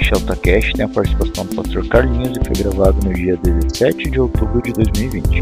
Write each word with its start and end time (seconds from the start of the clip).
Este 0.00 0.14
AltaCast 0.14 0.74
tem 0.74 0.84
a 0.84 0.88
participação 0.88 1.44
do 1.44 1.56
pastor 1.56 1.88
Carlinhos 1.88 2.38
e 2.38 2.46
foi 2.46 2.62
gravado 2.62 3.04
no 3.04 3.12
dia 3.12 3.36
17 3.36 4.10
de 4.10 4.20
outubro 4.20 4.62
de 4.62 4.72
2020. 4.72 5.40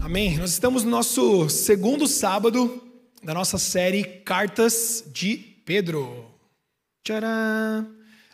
Amém. 0.00 0.38
Nós 0.38 0.52
estamos 0.52 0.84
no 0.84 0.90
nosso 0.90 1.48
segundo 1.50 2.06
sábado 2.06 2.80
da 3.24 3.34
nossa 3.34 3.58
série 3.58 4.04
Cartas 4.04 5.02
de 5.12 5.36
Pedro. 5.64 6.26
Tcharam! 7.02 7.88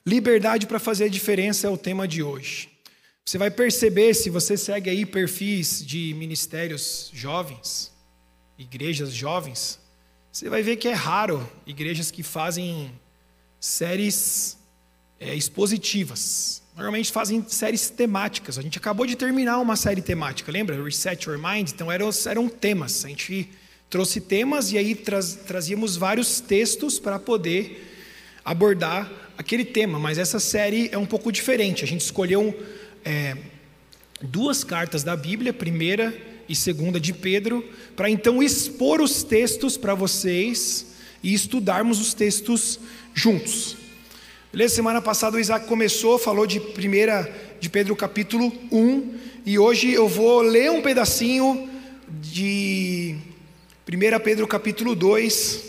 Liberdade 0.07 0.67
para 0.67 0.79
fazer 0.79 1.05
a 1.05 1.09
diferença 1.09 1.67
é 1.67 1.71
o 1.71 1.79
tema 1.79 2.07
de 2.07 2.23
hoje. 2.23 2.69
Você 3.25 3.39
vai 3.39 3.51
perceber, 3.51 4.12
se 4.12 4.29
você 4.29 4.55
segue 4.55 4.91
aí 4.91 5.07
perfis 5.07 5.82
de 5.82 6.12
ministérios 6.12 7.11
jovens, 7.14 7.91
igrejas 8.59 9.14
jovens, 9.14 9.80
você 10.33 10.49
vai 10.49 10.62
ver 10.62 10.77
que 10.77 10.87
é 10.87 10.93
raro 10.93 11.49
igrejas 11.67 12.11
que 12.11 12.23
fazem 12.23 12.93
séries 13.59 14.57
é, 15.18 15.35
expositivas. 15.35 16.63
Normalmente 16.75 17.11
fazem 17.11 17.45
séries 17.49 17.91
temáticas. 17.91 18.57
A 18.57 18.63
gente 18.63 18.79
acabou 18.79 19.07
de 19.07 19.17
terminar 19.17 19.59
uma 19.59 19.75
série 19.75 20.01
temática, 20.01 20.53
lembra? 20.53 20.81
Reset 20.82 21.29
Your 21.29 21.37
Mind. 21.37 21.71
Então 21.71 21.90
eram, 21.90 22.09
eram 22.27 22.49
temas. 22.49 23.04
A 23.04 23.09
gente 23.09 23.51
trouxe 23.90 24.21
temas 24.21 24.71
e 24.71 24.79
aí 24.79 24.95
trazíamos 24.95 25.96
vários 25.96 26.40
textos 26.40 27.01
para 27.01 27.18
poder 27.18 27.93
abordar 28.45 29.11
aquele 29.37 29.65
tema. 29.65 29.99
Mas 29.99 30.17
essa 30.17 30.39
série 30.39 30.89
é 30.93 30.96
um 30.96 31.07
pouco 31.07 31.32
diferente. 31.32 31.82
A 31.82 31.89
gente 31.89 32.03
escolheu 32.03 32.56
é, 33.05 33.37
duas 34.23 34.62
cartas 34.62 35.03
da 35.03 35.17
Bíblia, 35.17 35.53
primeira 35.53 36.30
e 36.50 36.56
segunda 36.56 36.98
de 36.98 37.12
Pedro, 37.12 37.64
para 37.95 38.11
então 38.11 38.42
expor 38.42 39.00
os 39.00 39.22
textos 39.22 39.77
para 39.77 39.95
vocês 39.95 40.86
e 41.23 41.33
estudarmos 41.33 42.00
os 42.00 42.12
textos 42.12 42.81
juntos. 43.14 43.77
Beleza? 44.51 44.75
Semana 44.75 45.01
passada 45.01 45.37
o 45.37 45.41
Isaac 45.41 45.69
começou, 45.69 46.19
falou 46.19 46.48
de 46.48 46.59
primeira 46.59 47.33
de 47.61 47.71
Pedro 47.71 47.95
capítulo 47.95 48.53
1, 48.73 49.15
e 49.47 49.61
hoje 49.61 49.93
eu 49.93 50.09
vou 50.09 50.43
ler 50.43 50.73
um 50.73 50.83
pedacinho 50.83 51.71
de 52.21 53.15
1 53.89 54.19
Pedro 54.25 54.45
capítulo 54.48 54.97
2, 54.97 55.61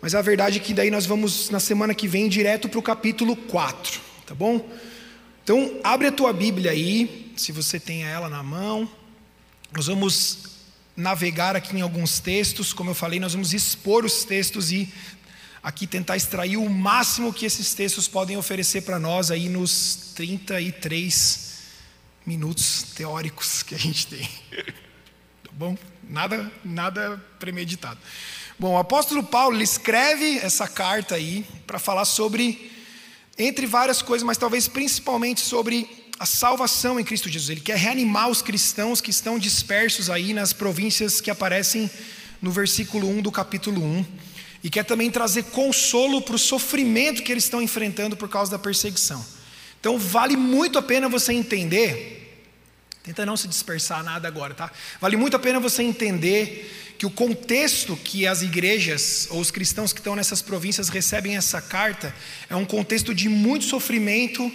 mas 0.00 0.14
a 0.14 0.22
verdade 0.22 0.56
é 0.56 0.60
que 0.62 0.72
daí 0.72 0.90
nós 0.90 1.04
vamos 1.04 1.50
na 1.50 1.60
semana 1.60 1.94
que 1.94 2.08
vem 2.08 2.30
direto 2.30 2.66
para 2.66 2.78
o 2.78 2.82
capítulo 2.82 3.36
4, 3.36 4.00
tá 4.24 4.34
bom? 4.34 4.66
Então 5.44 5.78
abre 5.84 6.06
a 6.06 6.12
tua 6.12 6.32
Bíblia 6.32 6.70
aí, 6.70 7.30
se 7.36 7.52
você 7.52 7.78
tem 7.78 8.04
ela 8.04 8.30
na 8.30 8.42
mão. 8.42 8.88
Nós 9.72 9.86
vamos 9.86 10.38
navegar 10.96 11.54
aqui 11.54 11.76
em 11.76 11.80
alguns 11.80 12.18
textos, 12.18 12.72
como 12.72 12.90
eu 12.90 12.94
falei, 12.94 13.20
nós 13.20 13.34
vamos 13.34 13.54
expor 13.54 14.04
os 14.04 14.24
textos 14.24 14.72
e 14.72 14.92
aqui 15.62 15.86
tentar 15.86 16.16
extrair 16.16 16.56
o 16.56 16.68
máximo 16.68 17.32
que 17.32 17.46
esses 17.46 17.72
textos 17.72 18.08
podem 18.08 18.36
oferecer 18.36 18.82
para 18.82 18.98
nós 18.98 19.30
aí 19.30 19.48
nos 19.48 20.12
33 20.16 21.50
minutos 22.26 22.82
teóricos 22.94 23.62
que 23.62 23.74
a 23.76 23.78
gente 23.78 24.08
tem. 24.08 24.28
tá 25.44 25.50
bom? 25.52 25.78
Nada, 26.02 26.50
nada 26.64 27.24
premeditado. 27.38 28.00
Bom, 28.58 28.74
o 28.74 28.78
apóstolo 28.78 29.22
Paulo 29.22 29.62
escreve 29.62 30.38
essa 30.38 30.66
carta 30.66 31.14
aí 31.14 31.46
para 31.64 31.78
falar 31.78 32.04
sobre, 32.04 32.72
entre 33.38 33.66
várias 33.66 34.02
coisas, 34.02 34.26
mas 34.26 34.36
talvez 34.36 34.66
principalmente 34.66 35.40
sobre 35.40 35.99
a 36.20 36.26
salvação 36.26 37.00
em 37.00 37.02
Cristo 37.02 37.30
Jesus. 37.30 37.48
Ele 37.48 37.62
quer 37.62 37.78
reanimar 37.78 38.28
os 38.28 38.42
cristãos 38.42 39.00
que 39.00 39.08
estão 39.10 39.38
dispersos 39.38 40.10
aí 40.10 40.34
nas 40.34 40.52
províncias 40.52 41.18
que 41.18 41.30
aparecem 41.30 41.90
no 42.42 42.50
versículo 42.52 43.08
1 43.08 43.22
do 43.22 43.32
capítulo 43.32 43.82
1. 43.82 44.04
E 44.62 44.68
quer 44.68 44.84
também 44.84 45.10
trazer 45.10 45.44
consolo 45.44 46.20
para 46.20 46.36
o 46.36 46.38
sofrimento 46.38 47.22
que 47.22 47.32
eles 47.32 47.44
estão 47.44 47.62
enfrentando 47.62 48.18
por 48.18 48.28
causa 48.28 48.50
da 48.50 48.58
perseguição. 48.58 49.24
Então 49.80 49.98
vale 49.98 50.36
muito 50.36 50.78
a 50.78 50.82
pena 50.82 51.08
você 51.08 51.32
entender, 51.32 52.44
tenta 53.02 53.24
não 53.24 53.34
se 53.34 53.48
dispersar 53.48 54.04
nada 54.04 54.28
agora, 54.28 54.52
tá? 54.52 54.70
Vale 55.00 55.16
muito 55.16 55.36
a 55.36 55.38
pena 55.38 55.58
você 55.58 55.82
entender 55.82 56.94
que 56.98 57.06
o 57.06 57.10
contexto 57.10 57.96
que 57.96 58.26
as 58.26 58.42
igrejas 58.42 59.26
ou 59.30 59.40
os 59.40 59.50
cristãos 59.50 59.90
que 59.90 60.00
estão 60.00 60.14
nessas 60.14 60.42
províncias 60.42 60.90
recebem 60.90 61.38
essa 61.38 61.62
carta 61.62 62.14
é 62.50 62.54
um 62.54 62.66
contexto 62.66 63.14
de 63.14 63.26
muito 63.26 63.64
sofrimento 63.64 64.52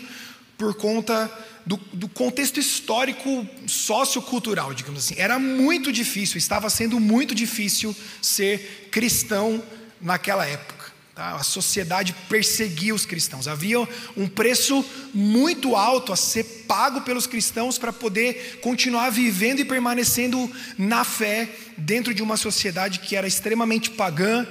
por 0.56 0.76
conta 0.76 1.32
do, 1.66 1.78
do 1.92 2.08
contexto 2.08 2.60
histórico 2.60 3.48
sociocultural, 3.66 4.74
digamos 4.74 5.04
assim. 5.04 5.16
Era 5.18 5.40
muito 5.40 5.92
difícil, 5.92 6.38
estava 6.38 6.70
sendo 6.70 7.00
muito 7.00 7.34
difícil 7.34 7.96
ser 8.22 8.90
cristão 8.92 9.64
naquela 10.00 10.46
época. 10.46 10.76
Tá? 11.16 11.36
A 11.36 11.44
sociedade 11.44 12.14
perseguia 12.30 12.94
os 12.94 13.06
cristãos. 13.06 13.48
Havia 13.48 13.80
um 14.16 14.28
preço 14.28 14.86
muito 15.14 15.76
alto 15.76 16.14
a 16.14 16.16
ser 16.16 16.44
pago 16.68 17.02
pelos 17.02 17.26
cristãos 17.26 17.78
para 17.78 17.92
poder 17.92 18.60
continuar 18.62 19.10
vivendo 19.10 19.62
e 19.62 19.66
permanecendo 19.66 20.52
na 20.78 21.04
fé 21.04 21.50
dentro 21.78 22.14
de 22.14 22.22
uma 22.22 22.38
sociedade 22.38 23.00
que 23.00 23.16
era 23.16 23.26
extremamente 23.26 23.90
pagã, 23.90 24.46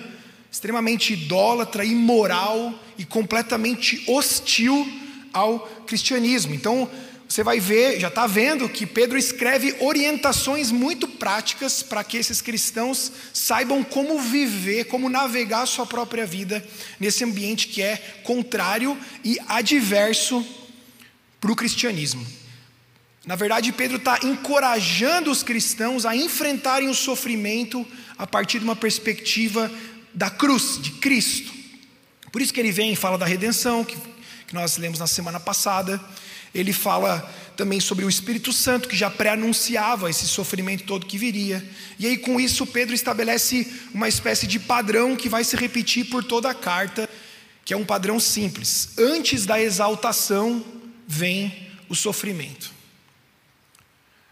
extremamente 0.51 1.13
idólatra, 1.13 1.85
imoral 1.85 2.75
e 2.99 3.05
completamente 3.05 4.03
hostil 4.09 5.04
ao 5.35 5.61
cristianismo. 5.87 6.55
Então, 6.55 6.89
você 7.29 7.43
vai 7.43 7.59
ver, 7.59 7.99
já 7.99 8.09
está 8.09 8.27
vendo, 8.27 8.69
que 8.69 8.87
Pedro 8.87 9.19
escreve 9.19 9.75
orientações 9.81 10.71
muito 10.71 11.09
práticas 11.09 11.83
para 11.83 12.05
que 12.05 12.17
esses 12.17 12.41
cristãos 12.41 13.11
saibam 13.33 13.83
como 13.83 14.21
viver, 14.21 14.85
como 14.85 15.09
navegar 15.09 15.63
a 15.63 15.67
sua 15.67 15.85
própria 15.85 16.25
vida 16.25 16.65
nesse 17.01 17.25
ambiente 17.25 17.69
que 17.69 17.83
é 17.83 17.97
contrário 18.23 18.97
e 19.25 19.39
adverso 19.49 20.47
para 21.41 21.51
o 21.51 21.57
cristianismo. 21.57 22.25
Na 23.27 23.37
verdade, 23.37 23.73
Pedro 23.73 23.97
está 23.97 24.21
encorajando 24.23 25.31
os 25.31 25.43
cristãos 25.43 26.05
a 26.05 26.15
enfrentarem 26.15 26.89
o 26.89 26.95
sofrimento 26.95 27.87
a 28.19 28.27
partir 28.27 28.59
de 28.59 28.65
uma 28.65 28.77
perspectiva 28.77 29.71
da 30.13 30.31
cruz, 30.31 30.79
de 30.81 30.91
Cristo. 30.93 31.53
Por 32.31 32.43
isso 32.43 32.53
que 32.53 32.61
ele 32.61 32.71
vem 32.71 32.93
e 32.93 32.97
fala 32.97 33.17
da 33.17 33.25
redenção, 33.25 33.83
que, 33.83 33.97
que 34.47 34.55
nós 34.55 34.77
lemos 34.77 34.99
na 34.99 35.07
semana 35.07 35.41
passada 35.41 36.01
ele 36.55 36.73
fala 36.73 37.21
também 37.57 37.81
sobre 37.81 38.05
o 38.05 38.09
Espírito 38.09 38.53
Santo, 38.53 38.89
que 38.89 38.97
já 38.97 39.11
pré-anunciava 39.11 40.09
esse 40.09 40.27
sofrimento 40.29 40.85
todo 40.85 41.07
que 41.07 41.19
viria. 41.19 41.65
E 41.99 42.07
aí, 42.07 42.17
com 42.17 42.39
isso, 42.39 42.65
Pedro 42.65 42.95
estabelece 42.95 43.71
uma 43.93 44.09
espécie 44.09 44.47
de 44.47 44.61
padrão 44.61 45.17
que 45.17 45.29
vai 45.29 45.43
se 45.43 45.57
repetir 45.57 46.07
por 46.07 46.23
toda 46.23 46.49
a 46.49 46.55
carta, 46.55 47.11
que 47.65 47.75
é 47.75 47.77
um 47.77 47.85
padrão 47.85 48.21
simples. 48.21 48.91
Antes 48.97 49.45
da 49.45 49.61
exaltação 49.61 50.65
vem 51.09 51.71
o 51.89 51.95
sofrimento. 51.95 52.73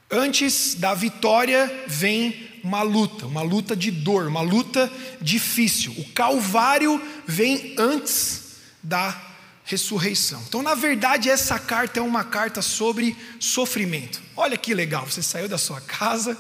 Antes 0.09 0.75
da 0.75 0.95
vitória 0.95 1.85
vem 1.89 2.51
uma 2.63 2.83
luta, 2.83 3.27
uma 3.27 3.43
luta 3.43 3.75
de 3.75 3.91
dor, 3.91 4.29
uma 4.29 4.43
luta 4.43 4.93
difícil. 5.21 5.93
O 5.99 6.05
calvário 6.11 7.03
vem 7.27 7.75
antes 7.79 8.43
da 8.83 9.32
ressurreição. 9.65 10.43
Então, 10.49 10.63
na 10.63 10.75
verdade, 10.75 11.31
essa 11.31 11.59
carta 11.59 12.01
é 12.01 12.03
uma 12.03 12.25
carta 12.25 12.61
sobre 12.61 13.17
sofrimento. 13.39 14.21
Olha 14.37 14.57
que 14.57 14.75
legal, 14.75 15.07
você 15.07 15.23
saiu 15.23 15.49
da 15.49 15.59
sua 15.59 15.81
casa, 15.81 16.37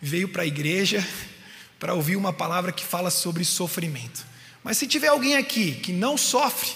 veio 0.00 0.28
para 0.28 0.42
a 0.42 0.46
igreja 0.46 1.06
para 1.78 1.94
ouvir 1.94 2.16
uma 2.16 2.32
palavra 2.32 2.72
que 2.72 2.84
fala 2.84 3.10
sobre 3.10 3.44
sofrimento. 3.44 4.26
Mas 4.62 4.78
se 4.78 4.86
tiver 4.86 5.08
alguém 5.08 5.36
aqui 5.36 5.72
que 5.72 5.92
não 5.92 6.16
sofre, 6.16 6.70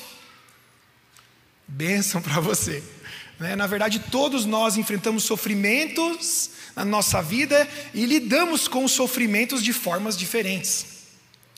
bênção 1.67 2.23
para 2.23 2.41
você. 2.41 2.83
Né? 3.39 3.57
Na 3.57 3.67
verdade, 3.67 3.99
todos 3.99 4.45
nós 4.45 4.77
enfrentamos 4.77 5.25
sofrimentos 5.25 6.51
na 6.77 6.85
nossa 6.85 7.21
vida 7.21 7.69
e 7.93 8.07
lidamos 8.07 8.69
com 8.69 8.85
os 8.85 8.93
sofrimentos 8.93 9.63
de 9.63 9.73
formas 9.73 10.17
diferentes. 10.17 10.92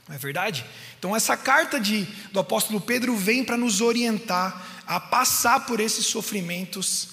Não 0.09 0.15
é 0.15 0.19
verdade? 0.19 0.65
Então, 0.98 1.16
essa 1.16 1.37
carta 1.37 1.81
de, 1.81 2.06
do 2.31 2.40
apóstolo 2.40 2.81
Pedro 2.81 3.17
vem 3.17 3.43
para 3.43 3.56
nos 3.56 3.81
orientar 3.81 4.82
a 4.87 5.00
passar 5.00 5.61
por 5.61 5.81
esses 5.81 6.06
sofrimentos 6.06 7.08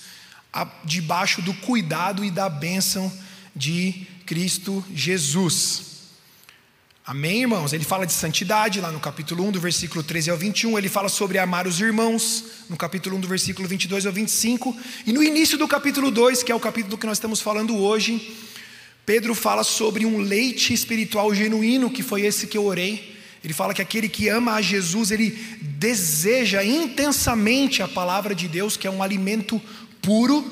a, 0.51 0.67
debaixo 0.83 1.41
do 1.41 1.53
cuidado 1.53 2.23
e 2.25 2.29
da 2.29 2.49
bênção 2.49 3.11
de 3.55 4.07
Cristo 4.25 4.83
Jesus. 4.93 5.91
Amém, 7.05 7.41
irmãos? 7.41 7.73
Ele 7.73 7.83
fala 7.83 8.05
de 8.05 8.13
santidade 8.13 8.79
lá 8.79 8.91
no 8.91 8.99
capítulo 8.99 9.45
1, 9.47 9.51
do 9.51 9.59
versículo 9.59 10.03
13 10.03 10.29
ao 10.29 10.37
21. 10.37 10.77
Ele 10.77 10.87
fala 10.87 11.09
sobre 11.09 11.39
amar 11.39 11.67
os 11.67 11.79
irmãos, 11.79 12.43
no 12.69 12.77
capítulo 12.77 13.17
1, 13.17 13.21
do 13.21 13.27
versículo 13.27 13.67
22 13.67 14.05
ao 14.05 14.13
25. 14.13 14.77
E 15.05 15.11
no 15.11 15.23
início 15.23 15.57
do 15.57 15.67
capítulo 15.67 16.11
2, 16.11 16.43
que 16.43 16.51
é 16.51 16.55
o 16.55 16.59
capítulo 16.59 16.97
que 16.97 17.07
nós 17.07 17.17
estamos 17.17 17.41
falando 17.41 17.75
hoje, 17.75 18.37
Pedro 19.05 19.33
fala 19.35 19.63
sobre 19.63 20.05
um 20.05 20.19
leite 20.19 20.73
espiritual 20.73 21.33
genuíno, 21.33 21.89
que 21.89 22.03
foi 22.03 22.21
esse 22.21 22.47
que 22.47 22.57
eu 22.57 22.65
orei. 22.65 23.17
Ele 23.43 23.53
fala 23.53 23.73
que 23.73 23.81
aquele 23.81 24.07
que 24.07 24.29
ama 24.29 24.53
a 24.53 24.61
Jesus, 24.61 25.09
ele 25.09 25.31
deseja 25.61 26.63
intensamente 26.63 27.81
a 27.81 27.87
palavra 27.87 28.35
de 28.35 28.47
Deus, 28.47 28.77
que 28.77 28.85
é 28.85 28.91
um 28.91 29.01
alimento 29.01 29.59
puro, 30.01 30.45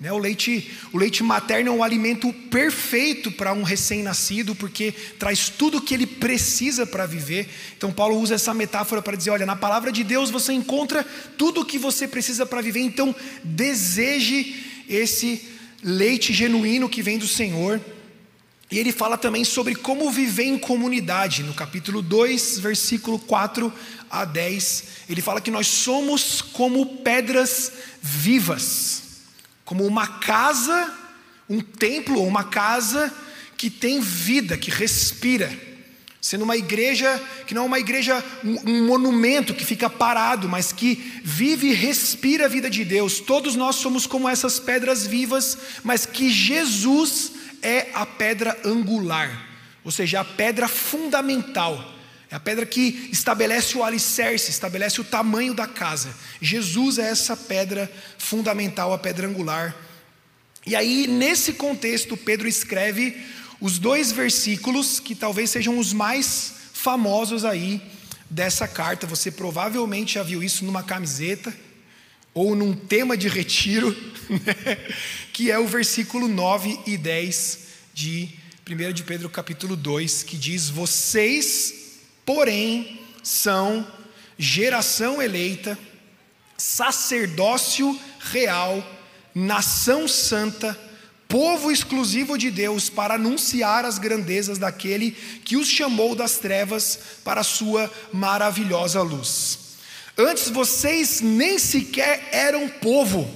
Né? 0.00 0.12
O, 0.12 0.18
leite, 0.18 0.70
o 0.92 0.98
leite 0.98 1.22
materno 1.22 1.70
é 1.70 1.72
um 1.72 1.82
alimento 1.82 2.30
perfeito 2.50 3.30
para 3.32 3.54
um 3.54 3.62
recém-nascido, 3.62 4.54
porque 4.54 4.92
traz 5.18 5.48
tudo 5.48 5.78
o 5.78 5.80
que 5.80 5.94
ele 5.94 6.06
precisa 6.06 6.86
para 6.86 7.06
viver. 7.06 7.48
Então, 7.76 7.90
Paulo 7.90 8.18
usa 8.18 8.34
essa 8.34 8.52
metáfora 8.52 9.00
para 9.00 9.16
dizer: 9.16 9.30
olha, 9.30 9.46
na 9.46 9.56
palavra 9.56 9.90
de 9.90 10.04
Deus 10.04 10.30
você 10.30 10.52
encontra 10.52 11.04
tudo 11.38 11.62
o 11.62 11.64
que 11.64 11.78
você 11.78 12.06
precisa 12.06 12.44
para 12.44 12.60
viver, 12.60 12.80
então 12.80 13.14
deseje 13.42 14.84
esse 14.88 15.48
leite 15.82 16.34
genuíno 16.34 16.88
que 16.88 17.02
vem 17.02 17.16
do 17.16 17.26
Senhor. 17.26 17.80
E 18.74 18.78
ele 18.80 18.90
fala 18.90 19.16
também 19.16 19.44
sobre 19.44 19.76
como 19.76 20.10
viver 20.10 20.46
em 20.46 20.58
comunidade, 20.58 21.44
no 21.44 21.54
capítulo 21.54 22.02
2, 22.02 22.58
versículo 22.58 23.20
4 23.20 23.72
a 24.10 24.24
10. 24.24 24.84
Ele 25.08 25.22
fala 25.22 25.40
que 25.40 25.48
nós 25.48 25.68
somos 25.68 26.42
como 26.42 26.84
pedras 26.84 27.70
vivas, 28.02 29.02
como 29.64 29.86
uma 29.86 30.08
casa, 30.18 30.92
um 31.48 31.60
templo 31.60 32.18
ou 32.18 32.26
uma 32.26 32.42
casa 32.42 33.14
que 33.56 33.70
tem 33.70 34.00
vida, 34.00 34.58
que 34.58 34.72
respira. 34.72 35.56
Sendo 36.20 36.42
uma 36.42 36.56
igreja 36.56 37.22
que 37.46 37.54
não 37.54 37.62
é 37.62 37.66
uma 37.66 37.78
igreja, 37.78 38.24
um 38.42 38.88
monumento 38.88 39.54
que 39.54 39.64
fica 39.64 39.88
parado, 39.88 40.48
mas 40.48 40.72
que 40.72 40.96
vive 41.22 41.68
e 41.68 41.74
respira 41.74 42.46
a 42.46 42.48
vida 42.48 42.68
de 42.68 42.84
Deus. 42.84 43.20
Todos 43.20 43.54
nós 43.54 43.76
somos 43.76 44.04
como 44.04 44.28
essas 44.28 44.58
pedras 44.58 45.06
vivas, 45.06 45.56
mas 45.84 46.04
que 46.04 46.28
Jesus 46.28 47.43
é 47.64 47.90
a 47.94 48.04
pedra 48.04 48.56
angular, 48.64 49.48
ou 49.82 49.90
seja, 49.90 50.20
a 50.20 50.24
pedra 50.24 50.68
fundamental. 50.68 51.92
É 52.30 52.36
a 52.36 52.40
pedra 52.40 52.66
que 52.66 53.08
estabelece 53.10 53.76
o 53.76 53.82
alicerce, 53.82 54.50
estabelece 54.50 55.00
o 55.00 55.04
tamanho 55.04 55.54
da 55.54 55.66
casa. 55.66 56.14
Jesus 56.40 56.98
é 56.98 57.08
essa 57.08 57.36
pedra 57.36 57.90
fundamental, 58.18 58.92
a 58.92 58.98
pedra 58.98 59.26
angular. 59.26 59.74
E 60.66 60.74
aí, 60.74 61.06
nesse 61.06 61.52
contexto, 61.54 62.16
Pedro 62.16 62.48
escreve 62.48 63.16
os 63.60 63.78
dois 63.78 64.12
versículos 64.12 64.98
que 64.98 65.14
talvez 65.14 65.50
sejam 65.50 65.78
os 65.78 65.92
mais 65.92 66.54
famosos 66.72 67.44
aí 67.44 67.80
dessa 68.28 68.66
carta. 68.66 69.06
Você 69.06 69.30
provavelmente 69.30 70.14
já 70.14 70.22
viu 70.22 70.42
isso 70.42 70.64
numa 70.64 70.82
camiseta 70.82 71.54
ou 72.34 72.56
num 72.56 72.74
tema 72.74 73.16
de 73.16 73.28
retiro, 73.28 73.96
né? 74.28 74.76
que 75.32 75.50
é 75.50 75.58
o 75.58 75.66
versículo 75.66 76.26
9 76.26 76.80
e 76.84 76.98
10 76.98 77.58
de 77.94 78.28
1 78.68 78.92
de 78.92 79.04
Pedro 79.04 79.30
capítulo 79.30 79.76
2, 79.76 80.24
que 80.24 80.36
diz: 80.36 80.68
Vocês, 80.68 82.00
porém, 82.26 83.00
são 83.22 83.86
geração 84.36 85.22
eleita, 85.22 85.78
sacerdócio 86.56 87.98
real, 88.18 88.84
nação 89.34 90.08
santa, 90.08 90.78
povo 91.28 91.70
exclusivo 91.70 92.36
de 92.36 92.50
Deus 92.50 92.88
para 92.88 93.14
anunciar 93.14 93.84
as 93.84 93.98
grandezas 93.98 94.58
daquele 94.58 95.12
que 95.44 95.56
os 95.56 95.68
chamou 95.68 96.14
das 96.14 96.38
trevas 96.38 96.98
para 97.24 97.40
a 97.40 97.44
sua 97.44 97.90
maravilhosa 98.12 99.02
luz. 99.02 99.63
Antes 100.16 100.48
vocês 100.48 101.20
nem 101.20 101.58
sequer 101.58 102.28
eram 102.30 102.68
povo, 102.68 103.28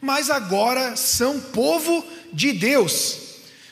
mas 0.00 0.30
agora 0.30 0.96
são 0.96 1.38
povo 1.38 2.04
de 2.32 2.52
Deus. 2.52 3.18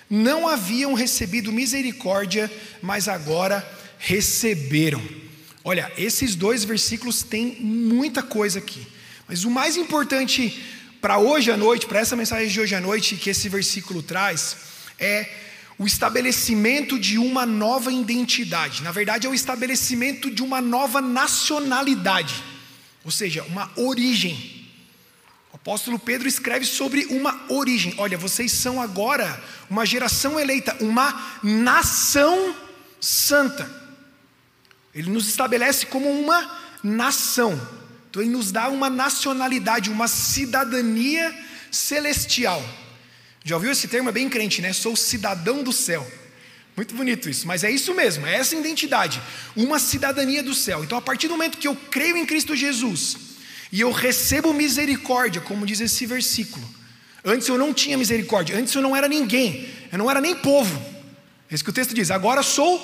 Não 0.08 0.46
haviam 0.46 0.92
recebido 0.92 1.50
misericórdia, 1.50 2.52
mas 2.82 3.08
agora 3.08 3.66
receberam. 3.98 5.02
Olha, 5.64 5.90
esses 5.96 6.34
dois 6.34 6.64
versículos 6.64 7.22
têm 7.22 7.56
muita 7.60 8.22
coisa 8.22 8.58
aqui, 8.58 8.86
mas 9.26 9.44
o 9.44 9.50
mais 9.50 9.76
importante 9.78 10.62
para 11.00 11.18
hoje 11.18 11.50
à 11.50 11.56
noite, 11.56 11.86
para 11.86 12.00
essa 12.00 12.14
mensagem 12.14 12.48
de 12.48 12.60
hoje 12.60 12.74
à 12.74 12.80
noite 12.80 13.16
que 13.16 13.30
esse 13.30 13.48
versículo 13.48 14.02
traz, 14.02 14.56
é 14.98 15.28
o 15.82 15.86
estabelecimento 15.86 16.96
de 16.96 17.18
uma 17.18 17.44
nova 17.44 17.92
identidade. 17.92 18.84
Na 18.84 18.92
verdade, 18.92 19.26
é 19.26 19.30
o 19.30 19.34
estabelecimento 19.34 20.30
de 20.30 20.40
uma 20.40 20.60
nova 20.60 21.00
nacionalidade, 21.00 22.40
ou 23.04 23.10
seja, 23.10 23.42
uma 23.42 23.68
origem. 23.74 24.68
O 25.52 25.56
apóstolo 25.56 25.98
Pedro 25.98 26.28
escreve 26.28 26.64
sobre 26.66 27.06
uma 27.06 27.46
origem. 27.48 27.94
Olha, 27.98 28.16
vocês 28.16 28.52
são 28.52 28.80
agora 28.80 29.42
uma 29.68 29.84
geração 29.84 30.38
eleita, 30.38 30.76
uma 30.80 31.40
nação 31.42 32.54
santa. 33.00 33.68
Ele 34.94 35.10
nos 35.10 35.28
estabelece 35.28 35.86
como 35.86 36.08
uma 36.08 36.60
nação. 36.80 37.60
Então 38.08 38.22
ele 38.22 38.30
nos 38.30 38.52
dá 38.52 38.68
uma 38.68 38.88
nacionalidade, 38.88 39.90
uma 39.90 40.06
cidadania 40.06 41.36
celestial. 41.72 42.62
Já 43.44 43.56
ouviu 43.56 43.72
esse 43.72 43.88
termo? 43.88 44.08
É 44.08 44.12
bem 44.12 44.28
crente, 44.28 44.62
né? 44.62 44.72
Sou 44.72 44.94
cidadão 44.94 45.62
do 45.62 45.72
céu. 45.72 46.06
Muito 46.76 46.94
bonito 46.94 47.28
isso, 47.28 47.46
mas 47.46 47.64
é 47.64 47.70
isso 47.70 47.94
mesmo, 47.94 48.26
é 48.26 48.36
essa 48.36 48.56
identidade, 48.56 49.20
uma 49.54 49.78
cidadania 49.78 50.42
do 50.42 50.54
céu. 50.54 50.82
Então, 50.82 50.96
a 50.96 51.02
partir 51.02 51.28
do 51.28 51.32
momento 51.32 51.58
que 51.58 51.68
eu 51.68 51.76
creio 51.76 52.16
em 52.16 52.24
Cristo 52.24 52.56
Jesus 52.56 53.16
e 53.70 53.80
eu 53.80 53.92
recebo 53.92 54.54
misericórdia, 54.54 55.40
como 55.42 55.66
diz 55.66 55.80
esse 55.80 56.06
versículo, 56.06 56.66
antes 57.22 57.46
eu 57.46 57.58
não 57.58 57.74
tinha 57.74 57.98
misericórdia, 57.98 58.56
antes 58.56 58.74
eu 58.74 58.80
não 58.80 58.96
era 58.96 59.06
ninguém, 59.06 59.68
eu 59.90 59.98
não 59.98 60.10
era 60.10 60.18
nem 60.18 60.34
povo. 60.34 60.82
É 61.50 61.54
isso 61.54 61.62
que 61.62 61.68
o 61.68 61.74
texto 61.74 61.94
diz. 61.94 62.10
Agora 62.10 62.42
sou 62.42 62.78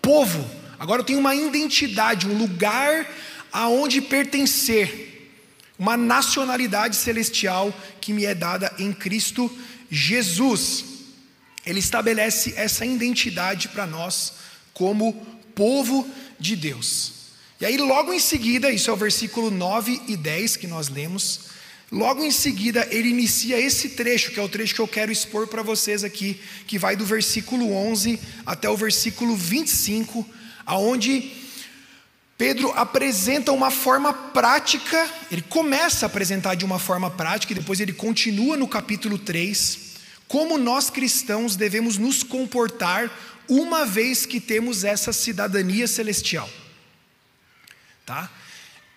povo, 0.00 0.50
agora 0.78 1.02
eu 1.02 1.04
tenho 1.04 1.18
uma 1.18 1.34
identidade, 1.34 2.26
um 2.26 2.38
lugar 2.38 3.06
aonde 3.52 4.00
pertencer, 4.00 5.30
uma 5.78 5.98
nacionalidade 5.98 6.96
celestial 6.96 7.74
que 8.00 8.10
me 8.10 8.24
é 8.24 8.34
dada 8.34 8.72
em 8.78 8.90
Cristo 8.90 9.48
Jesus. 9.48 9.73
Ele 9.90 11.78
estabelece 11.78 12.54
essa 12.56 12.84
identidade 12.84 13.68
para 13.68 13.86
nós 13.86 14.34
como 14.72 15.14
povo 15.54 16.08
de 16.38 16.56
Deus. 16.56 17.12
E 17.60 17.64
aí, 17.64 17.76
logo 17.78 18.12
em 18.12 18.18
seguida, 18.18 18.70
isso 18.70 18.90
é 18.90 18.92
o 18.92 18.96
versículo 18.96 19.50
9 19.50 20.02
e 20.08 20.16
10 20.16 20.56
que 20.56 20.66
nós 20.66 20.88
lemos. 20.88 21.40
Logo 21.90 22.24
em 22.24 22.30
seguida, 22.30 22.86
ele 22.90 23.08
inicia 23.08 23.58
esse 23.58 23.90
trecho, 23.90 24.32
que 24.32 24.40
é 24.40 24.42
o 24.42 24.48
trecho 24.48 24.74
que 24.74 24.80
eu 24.80 24.88
quero 24.88 25.12
expor 25.12 25.46
para 25.46 25.62
vocês 25.62 26.02
aqui, 26.02 26.40
que 26.66 26.78
vai 26.78 26.96
do 26.96 27.06
versículo 27.06 27.72
11 27.72 28.18
até 28.44 28.68
o 28.68 28.76
versículo 28.76 29.36
25, 29.36 30.28
aonde 30.66 31.30
Pedro 32.36 32.72
apresenta 32.72 33.52
uma 33.52 33.70
forma 33.70 34.12
prática, 34.12 35.08
ele 35.30 35.42
começa 35.42 36.04
a 36.04 36.08
apresentar 36.08 36.56
de 36.56 36.64
uma 36.64 36.80
forma 36.80 37.10
prática 37.10 37.52
e 37.52 37.56
depois 37.56 37.78
ele 37.78 37.92
continua 37.92 38.56
no 38.56 38.66
capítulo 38.66 39.18
3, 39.18 39.94
como 40.26 40.58
nós 40.58 40.90
cristãos 40.90 41.54
devemos 41.54 41.96
nos 41.96 42.24
comportar 42.24 43.10
uma 43.48 43.86
vez 43.86 44.26
que 44.26 44.40
temos 44.40 44.82
essa 44.82 45.12
cidadania 45.12 45.86
celestial. 45.86 46.50
Tá? 48.04 48.28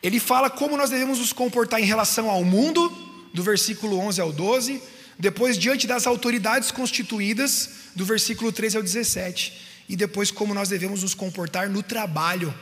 Ele 0.01 0.19
fala 0.19 0.49
como 0.49 0.75
nós 0.75 0.89
devemos 0.89 1.19
nos 1.19 1.31
comportar 1.31 1.79
em 1.79 1.85
relação 1.85 2.29
ao 2.29 2.43
mundo, 2.43 2.89
do 3.33 3.43
versículo 3.43 3.99
11 3.99 4.19
ao 4.19 4.31
12, 4.31 4.81
depois 5.19 5.57
diante 5.59 5.85
das 5.85 6.07
autoridades 6.07 6.71
constituídas, 6.71 7.69
do 7.95 8.03
versículo 8.03 8.51
13 8.51 8.77
ao 8.77 8.83
17, 8.83 9.61
e 9.89 9.95
depois 9.95 10.31
como 10.31 10.53
nós 10.53 10.69
devemos 10.69 11.03
nos 11.03 11.13
comportar 11.13 11.69
no 11.69 11.83
trabalho, 11.83 12.53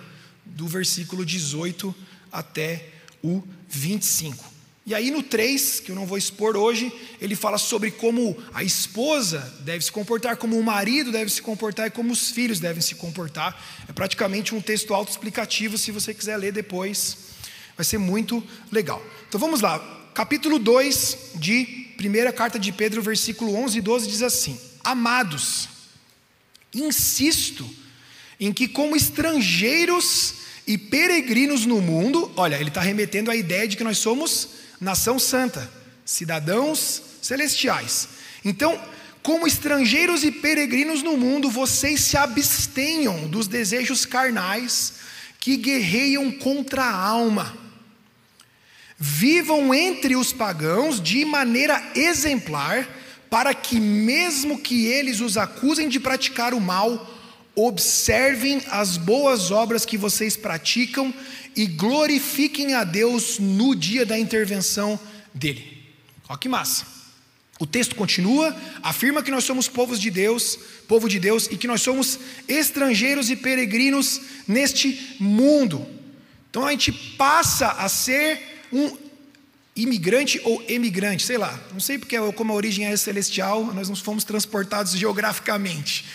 do 0.46 0.68
versículo 0.68 1.26
18 1.26 1.94
até 2.32 2.90
o 3.24 3.44
25. 3.70 4.56
E 4.86 4.94
aí 4.94 5.10
no 5.10 5.24
3, 5.24 5.80
que 5.80 5.92
eu 5.92 5.96
não 5.96 6.06
vou 6.06 6.16
expor 6.16 6.56
hoje, 6.56 6.94
ele 7.20 7.36
fala 7.36 7.58
sobre 7.58 7.90
como 7.90 8.38
a 8.54 8.64
esposa 8.64 9.40
deve 9.62 9.84
se 9.84 9.92
comportar, 9.92 10.38
como 10.38 10.60
o 10.60 10.64
marido 10.64 11.12
deve 11.12 11.32
se 11.32 11.42
comportar 11.42 11.88
e 11.88 11.92
como 11.92 12.14
os 12.14 12.30
filhos 12.30 12.60
devem 12.60 12.82
se 12.82 12.94
comportar. 12.94 13.60
É 13.90 13.94
praticamente 13.94 14.54
um 14.54 14.62
texto 14.62 14.94
autoexplicativo, 14.94 15.76
se 15.76 15.92
você 15.92 16.14
quiser 16.14 16.38
ler 16.38 16.54
depois, 16.54 17.18
vai 17.76 17.84
ser 17.84 17.98
muito 17.98 18.44
legal. 18.72 19.04
Então 19.28 19.40
vamos 19.40 19.60
lá, 19.60 19.80
capítulo 20.14 20.60
2 20.60 21.32
de 21.36 21.66
primeira 21.98 22.32
carta 22.32 22.60
de 22.60 22.72
Pedro, 22.72 23.02
versículo 23.02 23.56
11 23.56 23.80
e 23.80 23.82
12 23.82 24.08
diz 24.08 24.22
assim: 24.22 24.60
Amados, 24.84 25.68
insisto 26.72 27.68
em 28.40 28.52
que, 28.52 28.68
como 28.68 28.96
estrangeiros 28.96 30.36
e 30.68 30.78
peregrinos 30.78 31.66
no 31.66 31.82
mundo, 31.82 32.32
olha, 32.36 32.56
ele 32.56 32.70
está 32.70 32.82
remetendo 32.82 33.32
à 33.32 33.36
ideia 33.36 33.68
de 33.68 33.78
que 33.78 33.84
nós 33.84 33.98
somos 33.98 34.50
nação 34.80 35.18
santa, 35.20 35.72
cidadãos 36.04 37.02
celestiais. 37.22 38.10
Então, 38.44 38.80
como 39.24 39.48
estrangeiros 39.48 40.24
e 40.24 40.32
peregrinos 40.32 41.02
no 41.02 41.18
mundo, 41.18 41.50
vocês 41.50 42.02
se 42.02 42.18
abstenham 42.18 43.28
dos 43.28 43.48
desejos 43.48 44.06
carnais 44.06 44.94
que 45.40 45.58
guerreiam 45.58 46.32
contra 46.32 46.84
a 46.84 46.96
alma. 46.96 47.58
Vivam 48.98 49.74
entre 49.74 50.16
os 50.16 50.32
pagãos 50.32 51.02
de 51.02 51.26
maneira 51.26 51.84
exemplar, 51.96 52.88
para 53.30 53.54
que, 53.54 53.80
mesmo 53.80 54.60
que 54.60 54.86
eles 54.86 55.20
os 55.20 55.38
acusem 55.38 55.90
de 55.90 56.00
praticar 56.00 56.54
o 56.54 56.62
mal, 56.62 57.15
observem 57.56 58.62
as 58.70 58.98
boas 58.98 59.50
obras 59.50 59.86
que 59.86 59.98
vocês 59.98 60.36
praticam 60.36 61.14
e 61.56 61.66
glorifiquem 61.66 62.74
a 62.74 62.84
Deus 62.84 63.40
no 63.40 63.74
dia 63.74 64.06
da 64.06 64.20
intervenção 64.20 65.00
dele. 65.34 65.84
Olha 66.28 66.38
que 66.38 66.50
massa. 66.50 66.86
O 67.58 67.66
texto 67.66 67.96
continua, 67.96 68.56
afirma 68.84 69.24
que 69.24 69.32
nós 69.32 69.46
somos 69.46 69.70
povos 69.70 70.00
de 70.00 70.12
Deus, 70.12 70.60
povo 70.90 71.08
de 71.08 71.20
Deus, 71.20 71.48
e 71.50 71.56
que 71.56 71.68
nós 71.68 71.82
somos 71.82 72.20
estrangeiros 72.50 73.30
e 73.30 73.36
peregrinos 73.36 74.20
neste 74.46 75.16
mundo. 75.20 75.88
Então 76.50 76.66
a 76.66 76.72
gente 76.72 76.92
passa 76.92 77.70
a 77.70 77.88
ser 77.88 78.66
um 78.74 78.98
imigrante 79.74 80.40
ou 80.44 80.64
emigrante, 80.68 81.24
sei 81.24 81.38
lá, 81.38 81.58
não 81.72 81.80
sei 81.80 81.98
porque 81.98 82.18
como 82.34 82.52
a 82.52 82.56
origem 82.56 82.86
é 82.86 82.98
celestial, 82.98 83.64
nós 83.74 83.88
não 83.88 83.96
fomos 83.96 84.26
transportados 84.26 84.94
geograficamente. 84.94 86.06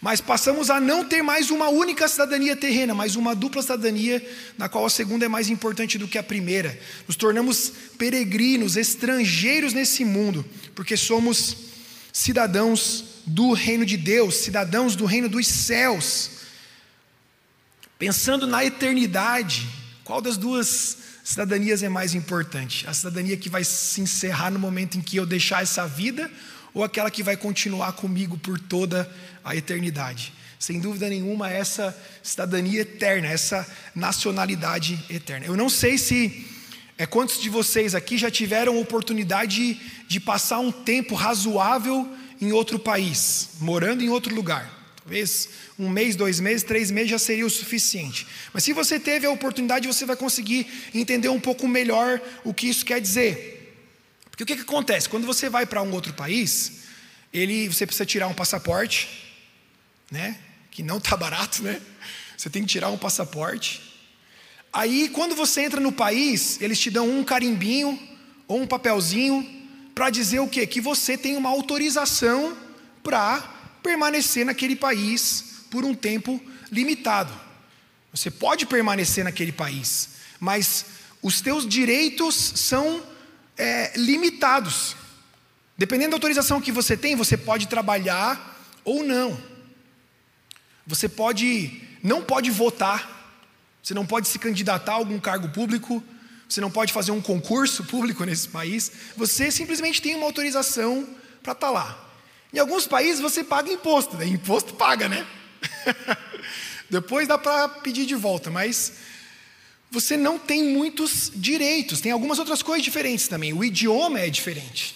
Mas 0.00 0.20
passamos 0.20 0.70
a 0.70 0.80
não 0.80 1.04
ter 1.04 1.22
mais 1.22 1.50
uma 1.50 1.68
única 1.68 2.08
cidadania 2.08 2.56
terrena, 2.56 2.94
mas 2.94 3.16
uma 3.16 3.34
dupla 3.34 3.60
cidadania, 3.60 4.26
na 4.56 4.66
qual 4.66 4.86
a 4.86 4.90
segunda 4.90 5.26
é 5.26 5.28
mais 5.28 5.50
importante 5.50 5.98
do 5.98 6.08
que 6.08 6.16
a 6.16 6.22
primeira. 6.22 6.78
Nos 7.06 7.16
tornamos 7.16 7.70
peregrinos, 7.98 8.76
estrangeiros 8.76 9.74
nesse 9.74 10.02
mundo, 10.02 10.44
porque 10.74 10.96
somos 10.96 11.54
cidadãos 12.12 13.04
do 13.26 13.52
reino 13.52 13.84
de 13.84 13.98
Deus, 13.98 14.36
cidadãos 14.36 14.96
do 14.96 15.04
reino 15.04 15.28
dos 15.28 15.46
céus. 15.46 16.30
Pensando 17.98 18.46
na 18.46 18.64
eternidade, 18.64 19.68
qual 20.02 20.22
das 20.22 20.38
duas 20.38 20.96
cidadanias 21.22 21.82
é 21.82 21.90
mais 21.90 22.14
importante? 22.14 22.86
A 22.88 22.94
cidadania 22.94 23.36
que 23.36 23.50
vai 23.50 23.62
se 23.62 24.00
encerrar 24.00 24.50
no 24.50 24.58
momento 24.58 24.96
em 24.96 25.02
que 25.02 25.18
eu 25.18 25.26
deixar 25.26 25.62
essa 25.62 25.86
vida 25.86 26.30
ou 26.72 26.84
aquela 26.84 27.10
que 27.10 27.22
vai 27.22 27.36
continuar 27.36 27.92
comigo 27.92 28.38
por 28.38 28.58
toda 28.58 29.10
a 29.44 29.56
eternidade. 29.56 30.32
Sem 30.58 30.78
dúvida 30.78 31.08
nenhuma, 31.08 31.50
essa 31.50 31.96
cidadania 32.22 32.82
eterna, 32.82 33.28
essa 33.28 33.66
nacionalidade 33.94 35.02
eterna. 35.08 35.46
Eu 35.46 35.56
não 35.56 35.68
sei 35.68 35.96
se 35.96 36.46
é 36.98 37.06
quantos 37.06 37.40
de 37.40 37.48
vocês 37.48 37.94
aqui 37.94 38.18
já 38.18 38.30
tiveram 38.30 38.78
oportunidade 38.78 39.74
de, 39.74 39.80
de 40.06 40.20
passar 40.20 40.58
um 40.58 40.70
tempo 40.70 41.14
razoável 41.14 42.06
em 42.40 42.52
outro 42.52 42.78
país, 42.78 43.52
morando 43.60 44.02
em 44.02 44.10
outro 44.10 44.34
lugar. 44.34 44.70
Talvez 44.96 45.48
um 45.78 45.88
mês, 45.88 46.14
dois 46.14 46.38
meses, 46.40 46.62
três 46.62 46.90
meses 46.90 47.10
já 47.10 47.18
seria 47.18 47.46
o 47.46 47.50
suficiente. 47.50 48.26
Mas 48.52 48.64
se 48.64 48.74
você 48.74 49.00
teve 49.00 49.26
a 49.26 49.30
oportunidade, 49.30 49.88
você 49.88 50.04
vai 50.04 50.14
conseguir 50.14 50.66
entender 50.94 51.30
um 51.30 51.40
pouco 51.40 51.66
melhor 51.66 52.20
o 52.44 52.52
que 52.52 52.68
isso 52.68 52.84
quer 52.84 53.00
dizer. 53.00 53.59
Porque 54.40 54.54
o 54.54 54.56
que, 54.56 54.64
que 54.64 54.70
acontece? 54.70 55.06
Quando 55.06 55.26
você 55.26 55.50
vai 55.50 55.66
para 55.66 55.82
um 55.82 55.92
outro 55.92 56.14
país, 56.14 56.84
ele, 57.30 57.68
você 57.68 57.84
precisa 57.84 58.06
tirar 58.06 58.26
um 58.26 58.32
passaporte, 58.32 59.06
né? 60.10 60.38
Que 60.70 60.82
não 60.82 60.96
está 60.96 61.14
barato, 61.14 61.62
né? 61.62 61.78
Você 62.38 62.48
tem 62.48 62.62
que 62.62 62.68
tirar 62.68 62.88
um 62.88 62.96
passaporte. 62.96 63.82
Aí, 64.72 65.10
quando 65.10 65.34
você 65.34 65.60
entra 65.60 65.78
no 65.78 65.92
país, 65.92 66.58
eles 66.62 66.80
te 66.80 66.90
dão 66.90 67.06
um 67.06 67.22
carimbinho 67.22 68.00
ou 68.48 68.62
um 68.62 68.66
papelzinho 68.66 69.46
para 69.94 70.08
dizer 70.08 70.40
o 70.40 70.48
quê? 70.48 70.66
Que 70.66 70.80
você 70.80 71.18
tem 71.18 71.36
uma 71.36 71.50
autorização 71.50 72.56
para 73.02 73.42
permanecer 73.82 74.46
naquele 74.46 74.74
país 74.74 75.66
por 75.70 75.84
um 75.84 75.94
tempo 75.94 76.42
limitado. 76.72 77.38
Você 78.10 78.30
pode 78.30 78.64
permanecer 78.64 79.22
naquele 79.22 79.52
país, 79.52 80.08
mas 80.40 80.86
os 81.20 81.42
teus 81.42 81.68
direitos 81.68 82.34
são 82.34 83.09
é, 83.60 83.92
limitados. 83.94 84.96
Dependendo 85.76 86.12
da 86.12 86.16
autorização 86.16 86.62
que 86.62 86.72
você 86.72 86.96
tem, 86.96 87.14
você 87.14 87.36
pode 87.36 87.68
trabalhar 87.68 88.58
ou 88.82 89.04
não. 89.04 89.38
Você 90.86 91.08
pode, 91.08 91.82
não 92.02 92.22
pode 92.22 92.50
votar, 92.50 93.38
você 93.82 93.92
não 93.92 94.06
pode 94.06 94.28
se 94.28 94.38
candidatar 94.38 94.92
a 94.92 94.96
algum 94.96 95.20
cargo 95.20 95.50
público, 95.50 96.02
você 96.48 96.60
não 96.60 96.70
pode 96.70 96.90
fazer 96.92 97.12
um 97.12 97.20
concurso 97.20 97.84
público 97.84 98.24
nesse 98.24 98.48
país, 98.48 98.90
você 99.14 99.50
simplesmente 99.50 100.00
tem 100.00 100.14
uma 100.14 100.24
autorização 100.24 101.06
para 101.42 101.52
estar 101.52 101.66
tá 101.66 101.70
lá. 101.70 102.08
Em 102.52 102.58
alguns 102.58 102.86
países 102.86 103.20
você 103.20 103.44
paga 103.44 103.70
imposto, 103.70 104.16
né? 104.16 104.26
imposto 104.26 104.74
paga, 104.74 105.06
né? 105.08 105.26
Depois 106.88 107.28
dá 107.28 107.36
para 107.36 107.68
pedir 107.68 108.06
de 108.06 108.16
volta, 108.16 108.50
mas 108.50 108.94
você 109.90 110.16
não 110.16 110.38
tem 110.38 110.62
muitos 110.64 111.32
direitos. 111.34 112.00
Tem 112.00 112.12
algumas 112.12 112.38
outras 112.38 112.62
coisas 112.62 112.84
diferentes 112.84 113.26
também. 113.26 113.52
O 113.52 113.64
idioma 113.64 114.20
é 114.20 114.30
diferente. 114.30 114.94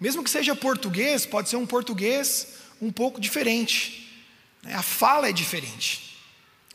Mesmo 0.00 0.22
que 0.22 0.30
seja 0.30 0.54
português, 0.54 1.26
pode 1.26 1.48
ser 1.48 1.56
um 1.56 1.66
português 1.66 2.48
um 2.80 2.92
pouco 2.92 3.20
diferente. 3.20 4.08
Né? 4.62 4.74
A 4.74 4.82
fala 4.82 5.28
é 5.28 5.32
diferente. 5.32 6.18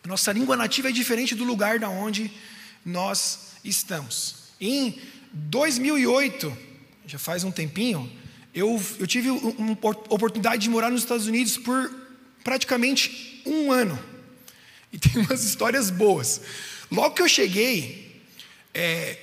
Nossa 0.06 0.32
língua 0.32 0.58
nativa 0.58 0.90
é 0.90 0.92
diferente 0.92 1.36
do 1.36 1.44
lugar 1.44 1.80
da 1.80 1.88
onde 1.88 2.32
nós 2.84 3.52
estamos. 3.64 4.36
Em 4.60 5.00
2008, 5.32 6.58
já 7.06 7.20
faz 7.20 7.44
um 7.44 7.52
tempinho, 7.52 8.12
eu, 8.54 8.82
eu 9.00 9.08
tive 9.08 9.30
uma 9.30 9.78
oportunidade 10.10 10.64
de 10.64 10.70
morar 10.70 10.90
nos 10.90 11.04
Estados 11.04 11.28
Unidos 11.28 11.58
por 11.58 11.90
praticamente 12.44 13.42
um 13.46 13.72
ano. 13.72 13.98
E 14.92 14.98
tem 14.98 15.22
umas 15.22 15.44
histórias 15.46 15.90
boas. 15.90 16.42
Logo 16.92 17.16
que 17.16 17.22
eu 17.22 17.30
cheguei, 17.30 18.22
é, 18.74 19.18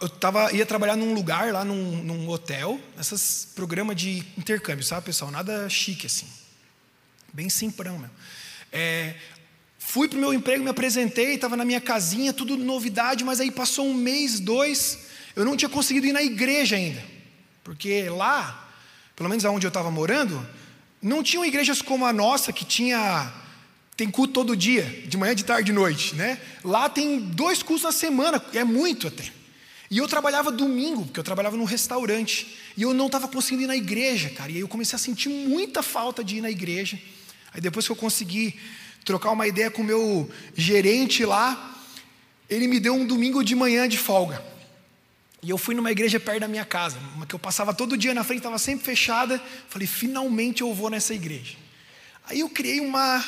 eu 0.00 0.08
tava, 0.08 0.50
ia 0.52 0.64
trabalhar 0.64 0.96
num 0.96 1.12
lugar 1.12 1.52
lá 1.52 1.64
num, 1.64 2.02
num 2.02 2.28
hotel, 2.28 2.80
esses 2.98 3.48
programas 3.54 3.96
de 3.96 4.24
intercâmbio, 4.38 4.82
sabe, 4.82 5.06
pessoal? 5.06 5.30
Nada 5.30 5.68
chique 5.68 6.06
assim. 6.06 6.26
Bem 7.34 7.50
simprão 7.50 7.98
mesmo. 7.98 8.14
É, 8.72 9.14
fui 9.78 10.08
para 10.08 10.16
o 10.16 10.20
meu 10.20 10.32
emprego, 10.32 10.64
me 10.64 10.70
apresentei, 10.70 11.34
estava 11.34 11.56
na 11.56 11.64
minha 11.64 11.80
casinha, 11.80 12.32
tudo 12.32 12.56
novidade, 12.56 13.24
mas 13.24 13.40
aí 13.40 13.50
passou 13.50 13.86
um 13.86 13.94
mês, 13.94 14.40
dois, 14.40 15.06
eu 15.36 15.44
não 15.44 15.56
tinha 15.56 15.68
conseguido 15.68 16.06
ir 16.06 16.12
na 16.12 16.22
igreja 16.22 16.76
ainda. 16.76 17.02
Porque 17.62 18.08
lá, 18.08 18.72
pelo 19.14 19.28
menos 19.28 19.44
aonde 19.44 19.66
eu 19.66 19.68
estava 19.68 19.90
morando, 19.90 20.48
não 21.02 21.22
tinham 21.22 21.44
igrejas 21.44 21.82
como 21.82 22.06
a 22.06 22.12
nossa, 22.12 22.52
que 22.52 22.64
tinha 22.64 23.32
tem 24.00 24.10
culto 24.10 24.32
todo 24.32 24.56
dia, 24.56 24.82
de 25.06 25.18
manhã, 25.18 25.34
de 25.34 25.44
tarde, 25.44 25.64
de 25.64 25.72
noite, 25.74 26.14
né? 26.14 26.40
Lá 26.64 26.88
tem 26.88 27.20
dois 27.20 27.62
cultos 27.62 27.84
na 27.84 27.92
semana, 27.92 28.42
é 28.54 28.64
muito 28.64 29.08
até. 29.08 29.30
E 29.90 29.98
eu 29.98 30.08
trabalhava 30.08 30.50
domingo, 30.50 31.04
porque 31.04 31.20
eu 31.20 31.24
trabalhava 31.24 31.54
num 31.54 31.64
restaurante, 31.64 32.56
e 32.78 32.80
eu 32.80 32.94
não 32.94 33.06
estava 33.06 33.28
conseguindo 33.28 33.64
ir 33.64 33.66
na 33.66 33.76
igreja, 33.76 34.30
cara. 34.30 34.50
E 34.50 34.54
aí 34.54 34.60
eu 34.62 34.68
comecei 34.68 34.96
a 34.96 34.98
sentir 34.98 35.28
muita 35.28 35.82
falta 35.82 36.24
de 36.24 36.36
ir 36.36 36.40
na 36.40 36.50
igreja. 36.50 36.98
Aí 37.52 37.60
depois 37.60 37.84
que 37.84 37.92
eu 37.92 37.96
consegui 37.96 38.58
trocar 39.04 39.32
uma 39.32 39.46
ideia 39.46 39.70
com 39.70 39.82
o 39.82 39.84
meu 39.84 40.30
gerente 40.56 41.22
lá, 41.26 41.78
ele 42.48 42.68
me 42.68 42.80
deu 42.80 42.94
um 42.94 43.06
domingo 43.06 43.44
de 43.44 43.54
manhã 43.54 43.86
de 43.86 43.98
folga. 43.98 44.42
E 45.42 45.50
eu 45.50 45.58
fui 45.58 45.74
numa 45.74 45.92
igreja 45.92 46.18
perto 46.18 46.40
da 46.40 46.48
minha 46.48 46.64
casa, 46.64 46.96
uma 47.14 47.26
que 47.26 47.34
eu 47.34 47.38
passava 47.38 47.74
todo 47.74 47.98
dia 47.98 48.14
na 48.14 48.24
frente, 48.24 48.38
estava 48.38 48.58
sempre 48.58 48.82
fechada. 48.82 49.38
Falei, 49.68 49.86
finalmente 49.86 50.62
eu 50.62 50.72
vou 50.72 50.88
nessa 50.88 51.12
igreja. 51.12 51.58
Aí 52.26 52.40
eu 52.40 52.48
criei 52.48 52.80
uma 52.80 53.22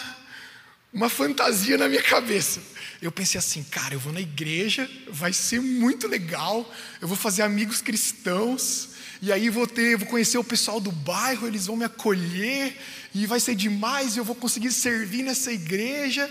uma 0.92 1.08
fantasia 1.08 1.78
na 1.78 1.88
minha 1.88 2.02
cabeça. 2.02 2.60
Eu 3.00 3.10
pensei 3.10 3.38
assim, 3.38 3.64
cara, 3.64 3.94
eu 3.94 4.00
vou 4.00 4.12
na 4.12 4.20
igreja, 4.20 4.88
vai 5.08 5.32
ser 5.32 5.60
muito 5.60 6.06
legal, 6.06 6.70
eu 7.00 7.08
vou 7.08 7.16
fazer 7.16 7.42
amigos 7.42 7.80
cristãos, 7.80 8.90
e 9.20 9.32
aí 9.32 9.48
vou 9.48 9.66
ter, 9.66 9.96
vou 9.96 10.06
conhecer 10.06 10.38
o 10.38 10.44
pessoal 10.44 10.80
do 10.80 10.92
bairro, 10.92 11.46
eles 11.46 11.66
vão 11.66 11.76
me 11.76 11.84
acolher, 11.84 12.76
e 13.14 13.26
vai 13.26 13.40
ser 13.40 13.54
demais, 13.54 14.16
eu 14.16 14.24
vou 14.24 14.34
conseguir 14.34 14.70
servir 14.70 15.22
nessa 15.22 15.52
igreja. 15.52 16.30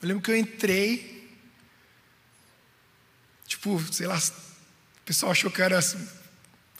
Eu 0.00 0.08
lembro 0.08 0.22
que 0.22 0.30
eu 0.30 0.36
entrei, 0.36 1.28
tipo, 3.46 3.82
sei 3.92 4.06
lá, 4.06 4.16
o 4.16 5.04
pessoal 5.04 5.32
achou 5.32 5.50
que 5.50 5.60
era, 5.60 5.80
sei 5.82 5.98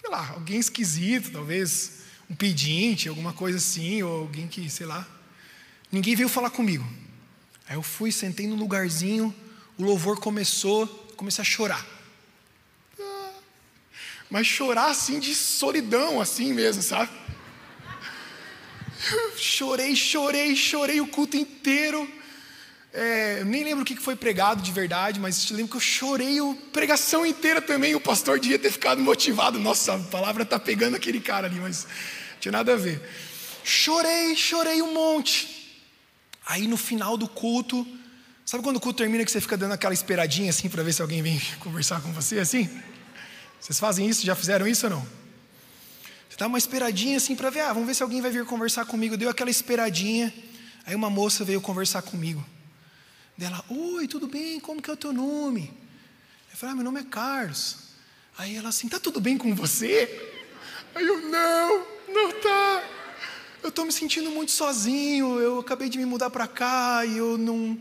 lá, 0.09 0.30
alguém 0.30 0.59
esquisito, 0.59 1.30
talvez 1.33 1.97
um 2.28 2.35
pedinte, 2.35 3.09
alguma 3.09 3.33
coisa 3.33 3.59
assim, 3.59 4.02
ou 4.02 4.21
alguém 4.21 4.47
que, 4.49 4.68
sei 4.68 4.87
lá. 4.87 5.06
Ninguém 5.90 6.16
veio 6.16 6.28
falar 6.28 6.50
comigo. 6.50 6.87
Aí 7.68 7.76
eu 7.76 7.82
fui, 7.82 8.12
sentei 8.12 8.46
no 8.46 8.54
lugarzinho, 8.54 9.35
o 9.76 9.82
louvor 9.82 10.20
começou, 10.20 10.87
comecei 11.16 11.42
a 11.42 11.44
chorar. 11.44 11.85
Mas 14.30 14.46
chorar 14.46 14.90
assim 14.90 15.18
de 15.20 15.35
solidão, 15.35 16.20
assim 16.20 16.52
mesmo, 16.52 16.82
sabe? 16.82 17.11
chorei, 19.37 19.94
chorei, 19.94 20.56
chorei 20.56 21.00
o 21.00 21.06
culto 21.06 21.37
inteiro. 21.37 22.11
É, 22.92 23.44
nem 23.44 23.62
lembro 23.62 23.82
o 23.82 23.87
que 23.87 23.94
foi 23.96 24.16
pregado 24.16 24.62
de 24.62 24.73
verdade, 24.73 25.20
mas 25.20 25.50
lembro 25.50 25.68
que 25.68 25.76
eu 25.76 25.80
chorei 25.80 26.38
a 26.38 26.54
pregação 26.73 27.26
inteira 27.26 27.61
também. 27.61 27.94
O 27.94 28.00
pastor 28.00 28.40
devia 28.40 28.58
ter 28.58 28.70
ficado 28.70 29.00
motivado. 29.00 29.58
Nossa, 29.58 29.94
a 29.94 29.99
palavra 29.99 30.44
está 30.44 30.58
pegando 30.58 30.96
aquele 30.96 31.20
cara 31.20 31.46
ali, 31.46 31.61
mas 31.61 31.85
não 31.85 32.40
tinha 32.40 32.52
nada 32.52 32.73
a 32.73 32.76
ver. 32.76 33.00
Chorei, 33.62 34.35
chorei 34.35 34.80
um 34.80 34.92
monte. 34.94 35.55
Aí 36.46 36.68
no 36.68 36.76
final 36.76 37.16
do 37.16 37.28
culto, 37.28 37.84
sabe 38.44 38.62
quando 38.62 38.76
o 38.76 38.80
culto 38.80 38.98
termina 38.98 39.24
que 39.24 39.30
você 39.30 39.40
fica 39.40 39.56
dando 39.56 39.72
aquela 39.72 39.92
esperadinha 39.92 40.50
assim 40.50 40.68
para 40.68 40.84
ver 40.84 40.92
se 40.92 41.02
alguém 41.02 41.20
vem 41.20 41.40
conversar 41.58 42.00
com 42.00 42.12
você 42.12 42.38
assim? 42.38 42.70
Vocês 43.60 43.80
fazem 43.80 44.08
isso? 44.08 44.24
Já 44.24 44.36
fizeram 44.36 44.66
isso 44.66 44.86
ou 44.86 44.90
não? 44.90 45.06
Você 46.28 46.36
dá 46.36 46.46
uma 46.46 46.58
esperadinha 46.58 47.16
assim 47.16 47.34
para 47.34 47.50
ver, 47.50 47.60
ah, 47.60 47.72
vamos 47.72 47.88
ver 47.88 47.94
se 47.94 48.02
alguém 48.02 48.20
vai 48.20 48.30
vir 48.30 48.44
conversar 48.44 48.84
comigo. 48.86 49.16
Deu 49.16 49.28
aquela 49.28 49.50
esperadinha. 49.50 50.32
Aí 50.84 50.94
uma 50.94 51.10
moça 51.10 51.44
veio 51.44 51.60
conversar 51.60 52.02
comigo. 52.02 52.44
Dela, 53.36 53.64
oi, 53.68 54.06
tudo 54.06 54.28
bem? 54.28 54.60
Como 54.60 54.80
que 54.80 54.88
é 54.88 54.92
o 54.92 54.96
teu 54.96 55.12
nome? 55.12 55.72
Eu 56.52 56.56
falei, 56.56 56.72
ah, 56.72 56.76
meu 56.76 56.84
nome 56.84 57.00
é 57.00 57.04
Carlos. 57.04 57.78
Aí 58.38 58.54
ela 58.54 58.68
assim, 58.68 58.88
tá 58.88 59.00
tudo 59.00 59.20
bem 59.20 59.36
com 59.36 59.54
você? 59.54 60.30
Aí 60.94 61.04
eu, 61.04 61.20
não, 61.28 61.86
não 62.08 62.32
tá. 62.40 62.82
Eu 63.62 63.70
estou 63.70 63.84
me 63.84 63.92
sentindo 63.92 64.30
muito 64.30 64.52
sozinho, 64.52 65.38
eu 65.40 65.58
acabei 65.60 65.88
de 65.88 65.98
me 65.98 66.04
mudar 66.04 66.30
para 66.30 66.46
cá 66.46 67.04
e 67.04 67.18
eu 67.18 67.36
não. 67.36 67.78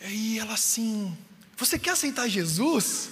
Aí 0.00 0.38
ela 0.38 0.54
assim, 0.54 1.16
você 1.56 1.78
quer 1.78 1.90
aceitar 1.90 2.28
Jesus? 2.28 3.10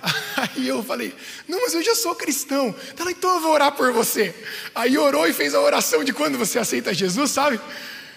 Aí 0.36 0.68
eu 0.68 0.82
falei, 0.82 1.14
não, 1.48 1.60
mas 1.62 1.74
eu 1.74 1.82
já 1.82 1.94
sou 1.94 2.14
cristão. 2.14 2.74
Ela, 2.98 3.10
então 3.10 3.34
eu 3.34 3.40
vou 3.40 3.52
orar 3.52 3.72
por 3.72 3.92
você. 3.92 4.34
Aí 4.74 4.96
orou 4.96 5.26
e 5.26 5.32
fez 5.32 5.54
a 5.54 5.60
oração 5.60 6.04
de 6.04 6.12
quando 6.12 6.38
você 6.38 6.58
aceita 6.58 6.94
Jesus, 6.94 7.30
sabe? 7.30 7.60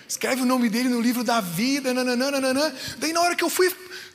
Escreve 0.08 0.42
o 0.42 0.46
nome 0.46 0.70
dele 0.70 0.90
no 0.90 1.02
livro 1.02 1.24
da 1.24 1.42
vida, 1.42 1.94
nananana. 1.94 2.76
Daí 2.98 3.14
na 3.14 3.22
hora 3.22 3.36
que 3.36 3.44
eu 3.44 3.50
fui 3.50 3.74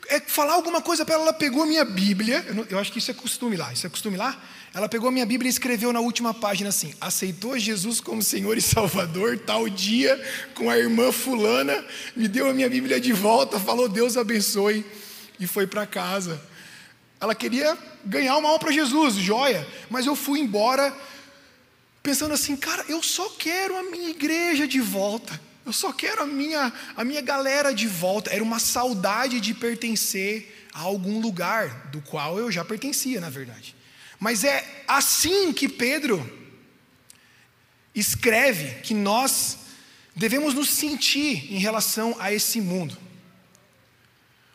é, 0.08 0.20
falar 0.20 0.54
alguma 0.54 0.80
coisa 0.82 1.04
para 1.04 1.14
ela, 1.14 1.24
ela 1.24 1.32
pegou 1.32 1.62
a 1.62 1.66
minha 1.66 1.84
Bíblia, 1.84 2.44
eu 2.68 2.78
acho 2.78 2.92
que 2.92 2.98
isso 2.98 3.10
é 3.10 3.14
costume 3.14 3.56
lá, 3.56 3.72
isso 3.72 3.86
é 3.86 3.90
costume 3.90 4.16
lá. 4.16 4.40
Ela 4.74 4.88
pegou 4.88 5.08
a 5.08 5.12
minha 5.12 5.24
Bíblia 5.24 5.48
e 5.48 5.52
escreveu 5.52 5.92
na 5.92 6.00
última 6.00 6.34
página 6.34 6.70
assim: 6.70 6.92
aceitou 7.00 7.56
Jesus 7.56 8.00
como 8.00 8.20
Senhor 8.20 8.58
e 8.58 8.60
Salvador, 8.60 9.38
tal 9.38 9.68
dia, 9.68 10.20
com 10.52 10.68
a 10.68 10.76
irmã 10.76 11.12
Fulana, 11.12 11.84
me 12.16 12.26
deu 12.26 12.50
a 12.50 12.52
minha 12.52 12.68
Bíblia 12.68 13.00
de 13.00 13.12
volta, 13.12 13.60
falou 13.60 13.88
Deus 13.88 14.16
abençoe, 14.16 14.84
e 15.38 15.46
foi 15.46 15.64
para 15.64 15.86
casa. 15.86 16.42
Ela 17.20 17.36
queria 17.36 17.78
ganhar 18.04 18.36
uma 18.36 18.48
alma 18.48 18.58
para 18.58 18.72
Jesus, 18.72 19.14
joia, 19.14 19.64
mas 19.88 20.06
eu 20.06 20.16
fui 20.16 20.40
embora 20.40 20.92
pensando 22.02 22.34
assim, 22.34 22.56
cara, 22.56 22.84
eu 22.88 23.00
só 23.00 23.28
quero 23.38 23.78
a 23.78 23.84
minha 23.84 24.10
igreja 24.10 24.66
de 24.66 24.80
volta. 24.80 25.40
Eu 25.64 25.72
só 25.72 25.92
quero 25.92 26.22
a 26.22 26.26
minha, 26.26 26.70
a 26.94 27.04
minha 27.04 27.22
galera 27.22 27.72
de 27.72 27.86
volta. 27.86 28.30
Era 28.30 28.42
uma 28.42 28.58
saudade 28.58 29.40
de 29.40 29.54
pertencer 29.54 30.68
a 30.74 30.80
algum 30.80 31.20
lugar 31.20 31.88
do 31.90 32.02
qual 32.02 32.38
eu 32.38 32.52
já 32.52 32.62
pertencia, 32.62 33.20
na 33.20 33.30
verdade. 33.30 33.74
Mas 34.18 34.44
é 34.44 34.84
assim 34.86 35.52
que 35.52 35.68
Pedro 35.68 36.18
escreve 37.94 38.80
que 38.82 38.94
nós 38.94 39.58
devemos 40.14 40.54
nos 40.54 40.70
sentir 40.70 41.52
em 41.52 41.58
relação 41.58 42.16
a 42.18 42.32
esse 42.32 42.60
mundo. 42.60 42.96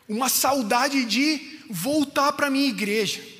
Uma 0.08 0.28
saudade 0.28 1.04
de 1.04 1.60
voltar 1.70 2.32
para 2.32 2.48
a 2.48 2.50
minha 2.50 2.68
igreja 2.68 3.30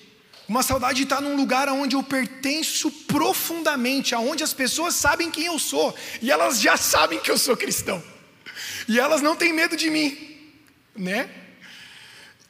uma 0.50 0.65
saudade 0.65 0.97
de 0.97 1.03
estar 1.05 1.21
num 1.21 1.37
lugar 1.37 1.69
onde 1.69 1.95
eu 1.95 2.03
pertenço 2.03 2.91
profundamente, 2.91 4.17
aonde 4.17 4.43
as 4.43 4.53
pessoas 4.53 4.97
sabem 4.97 5.31
quem 5.31 5.45
eu 5.45 5.61
sou, 5.61 5.97
e 6.21 6.29
elas 6.29 6.61
já 6.61 6.77
sabem 6.77 7.21
que 7.21 7.31
eu 7.31 7.39
sou 7.39 7.57
cristão. 7.57 8.03
E 8.89 8.99
elas 8.99 9.23
não 9.23 9.37
têm 9.37 9.53
medo 9.53 9.77
de 9.77 9.89
mim, 9.89 10.19
né? 10.97 11.31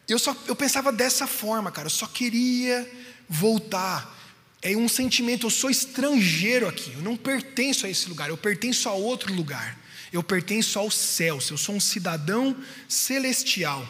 Eu 0.08 0.18
só 0.18 0.34
eu 0.46 0.56
pensava 0.56 0.90
dessa 0.90 1.26
forma, 1.26 1.70
cara, 1.70 1.88
eu 1.88 1.90
só 1.90 2.06
queria 2.06 2.90
voltar. 3.30 4.18
É 4.60 4.76
um 4.76 4.88
sentimento, 4.88 5.46
eu 5.46 5.50
sou 5.50 5.70
estrangeiro 5.70 6.68
aqui, 6.68 6.92
eu 6.94 7.00
não 7.00 7.16
pertenço 7.16 7.86
a 7.86 7.88
esse 7.88 8.08
lugar, 8.08 8.28
eu 8.28 8.36
pertenço 8.36 8.88
a 8.88 8.92
outro 8.92 9.32
lugar. 9.32 9.78
Eu 10.12 10.24
pertenço 10.24 10.76
ao 10.76 10.90
céu, 10.90 11.38
eu 11.50 11.56
sou 11.56 11.76
um 11.76 11.80
cidadão 11.80 12.56
celestial. 12.88 13.86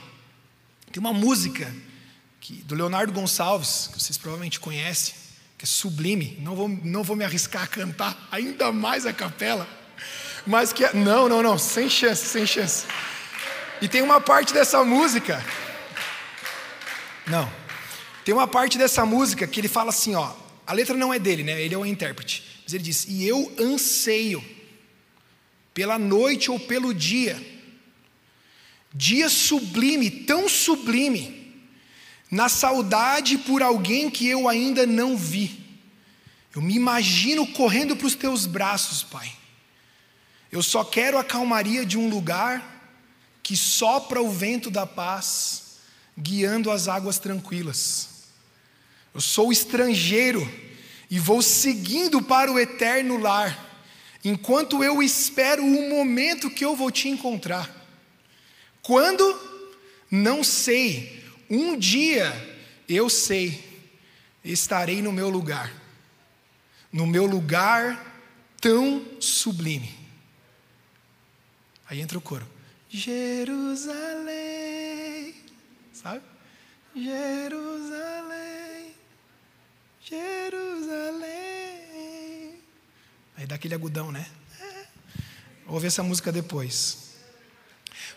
Tem 0.93 1.01
uma 1.01 1.15
música 1.15 1.75
que, 2.41 2.55
do 2.63 2.75
Leonardo 2.75 3.11
Gonçalves, 3.11 3.89
que 3.91 4.03
vocês 4.03 4.19
provavelmente 4.19 4.61
conhecem, 4.61 5.15
que 5.57 5.65
é 5.65 5.67
sublime, 5.67 6.39
não 6.43 6.55
vou, 6.55 6.69
não 6.69 7.03
vou 7.03 7.17
me 7.17 7.25
arriscar 7.25 7.63
a 7.63 7.67
cantar 7.67 8.29
ainda 8.31 8.71
mais 8.71 9.07
a 9.07 9.15
capela, 9.15 9.67
mas 10.47 10.75
que 10.75 10.85
é, 10.85 10.93
não, 10.93 11.27
não, 11.27 11.43
não, 11.43 11.59
sem 11.59 11.89
chance, 11.89 12.27
sem 12.27 12.47
chance. 12.47 12.87
E 13.81 13.89
tem 13.89 14.03
uma 14.03 14.21
parte 14.21 14.53
dessa 14.53 14.85
música, 14.85 15.43
não, 17.27 17.51
tem 18.25 18.35
uma 18.35 18.47
parte 18.47 18.77
dessa 18.77 19.05
música 19.07 19.47
que 19.47 19.61
ele 19.61 19.69
fala 19.69 19.91
assim, 19.91 20.15
ó, 20.15 20.33
a 20.67 20.73
letra 20.73 20.97
não 20.97 21.13
é 21.13 21.19
dele, 21.19 21.43
né? 21.43 21.61
Ele 21.61 21.75
é 21.75 21.79
o 21.79 21.85
intérprete, 21.85 22.45
mas 22.63 22.73
ele 22.73 22.85
diz: 22.85 23.05
e 23.09 23.27
eu 23.27 23.53
anseio 23.59 24.45
pela 25.75 25.99
noite 25.99 26.51
ou 26.51 26.61
pelo 26.61 26.95
dia, 26.95 27.41
dia 28.95 29.29
sublime, 29.29 30.11
tão 30.11 30.49
sublime 30.49 31.57
na 32.31 32.49
saudade 32.49 33.39
por 33.39 33.63
alguém 33.63 34.09
que 34.09 34.29
eu 34.29 34.49
ainda 34.49 34.87
não 34.87 35.17
vi. 35.17 35.59
Eu 36.55 36.63
me 36.63 36.75
imagino 36.75 37.47
correndo 37.47 37.97
para 37.97 38.07
os 38.07 38.15
teus 38.15 38.47
braços, 38.47 39.03
Pai. 39.03 39.33
Eu 40.53 40.63
só 40.63 40.85
quero 40.85 41.19
a 41.19 41.25
calmaria 41.25 41.85
de 41.85 41.97
um 41.97 42.09
lugar 42.09 42.81
que 43.43 43.57
sopra 43.57 44.23
o 44.23 44.31
vento 44.31 44.71
da 44.71 44.87
paz, 44.87 45.79
guiando 46.17 46.71
as 46.71 46.87
águas 46.87 47.19
tranquilas. 47.19 48.20
Eu 49.15 49.21
sou 49.21 49.51
estrangeiro 49.51 50.41
e 51.11 51.19
vou 51.19 51.43
seguindo 51.43 52.23
para 52.23 52.53
o 52.53 52.59
eterno 52.59 53.17
lar, 53.19 53.85
enquanto 54.25 54.85
eu 54.85 55.03
espero 55.03 55.65
o 55.65 55.91
momento 55.91 56.51
que 56.51 56.65
eu 56.65 56.77
vou 56.77 56.91
te 56.91 57.09
encontrar. 57.09 57.69
Quando? 58.83 59.51
Não 60.11 60.43
sei, 60.43 61.25
um 61.49 61.77
dia 61.79 62.33
eu 62.89 63.09
sei, 63.09 63.65
estarei 64.45 65.01
no 65.01 65.13
meu 65.13 65.29
lugar, 65.29 65.73
no 66.93 67.07
meu 67.07 67.27
lugar 67.27 68.11
tão 68.61 69.07
sublime. 69.21 69.95
Aí 71.89 72.01
entra 72.01 72.19
o 72.19 72.21
coro. 72.21 72.47
Jerusalém, 72.89 74.27
sabe? 75.93 76.23
Jerusalém, 76.95 78.70
Jerusalém. 80.11 81.31
Aí 83.37 83.47
dá 83.47 83.55
aquele 83.55 83.75
agudão, 83.75 84.11
né? 84.11 84.27
Vou 85.65 85.75
ouvir 85.75 85.87
essa 85.87 86.03
música 86.03 86.33
depois. 86.33 87.11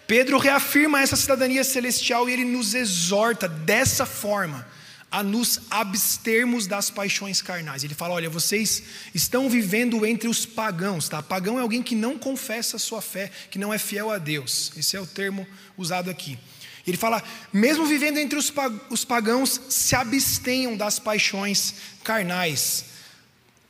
Pedro 0.07 0.39
reafirma 0.39 1.01
essa 1.01 1.15
cidadania 1.15 1.63
celestial 1.63 2.27
e 2.27 2.33
ele 2.33 2.45
nos 2.45 2.73
exorta 2.73 3.47
dessa 3.47 4.05
forma 4.07 4.67
a 5.11 5.21
nos 5.21 5.61
abstermos 5.69 6.65
das 6.65 6.89
paixões 6.89 7.39
carnais. 7.43 7.83
Ele 7.83 7.93
fala: 7.93 8.15
olha, 8.15 8.29
vocês 8.29 8.81
estão 9.13 9.47
vivendo 9.47 10.03
entre 10.03 10.27
os 10.27 10.47
pagãos, 10.47 11.07
tá? 11.07 11.21
Pagão 11.21 11.59
é 11.59 11.61
alguém 11.61 11.83
que 11.83 11.93
não 11.93 12.17
confessa 12.17 12.77
a 12.77 12.79
sua 12.79 12.99
fé, 13.01 13.31
que 13.51 13.59
não 13.59 13.71
é 13.71 13.77
fiel 13.77 14.09
a 14.09 14.17
Deus. 14.17 14.71
Esse 14.75 14.97
é 14.97 14.99
o 14.99 15.05
termo 15.05 15.47
usado 15.77 16.09
aqui. 16.09 16.39
Ele 16.85 16.97
fala: 16.97 17.23
mesmo 17.51 17.85
vivendo 17.85 18.17
entre 18.17 18.37
os 18.37 19.05
pagãos, 19.05 19.61
se 19.69 19.95
abstenham 19.95 20.75
das 20.75 20.99
paixões 20.99 21.75
carnais. 22.03 22.85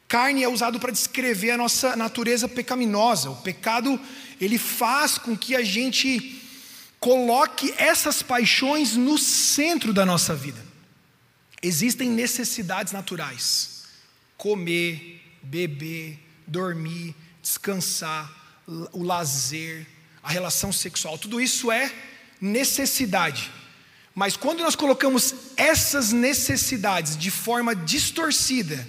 Carne 0.07 0.43
é 0.43 0.47
usado 0.47 0.79
para 0.79 0.91
descrever 0.91 1.51
a 1.51 1.57
nossa 1.57 1.95
natureza 1.95 2.47
pecaminosa. 2.47 3.29
O 3.31 3.35
pecado 3.37 3.99
ele 4.39 4.57
faz 4.57 5.17
com 5.17 5.37
que 5.37 5.55
a 5.55 5.63
gente 5.63 6.41
coloque 6.99 7.73
essas 7.77 8.21
paixões 8.21 8.95
no 8.95 9.17
centro 9.17 9.91
da 9.93 10.05
nossa 10.05 10.35
vida. 10.35 10.63
Existem 11.61 12.09
necessidades 12.09 12.93
naturais: 12.93 13.83
comer, 14.37 15.21
beber, 15.41 16.19
dormir, 16.47 17.15
descansar, 17.41 18.31
o 18.91 19.03
lazer, 19.03 19.85
a 20.21 20.31
relação 20.31 20.71
sexual, 20.71 21.17
tudo 21.17 21.39
isso 21.41 21.71
é 21.71 21.91
necessidade. 22.43 23.49
Mas 24.13 24.35
quando 24.35 24.61
nós 24.61 24.75
colocamos 24.75 25.33
essas 25.55 26.11
necessidades 26.11 27.17
de 27.17 27.31
forma 27.31 27.73
distorcida, 27.73 28.85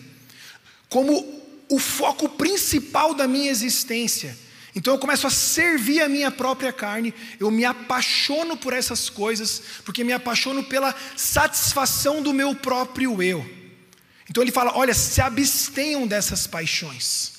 como 0.88 1.42
o 1.68 1.78
foco 1.78 2.28
principal 2.28 3.14
da 3.14 3.28
minha 3.28 3.50
existência, 3.50 4.36
então 4.74 4.92
eu 4.92 4.98
começo 4.98 5.24
a 5.24 5.30
servir 5.30 6.02
a 6.02 6.08
minha 6.08 6.32
própria 6.32 6.72
carne, 6.72 7.14
eu 7.38 7.48
me 7.48 7.64
apaixono 7.64 8.56
por 8.56 8.72
essas 8.72 9.08
coisas, 9.08 9.62
porque 9.84 10.02
me 10.02 10.12
apaixono 10.12 10.64
pela 10.64 10.92
satisfação 11.16 12.20
do 12.20 12.32
meu 12.32 12.56
próprio 12.56 13.22
eu. 13.22 13.48
Então 14.28 14.42
ele 14.42 14.50
fala: 14.50 14.76
olha, 14.76 14.92
se 14.92 15.20
abstenham 15.20 16.08
dessas 16.08 16.46
paixões, 16.48 17.32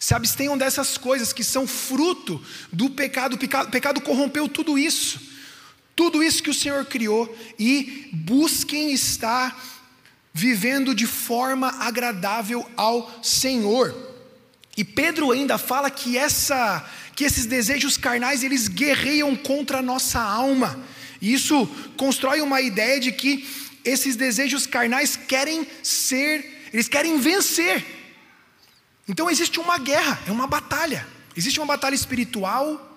se 0.00 0.14
abstenham 0.14 0.58
dessas 0.58 0.98
coisas 0.98 1.32
que 1.32 1.44
são 1.44 1.64
fruto 1.64 2.44
do 2.72 2.90
pecado, 2.90 3.34
o 3.34 3.38
pecado, 3.38 3.70
pecado 3.70 4.00
corrompeu 4.00 4.48
tudo 4.48 4.76
isso, 4.76 5.30
tudo 5.94 6.22
isso 6.22 6.42
que 6.42 6.50
o 6.50 6.54
Senhor 6.54 6.84
criou, 6.86 7.34
e 7.58 8.08
busquem 8.12 8.92
estar 8.92 9.56
vivendo 10.32 10.94
de 10.94 11.06
forma 11.06 11.68
agradável 11.80 12.68
ao 12.76 13.22
Senhor. 13.22 13.94
E 14.76 14.84
Pedro 14.84 15.32
ainda 15.32 15.58
fala 15.58 15.90
que 15.90 16.16
essa 16.16 16.88
que 17.14 17.24
esses 17.24 17.44
desejos 17.44 17.98
carnais 17.98 18.42
eles 18.42 18.66
guerreiam 18.66 19.36
contra 19.36 19.80
a 19.80 19.82
nossa 19.82 20.18
alma. 20.18 20.82
E 21.20 21.34
isso 21.34 21.66
constrói 21.94 22.40
uma 22.40 22.62
ideia 22.62 22.98
de 22.98 23.12
que 23.12 23.46
esses 23.84 24.16
desejos 24.16 24.66
carnais 24.66 25.16
querem 25.16 25.66
ser, 25.82 26.68
eles 26.72 26.88
querem 26.88 27.18
vencer. 27.20 27.84
Então 29.06 29.28
existe 29.28 29.60
uma 29.60 29.76
guerra, 29.76 30.18
é 30.26 30.32
uma 30.32 30.46
batalha. 30.46 31.06
Existe 31.36 31.60
uma 31.60 31.66
batalha 31.66 31.94
espiritual 31.94 32.89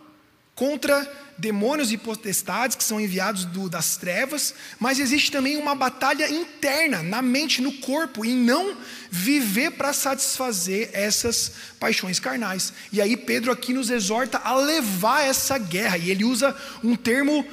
contra 0.56 1.12
demônios 1.38 1.92
e 1.92 1.98
potestades 1.98 2.76
que 2.76 2.84
são 2.84 3.02
enviados 3.02 3.46
do, 3.46 3.68
das 3.68 3.98
trevas, 3.98 4.54
mas 4.80 5.00
existe 5.00 5.32
também 5.32 5.58
uma 5.58 5.74
batalha 5.74 6.30
interna, 6.30 7.02
na 7.02 7.22
mente, 7.22 7.62
no 7.62 7.74
corpo, 7.80 8.24
em 8.24 8.36
não 8.36 8.78
viver 9.10 9.72
para 9.72 9.94
satisfazer 9.94 10.92
essas 10.94 11.52
paixões 11.80 12.20
carnais. 12.20 12.72
E 12.92 13.02
aí 13.02 13.18
Pedro 13.18 13.52
aqui 13.52 13.74
nos 13.74 13.90
exorta 13.90 14.38
a 14.38 14.56
levar 14.56 15.24
essa 15.24 15.58
guerra, 15.58 15.98
e 15.98 16.12
ele 16.12 16.24
usa 16.24 16.56
um 16.84 16.96
termo 16.96 17.46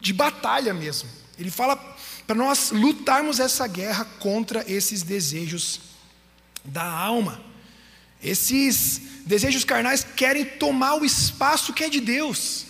de 0.00 0.12
batalha 0.12 0.72
mesmo. 0.72 1.08
Ele 1.38 1.50
fala 1.50 1.76
para 2.26 2.36
nós 2.36 2.70
lutarmos 2.70 3.40
essa 3.40 3.66
guerra 3.66 4.06
contra 4.18 4.64
esses 4.70 5.02
desejos 5.02 5.80
da 6.64 6.84
alma. 6.84 7.40
Esses 8.22 9.00
desejos 9.24 9.64
carnais 9.64 10.04
querem 10.20 10.44
tomar 10.44 10.96
o 10.96 11.04
espaço 11.06 11.72
que 11.72 11.82
é 11.82 11.88
de 11.88 11.98
Deus. 11.98 12.66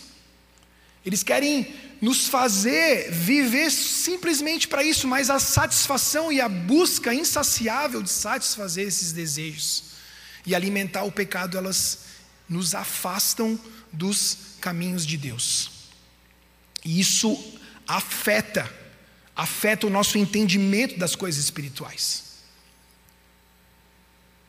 Eles 1.05 1.25
querem 1.25 1.75
nos 2.01 2.29
fazer 2.29 3.11
viver 3.11 3.73
simplesmente 3.73 4.69
para 4.69 4.85
isso, 4.85 5.09
mas 5.09 5.29
a 5.31 5.41
satisfação 5.41 6.31
e 6.31 6.41
a 6.41 6.49
busca 6.49 7.13
insaciável 7.13 8.05
de 8.05 8.09
satisfazer 8.09 8.87
esses 8.87 9.11
desejos 9.11 9.83
e 10.47 10.55
alimentar 10.55 11.03
o 11.03 11.11
pecado, 11.11 11.59
elas 11.59 12.05
nos 12.49 12.73
afastam 12.73 13.59
dos 13.93 14.55
caminhos 14.61 15.05
de 15.05 15.17
Deus. 15.17 15.73
E 16.85 17.01
isso 17.01 17.37
afeta, 17.85 18.73
afeta 19.35 19.89
o 19.89 19.91
nosso 19.91 20.17
entendimento 20.17 20.97
das 21.01 21.17
coisas 21.17 21.43
espirituais. 21.43 22.23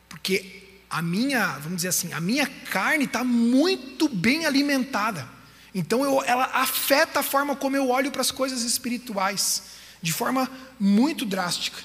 Porque 0.08 0.61
a 0.92 1.00
minha, 1.00 1.46
vamos 1.54 1.76
dizer 1.76 1.88
assim, 1.88 2.12
a 2.12 2.20
minha 2.20 2.46
carne 2.46 3.06
está 3.06 3.24
muito 3.24 4.10
bem 4.10 4.44
alimentada. 4.44 5.26
Então 5.74 6.04
eu, 6.04 6.22
ela 6.22 6.44
afeta 6.52 7.20
a 7.20 7.22
forma 7.22 7.56
como 7.56 7.74
eu 7.74 7.88
olho 7.88 8.10
para 8.10 8.20
as 8.20 8.30
coisas 8.30 8.62
espirituais, 8.62 9.62
de 10.02 10.12
forma 10.12 10.50
muito 10.78 11.24
drástica. 11.24 11.78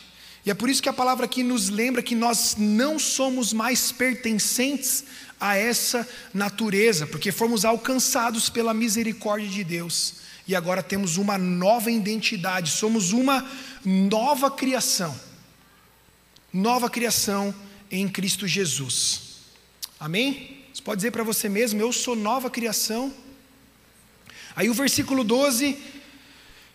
E 0.45 0.51
é 0.51 0.53
por 0.53 0.69
isso 0.69 0.83
que 0.83 0.89
a 0.89 0.93
palavra 0.93 1.23
aqui 1.23 1.41
nos 1.41 1.69
lembra 1.69 2.03
que 2.03 2.15
nós 2.15 2.55
não 2.57 2.99
somos 2.99 3.53
mais 3.53 3.93
pertencentes 3.93 5.05
a 5.39 5.55
essa 5.55 6.05
natureza, 6.33 7.07
porque 7.07 7.31
fomos 7.31 7.63
alcançados 7.63 8.49
pela 8.49 8.73
misericórdia 8.73 9.47
de 9.47 9.63
Deus. 9.63 10.15
E 10.45 10.53
agora 10.53 10.83
temos 10.83 11.15
uma 11.15 11.37
nova 11.37 11.89
identidade, 11.89 12.71
somos 12.71 13.13
uma 13.13 13.49
nova 13.85 14.51
criação. 14.51 15.17
Nova 16.51 16.89
criação 16.89 17.55
em 17.91 18.07
Cristo 18.07 18.47
Jesus. 18.47 19.37
Amém? 19.99 20.65
Você 20.73 20.81
pode 20.81 20.97
dizer 20.97 21.11
para 21.11 21.23
você 21.23 21.49
mesmo: 21.49 21.81
Eu 21.81 21.91
sou 21.91 22.15
nova 22.15 22.49
criação 22.49 23.13
Aí 24.57 24.71
o 24.71 24.73
versículo 24.73 25.23
12, 25.23 25.77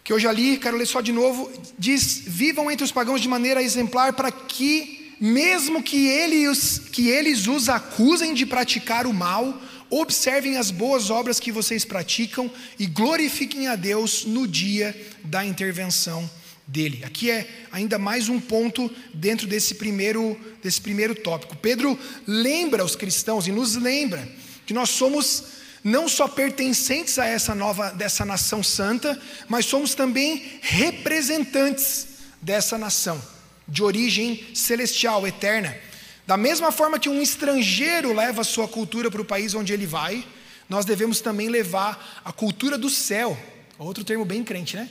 que 0.05 0.13
eu 0.13 0.21
já 0.21 0.31
li, 0.31 0.57
quero 0.57 0.77
ler 0.77 0.87
só 0.87 1.01
de 1.01 1.11
novo, 1.11 1.51
diz: 1.77 2.23
Vivam 2.25 2.71
entre 2.71 2.85
os 2.85 2.93
pagãos 2.93 3.21
de 3.21 3.27
maneira 3.27 3.61
exemplar, 3.61 4.13
para 4.13 4.31
que, 4.31 5.17
mesmo 5.21 5.83
que 5.83 6.07
eles, 6.07 6.79
que 6.79 7.09
eles 7.09 7.49
os 7.49 7.69
acusem 7.69 8.35
de 8.35 8.47
praticar 8.47 9.05
o 9.05 9.13
mal, 9.13 9.61
observem 9.91 10.59
as 10.59 10.71
boas 10.71 11.11
obras 11.11 11.41
que 11.41 11.51
vocês 11.51 11.85
praticam 11.85 12.49
e 12.79 12.87
glorifiquem 12.87 13.67
a 13.67 13.75
Deus 13.75 14.25
no 14.25 14.47
dia 14.47 14.95
da 15.25 15.45
intervenção 15.45 16.31
dele. 16.73 17.05
Aqui 17.05 17.31
é 17.31 17.47
ainda 17.71 17.99
mais 17.99 18.31
um 18.31 18.41
ponto 18.41 18.91
dentro 19.13 19.47
desse 19.47 19.75
primeiro, 19.75 20.41
desse 20.63 20.81
primeiro 20.81 21.15
tópico. 21.15 21.55
Pedro 21.55 21.99
lembra 22.27 22.83
os 22.83 22.97
cristãos 22.97 23.47
e 23.47 23.53
nos 23.53 23.77
lembra 23.77 24.27
que 24.65 24.73
nós 24.73 24.89
somos 24.89 25.45
não 25.85 26.09
só 26.09 26.27
pertencentes 26.27 27.19
a 27.19 27.27
essa 27.27 27.55
nova 27.55 27.91
dessa 27.91 28.25
nação 28.25 28.63
santa, 28.63 29.21
mas 29.49 29.67
somos 29.67 29.95
também 29.95 30.61
representantes 30.63 32.07
dessa 32.41 32.79
nação 32.79 33.21
de 33.69 33.83
origem 33.83 34.43
celestial, 34.55 35.27
eterna. 35.27 35.77
Da 36.27 36.39
mesma 36.39 36.73
forma 36.73 36.99
que 36.99 37.09
um 37.09 37.21
estrangeiro 37.21 38.15
leva 38.15 38.41
a 38.41 38.45
sua 38.45 38.67
cultura 38.67 39.11
para 39.11 39.21
o 39.21 39.27
país 39.27 39.55
onde 39.55 39.75
ele 39.75 39.87
vai, 39.87 40.25
nós 40.71 40.87
devemos 40.87 41.21
também 41.21 41.51
levar 41.51 42.23
a 42.25 42.33
cultura 42.33 42.79
do 42.79 42.89
céu. 42.89 43.37
Outro 43.79 44.05
termo 44.05 44.25
bem 44.25 44.43
crente, 44.43 44.75
né? 44.75 44.89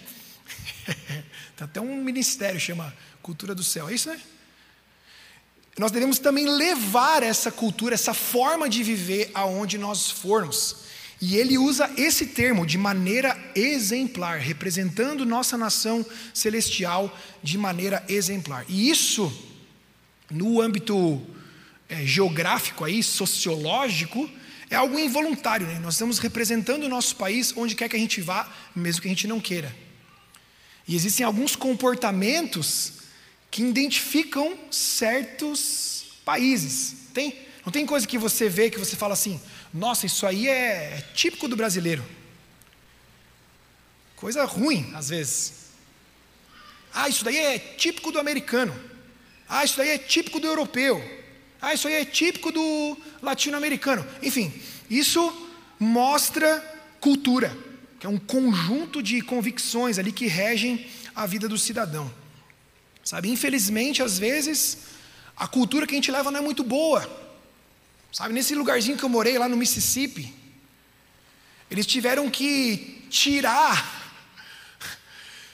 Tem 1.56 1.66
até 1.66 1.82
um 1.82 2.04
ministério 2.04 2.60
chama 2.60 2.94
cultura 3.22 3.54
do 3.54 3.64
céu, 3.64 3.90
é 3.90 3.94
isso, 3.94 4.10
né? 4.10 4.20
Nós 5.78 5.92
devemos 5.92 6.20
também 6.20 6.46
levar 6.46 7.24
essa 7.24 7.52
cultura, 7.52 7.96
essa 7.96 8.14
forma 8.14 8.68
de 8.70 8.84
viver 8.84 9.32
aonde 9.34 9.78
nós 9.78 10.12
formos. 10.12 10.76
E 11.22 11.38
ele 11.38 11.58
usa 11.58 11.90
esse 11.98 12.28
termo 12.28 12.66
de 12.66 12.78
maneira 12.78 13.38
exemplar, 13.56 14.40
representando 14.40 15.26
nossa 15.26 15.58
nação 15.58 16.06
celestial 16.34 17.16
de 17.44 17.58
maneira 17.58 18.04
exemplar. 18.10 18.66
E 18.68 18.90
isso, 18.90 19.32
no 20.30 20.60
âmbito 20.60 21.22
é, 21.88 22.06
geográfico 22.06 22.84
aí, 22.84 23.04
sociológico, 23.04 24.30
é 24.70 24.76
algo 24.76 24.98
involuntário. 24.98 25.68
Né? 25.68 25.80
Nós 25.80 25.94
estamos 25.94 26.18
representando 26.18 26.86
o 26.86 26.90
nosso 26.90 27.16
país 27.16 27.54
onde 27.56 27.76
quer 27.76 27.88
que 27.88 27.96
a 27.96 28.00
gente 28.00 28.20
vá, 28.20 28.52
mesmo 28.76 29.02
que 29.02 29.08
a 29.08 29.12
gente 29.12 29.28
não 29.28 29.40
queira. 29.40 29.74
E 30.91 30.95
existem 30.95 31.25
alguns 31.25 31.56
comportamentos 31.56 32.91
que 33.49 33.63
identificam 33.63 34.60
certos 34.69 36.17
países. 36.25 37.08
Tem, 37.13 37.34
não 37.65 37.71
tem 37.71 37.86
coisa 37.86 38.06
que 38.06 38.17
você 38.17 38.49
vê 38.49 38.69
que 38.69 38.77
você 38.77 38.97
fala 38.97 39.13
assim, 39.13 39.39
nossa, 39.73 40.06
isso 40.06 40.27
aí 40.27 40.49
é 40.49 41.01
típico 41.13 41.47
do 41.47 41.56
brasileiro. 41.56 42.04
Coisa 44.17 44.43
ruim, 44.43 44.91
às 44.93 45.08
vezes. 45.08 45.54
Ah, 46.93 47.08
isso 47.08 47.23
daí 47.23 47.38
é 47.38 47.58
típico 47.58 48.12
do 48.12 48.19
americano. 48.19 48.77
Ah, 49.47 49.63
isso 49.63 49.77
daí 49.77 49.91
é 49.91 49.97
típico 49.97 50.41
do 50.41 50.47
europeu. 50.47 51.01
Ah, 51.62 51.73
isso 51.73 51.88
aí 51.88 51.93
é 51.93 52.04
típico 52.04 52.51
do 52.51 52.97
latino-americano. 53.21 54.06
Enfim, 54.21 54.51
isso 54.89 55.49
mostra 55.80 56.60
cultura, 56.99 57.58
que 58.02 58.08
é 58.08 58.10
um 58.10 58.18
conjunto 58.18 59.00
de 59.00 59.22
convicções 59.22 60.00
ali 60.00 60.12
que 60.12 60.26
regem 60.26 60.88
a 61.14 61.28
vida 61.28 61.48
do 61.48 61.56
cidadão. 61.56 62.12
Sabe, 63.04 63.30
infelizmente, 63.30 64.02
às 64.02 64.18
vezes, 64.18 64.80
a 65.38 65.48
cultura 65.48 65.86
que 65.86 65.94
a 65.94 65.98
gente 65.98 66.10
leva 66.10 66.32
não 66.32 66.40
é 66.40 66.42
muito 66.42 66.64
boa. 66.64 67.08
Sabe, 68.12 68.34
nesse 68.34 68.56
lugarzinho 68.56 68.98
que 68.98 69.04
eu 69.04 69.10
morei, 69.10 69.38
lá 69.38 69.48
no 69.48 69.56
Mississippi, 69.56 70.34
eles 71.70 71.86
tiveram 71.86 72.28
que 72.28 73.06
tirar. 73.08 74.18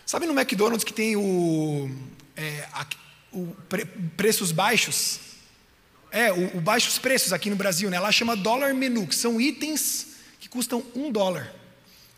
Sabe 0.06 0.26
no 0.26 0.32
McDonald's 0.32 0.86
que 0.86 0.94
tem 0.94 1.18
o, 1.18 1.94
é, 2.34 2.66
a, 2.72 2.88
o 3.34 3.48
pre, 3.68 3.86
preços 4.16 4.54
baixos? 4.54 5.20
É, 6.12 6.32
o, 6.32 6.60
o, 6.60 6.62
baixos 6.62 6.98
preços 6.98 7.34
aqui 7.34 7.50
no 7.50 7.58
Brasil, 7.58 7.90
né? 7.90 8.00
Lá 8.00 8.10
chama 8.10 8.38
dólar 8.38 8.74
menu, 8.74 9.06
que 9.06 9.16
são 9.16 9.42
itens 9.42 10.16
que 10.40 10.48
custam 10.48 10.82
um 10.96 11.12
dólar. 11.12 11.57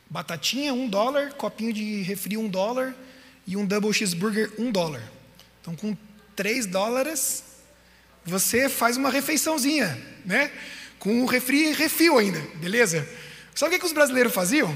Batatinha, 0.09 0.73
um 0.73 0.89
dólar, 0.89 1.33
copinho 1.33 1.71
de 1.71 2.01
refri, 2.01 2.35
um 2.35 2.49
dólar, 2.49 2.95
e 3.45 3.55
um 3.55 3.65
double 3.65 3.93
cheeseburger, 3.93 4.51
um 4.57 4.71
dólar. 4.71 5.01
Então, 5.61 5.75
com 5.75 5.95
três 6.35 6.65
dólares, 6.65 7.43
você 8.23 8.69
faz 8.69 8.97
uma 8.97 9.09
refeiçãozinha, 9.09 9.99
né? 10.25 10.51
Com 10.99 11.21
um 11.21 11.25
refri 11.25 11.71
refil 11.71 12.17
ainda, 12.17 12.39
beleza? 12.55 13.07
Sabe 13.55 13.69
o 13.69 13.73
que, 13.73 13.79
que 13.79 13.85
os 13.85 13.93
brasileiros 13.93 14.33
faziam? 14.33 14.75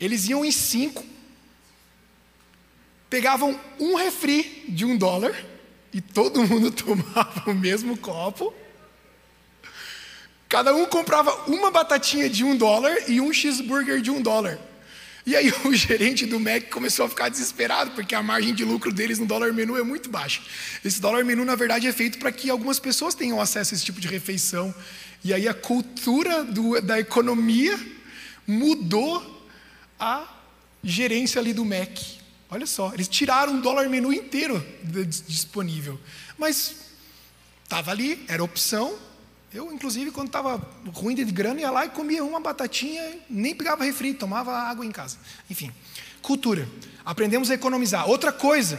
Eles 0.00 0.28
iam 0.28 0.44
em 0.44 0.52
cinco, 0.52 1.04
pegavam 3.10 3.58
um 3.78 3.96
refri 3.96 4.64
de 4.68 4.84
um 4.84 4.96
dólar 4.96 5.34
e 5.92 6.00
todo 6.00 6.46
mundo 6.46 6.70
tomava 6.72 7.50
o 7.50 7.54
mesmo 7.54 7.96
copo. 7.96 8.54
Cada 10.58 10.74
um 10.74 10.86
comprava 10.86 11.32
uma 11.46 11.70
batatinha 11.70 12.28
de 12.28 12.42
um 12.42 12.56
dólar 12.56 13.08
e 13.08 13.20
um 13.20 13.32
cheeseburger 13.32 14.00
de 14.00 14.10
um 14.10 14.20
dólar. 14.20 14.58
E 15.24 15.36
aí 15.36 15.54
o 15.64 15.70
gerente 15.72 16.26
do 16.26 16.40
Mac 16.40 16.64
começou 16.68 17.06
a 17.06 17.08
ficar 17.08 17.28
desesperado, 17.28 17.92
porque 17.92 18.12
a 18.12 18.20
margem 18.24 18.52
de 18.52 18.64
lucro 18.64 18.92
deles 18.92 19.20
no 19.20 19.24
dólar 19.24 19.52
menu 19.52 19.78
é 19.78 19.84
muito 19.84 20.10
baixa. 20.10 20.42
Esse 20.84 21.00
dólar 21.00 21.24
menu, 21.24 21.44
na 21.44 21.54
verdade, 21.54 21.86
é 21.86 21.92
feito 21.92 22.18
para 22.18 22.32
que 22.32 22.50
algumas 22.50 22.80
pessoas 22.80 23.14
tenham 23.14 23.40
acesso 23.40 23.72
a 23.72 23.76
esse 23.76 23.84
tipo 23.84 24.00
de 24.00 24.08
refeição. 24.08 24.74
E 25.22 25.32
aí 25.32 25.46
a 25.46 25.54
cultura 25.54 26.42
do, 26.42 26.80
da 26.80 26.98
economia 26.98 27.78
mudou 28.44 29.46
a 29.96 30.26
gerência 30.82 31.40
ali 31.40 31.52
do 31.52 31.64
Mac. 31.64 31.96
Olha 32.50 32.66
só, 32.66 32.92
eles 32.92 33.06
tiraram 33.06 33.58
o 33.58 33.62
dólar 33.62 33.88
menu 33.88 34.12
inteiro 34.12 34.60
disponível. 35.28 36.00
Mas 36.36 36.74
estava 37.62 37.92
ali, 37.92 38.24
era 38.26 38.42
opção, 38.42 38.98
eu, 39.52 39.72
inclusive, 39.72 40.10
quando 40.10 40.26
estava 40.26 40.56
ruim 40.92 41.14
de 41.14 41.24
grana, 41.24 41.60
ia 41.60 41.70
lá 41.70 41.86
e 41.86 41.88
comia 41.88 42.22
uma 42.22 42.38
batatinha, 42.38 43.18
nem 43.30 43.54
pegava 43.54 43.84
refri, 43.84 44.12
tomava 44.12 44.52
água 44.52 44.84
em 44.84 44.92
casa. 44.92 45.16
Enfim, 45.48 45.72
cultura. 46.20 46.68
Aprendemos 47.04 47.50
a 47.50 47.54
economizar. 47.54 48.08
Outra 48.08 48.30
coisa, 48.30 48.78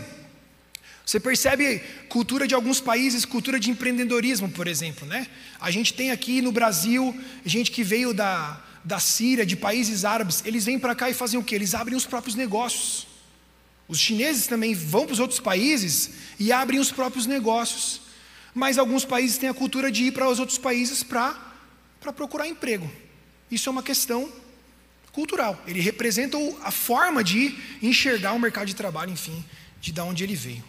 Você 1.10 1.20
percebe 1.20 1.80
cultura 2.08 2.48
de 2.48 2.54
alguns 2.54 2.80
países, 2.80 3.26
cultura 3.26 3.60
de 3.60 3.72
empreendedorismo, 3.72 4.48
por 4.48 4.68
exemplo, 4.68 5.08
né? 5.08 5.26
A 5.60 5.72
gente 5.72 5.92
tem 5.92 6.12
aqui 6.12 6.40
no 6.40 6.52
Brasil 6.52 7.20
gente 7.44 7.72
que 7.72 7.84
veio 7.84 8.14
da, 8.14 8.62
da 8.86 9.00
Síria, 9.00 9.44
de 9.44 9.56
países 9.56 10.06
árabes, 10.06 10.44
eles 10.46 10.66
vêm 10.66 10.78
para 10.78 10.94
cá 10.94 11.10
e 11.10 11.16
fazem 11.16 11.40
o 11.40 11.44
quê? 11.44 11.56
Eles 11.56 11.74
abrem 11.74 11.98
os 11.98 12.06
próprios 12.06 12.36
negócios. 12.36 13.08
Os 13.88 13.98
chineses 13.98 14.46
também 14.46 14.76
vão 14.76 15.06
para 15.08 15.14
os 15.14 15.20
outros 15.20 15.40
países 15.40 16.12
e 16.40 16.52
abrem 16.52 16.80
os 16.80 16.92
próprios 16.92 17.26
negócios. 17.26 18.02
Mas 18.54 18.78
alguns 18.78 19.06
países 19.06 19.38
têm 19.38 19.50
a 19.50 19.54
cultura 19.54 19.92
de 19.92 20.06
ir 20.06 20.12
para 20.12 20.28
os 20.28 20.40
outros 20.40 20.58
países 20.58 21.04
para 21.04 21.36
procurar 22.16 22.48
emprego. 22.48 22.90
Isso 23.50 23.70
é 23.70 23.72
uma 23.72 23.84
questão 23.84 24.32
cultural. 25.12 25.62
Ele 25.68 25.80
representa 25.80 26.38
a 26.64 26.72
forma 26.72 27.24
de 27.24 27.56
enxergar 27.82 28.34
o 28.34 28.40
mercado 28.40 28.68
de 28.68 28.76
trabalho, 28.76 29.12
enfim, 29.12 29.44
de 29.82 29.92
da 29.92 30.04
onde 30.04 30.24
ele 30.24 30.36
veio. 30.36 30.64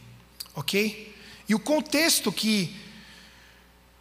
Ok? 0.54 1.14
E 1.48 1.54
o 1.54 1.58
contexto 1.58 2.32
que, 2.32 2.74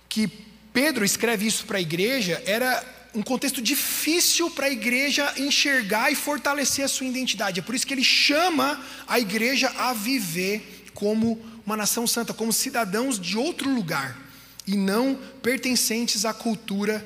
que 0.07 0.27
Pedro 0.73 1.03
escreve 1.03 1.47
isso 1.47 1.65
para 1.65 1.77
a 1.77 1.81
igreja 1.81 2.41
era 2.45 2.83
um 3.13 3.23
contexto 3.23 3.61
difícil 3.61 4.51
para 4.51 4.67
a 4.67 4.69
igreja 4.69 5.33
enxergar 5.37 6.11
e 6.11 6.15
fortalecer 6.15 6.85
a 6.85 6.87
sua 6.87 7.07
identidade. 7.07 7.59
É 7.59 7.63
por 7.63 7.73
isso 7.73 7.87
que 7.87 7.93
ele 7.93 8.03
chama 8.03 8.83
a 9.07 9.19
igreja 9.19 9.71
a 9.77 9.93
viver 9.93 10.85
como 10.93 11.43
uma 11.69 11.77
nação 11.77 12.07
santa, 12.07 12.33
como 12.33 12.51
cidadãos 12.51 13.19
de 13.19 13.37
outro 13.37 13.69
lugar 13.69 14.17
e 14.65 14.75
não 14.75 15.15
pertencentes 15.43 16.25
à 16.25 16.33
cultura 16.33 17.05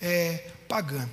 é, 0.00 0.50
pagã. 0.68 1.08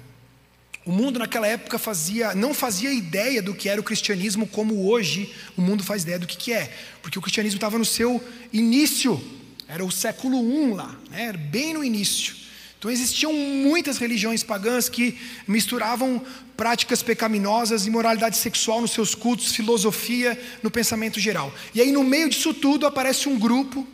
O 0.86 0.92
mundo 0.92 1.18
naquela 1.18 1.48
época 1.48 1.80
fazia, 1.80 2.36
não 2.36 2.54
fazia 2.54 2.94
ideia 2.94 3.42
do 3.42 3.56
que 3.56 3.68
era 3.68 3.82
o 3.82 3.84
cristianismo 3.84 4.46
como 4.46 4.88
hoje 4.88 5.34
o 5.58 5.62
mundo 5.62 5.84
faz 5.84 6.04
ideia 6.04 6.20
do 6.20 6.28
que, 6.28 6.38
que 6.38 6.54
é, 6.54 6.72
porque 7.02 7.18
o 7.18 7.22
cristianismo 7.22 7.58
estava 7.58 7.80
no 7.80 7.86
seu 7.86 8.24
início, 8.54 9.20
era 9.68 9.84
o 9.84 9.92
século 9.92 10.38
I 10.38 10.74
lá, 10.74 10.96
né? 11.10 11.34
bem 11.34 11.74
no 11.74 11.84
início. 11.84 12.36
Então 12.82 12.90
existiam 12.90 13.32
muitas 13.32 14.00
religiões 14.00 14.42
pagãs 14.42 14.90
que 14.90 15.16
misturavam 15.48 16.20
práticas 16.58 17.04
pecaminosas, 17.04 17.86
imoralidade 17.86 18.38
sexual 18.38 18.82
nos 18.82 18.90
seus 18.90 19.14
cultos, 19.14 19.56
filosofia 19.56 20.36
no 20.64 20.72
pensamento 20.72 21.20
geral. 21.20 21.54
E 21.76 21.80
aí 21.80 21.92
no 21.92 22.04
meio 22.04 22.28
disso 22.28 22.56
tudo 22.56 22.88
aparece 22.88 23.30
um 23.30 23.38
grupo 23.38 23.88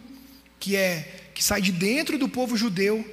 que 0.57 0.77
é 0.77 1.31
que 1.35 1.43
sai 1.43 1.61
de 1.61 1.73
dentro 1.73 2.17
do 2.17 2.29
povo 2.29 2.55
judeu, 2.55 3.05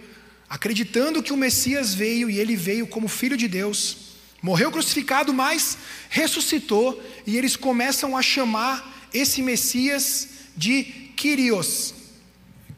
acreditando 0.48 1.20
que 1.20 1.32
o 1.32 1.36
Messias 1.36 1.92
veio 1.92 2.30
e 2.30 2.38
ele 2.38 2.54
veio 2.54 2.86
como 2.86 3.08
filho 3.08 3.36
de 3.36 3.48
Deus, 3.48 3.96
morreu 4.40 4.70
crucificado, 4.70 5.34
mas 5.34 5.76
ressuscitou, 6.08 7.02
e 7.26 7.36
eles 7.36 7.56
começam 7.56 8.16
a 8.16 8.22
chamar 8.22 9.08
esse 9.12 9.42
Messias 9.42 10.28
de 10.56 10.84
Kyrios. 11.16 11.94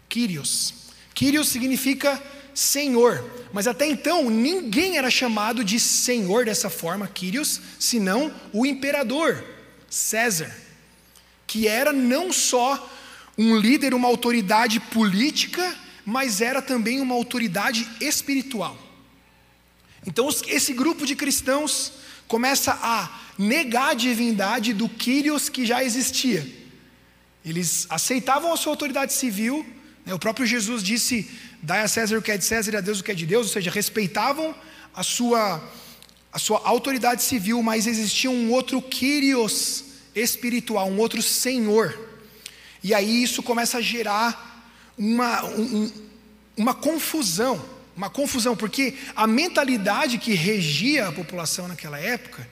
Kyrios. 0.09 0.73
Kyrios 1.15 1.49
significa 1.49 2.23
Senhor. 2.57 3.23
Mas 3.53 3.67
até 3.67 3.87
então, 3.87 4.31
ninguém 4.31 4.97
era 4.97 5.11
chamado 5.11 5.63
de 5.63 5.79
Senhor 5.79 6.47
dessa 6.47 6.71
forma, 6.71 7.07
Quírios, 7.07 7.61
senão 7.79 8.35
o 8.51 8.65
imperador, 8.65 9.45
César, 9.91 10.51
que 11.47 11.69
era 11.69 11.93
não 11.93 12.33
só 12.33 12.91
um 13.37 13.59
líder, 13.59 13.93
uma 13.93 14.09
autoridade 14.09 14.81
política, 14.81 15.77
mas 16.05 16.41
era 16.41 16.63
também 16.63 16.99
uma 16.99 17.15
autoridade 17.15 17.87
espiritual. 18.01 18.77
Então, 20.07 20.27
esse 20.47 20.73
grupo 20.73 21.05
de 21.05 21.15
cristãos 21.15 21.93
começa 22.27 22.73
a 22.81 23.21
negar 23.39 23.91
a 23.91 23.95
divindade 23.95 24.73
do 24.73 24.89
Quírios 24.89 25.51
que 25.51 25.67
já 25.67 25.85
existia. 25.85 26.47
Eles 27.45 27.87
aceitavam 27.91 28.51
a 28.51 28.57
sua 28.57 28.73
autoridade 28.73 29.13
civil? 29.13 29.76
O 30.15 30.19
próprio 30.19 30.47
Jesus 30.47 30.83
disse 30.83 31.29
Dai 31.63 31.81
a 31.81 31.89
César 31.89 32.17
o 32.17 32.23
que 32.23 32.31
é 32.31 32.39
de 32.39 32.45
César 32.45 32.73
e 32.73 32.77
a 32.77 32.81
Deus 32.81 33.01
o 33.01 33.05
que 33.05 33.11
é 33.11 33.15
de 33.15 33.27
Deus, 33.27 33.49
ou 33.49 33.53
seja, 33.53 33.71
respeitavam 33.71 34.55
a 34.95 35.03
sua, 35.03 35.63
a 36.33 36.39
sua 36.39 36.63
autoridade 36.65 37.23
civil, 37.23 37.63
mas 37.63 37.87
existia 37.87 38.31
um 38.31 38.53
outro 38.53 38.81
Kyrios 38.81 39.85
espiritual, 40.15 40.89
um 40.89 40.99
outro 40.99 41.21
Senhor. 41.21 41.99
E 42.83 42.95
aí 42.95 43.23
isso 43.23 43.43
começa 43.43 43.79
a 43.79 43.83
gerar 43.83 44.65
uma, 44.97 45.45
um, 45.45 45.91
uma 46.57 46.73
confusão, 46.73 47.63
uma 47.97 48.09
confusão, 48.09 48.57
porque 48.57 48.95
a 49.15 49.27
mentalidade 49.27 50.19
que 50.19 50.35
regia 50.35 51.09
a 51.09 51.13
população 51.13 51.67
naquela 51.67 51.99
época, 51.99 52.49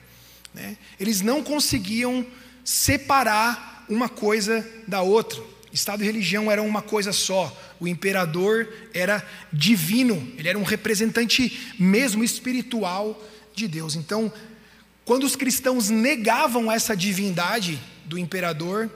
né, 0.53 0.77
eles 0.99 1.21
não 1.21 1.41
conseguiam 1.41 2.25
separar 2.63 3.85
uma 3.87 4.09
coisa 4.09 4.67
da 4.87 5.01
outra. 5.01 5.41
Estado 5.75 6.01
e 6.01 6.05
religião 6.05 6.51
eram 6.51 6.65
uma 6.65 6.81
coisa 6.81 7.11
só 7.11 7.55
o 7.79 7.87
imperador 7.87 8.67
era 8.93 9.25
divino, 9.51 10.15
ele 10.37 10.47
era 10.47 10.57
um 10.57 10.63
representante 10.63 11.73
mesmo 11.77 12.23
espiritual 12.23 13.21
de 13.53 13.67
Deus. 13.67 13.95
Então, 13.95 14.31
quando 15.03 15.25
os 15.25 15.35
cristãos 15.35 15.89
negavam 15.89 16.71
essa 16.71 16.95
divindade 16.95 17.79
do 18.05 18.17
imperador, 18.17 18.89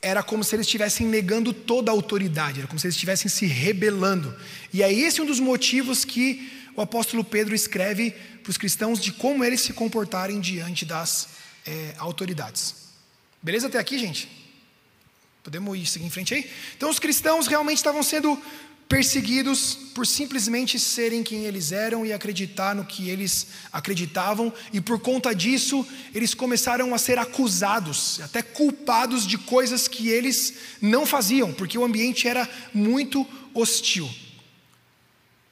era 0.00 0.22
como 0.22 0.42
se 0.42 0.54
eles 0.54 0.66
estivessem 0.66 1.06
negando 1.06 1.52
toda 1.52 1.90
a 1.90 1.94
autoridade, 1.94 2.58
era 2.58 2.68
como 2.68 2.78
se 2.78 2.86
eles 2.86 2.96
estivessem 2.96 3.30
se 3.30 3.46
rebelando. 3.46 4.34
E 4.72 4.82
é 4.82 4.92
esse 4.92 5.22
um 5.22 5.26
dos 5.26 5.40
motivos 5.40 6.04
que 6.04 6.50
o 6.74 6.80
apóstolo 6.80 7.22
Pedro 7.22 7.54
escreve 7.54 8.10
para 8.42 8.50
os 8.50 8.58
cristãos 8.58 9.00
de 9.00 9.12
como 9.12 9.44
eles 9.44 9.60
se 9.60 9.72
comportarem 9.72 10.40
diante 10.40 10.84
das 10.84 11.28
é, 11.64 11.94
autoridades. 11.98 12.74
Beleza 13.40 13.68
até 13.68 13.78
aqui, 13.78 13.98
gente? 13.98 14.41
Podemos 15.42 15.76
ir 15.76 15.86
seguir 15.86 16.06
em 16.06 16.10
frente 16.10 16.34
aí? 16.34 16.50
Então, 16.76 16.88
os 16.88 16.98
cristãos 16.98 17.46
realmente 17.46 17.78
estavam 17.78 18.02
sendo 18.02 18.40
perseguidos 18.88 19.74
por 19.94 20.06
simplesmente 20.06 20.78
serem 20.78 21.22
quem 21.22 21.46
eles 21.46 21.72
eram 21.72 22.04
e 22.04 22.12
acreditar 22.12 22.74
no 22.74 22.84
que 22.84 23.08
eles 23.08 23.46
acreditavam, 23.72 24.52
e 24.70 24.82
por 24.82 25.00
conta 25.00 25.34
disso, 25.34 25.86
eles 26.14 26.34
começaram 26.34 26.94
a 26.94 26.98
ser 26.98 27.18
acusados, 27.18 28.20
até 28.20 28.42
culpados 28.42 29.26
de 29.26 29.38
coisas 29.38 29.88
que 29.88 30.08
eles 30.08 30.54
não 30.80 31.06
faziam, 31.06 31.54
porque 31.54 31.78
o 31.78 31.84
ambiente 31.84 32.28
era 32.28 32.46
muito 32.74 33.26
hostil. 33.54 34.08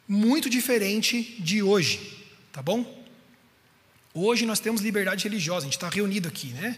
Muito 0.06 0.50
diferente 0.50 1.36
de 1.38 1.62
hoje, 1.62 1.98
tá 2.52 2.60
bom? 2.60 2.84
Hoje 4.12 4.44
nós 4.44 4.60
temos 4.60 4.82
liberdade 4.82 5.24
religiosa, 5.24 5.60
a 5.60 5.68
gente 5.68 5.78
está 5.78 5.88
reunido 5.88 6.28
aqui, 6.28 6.48
né? 6.48 6.76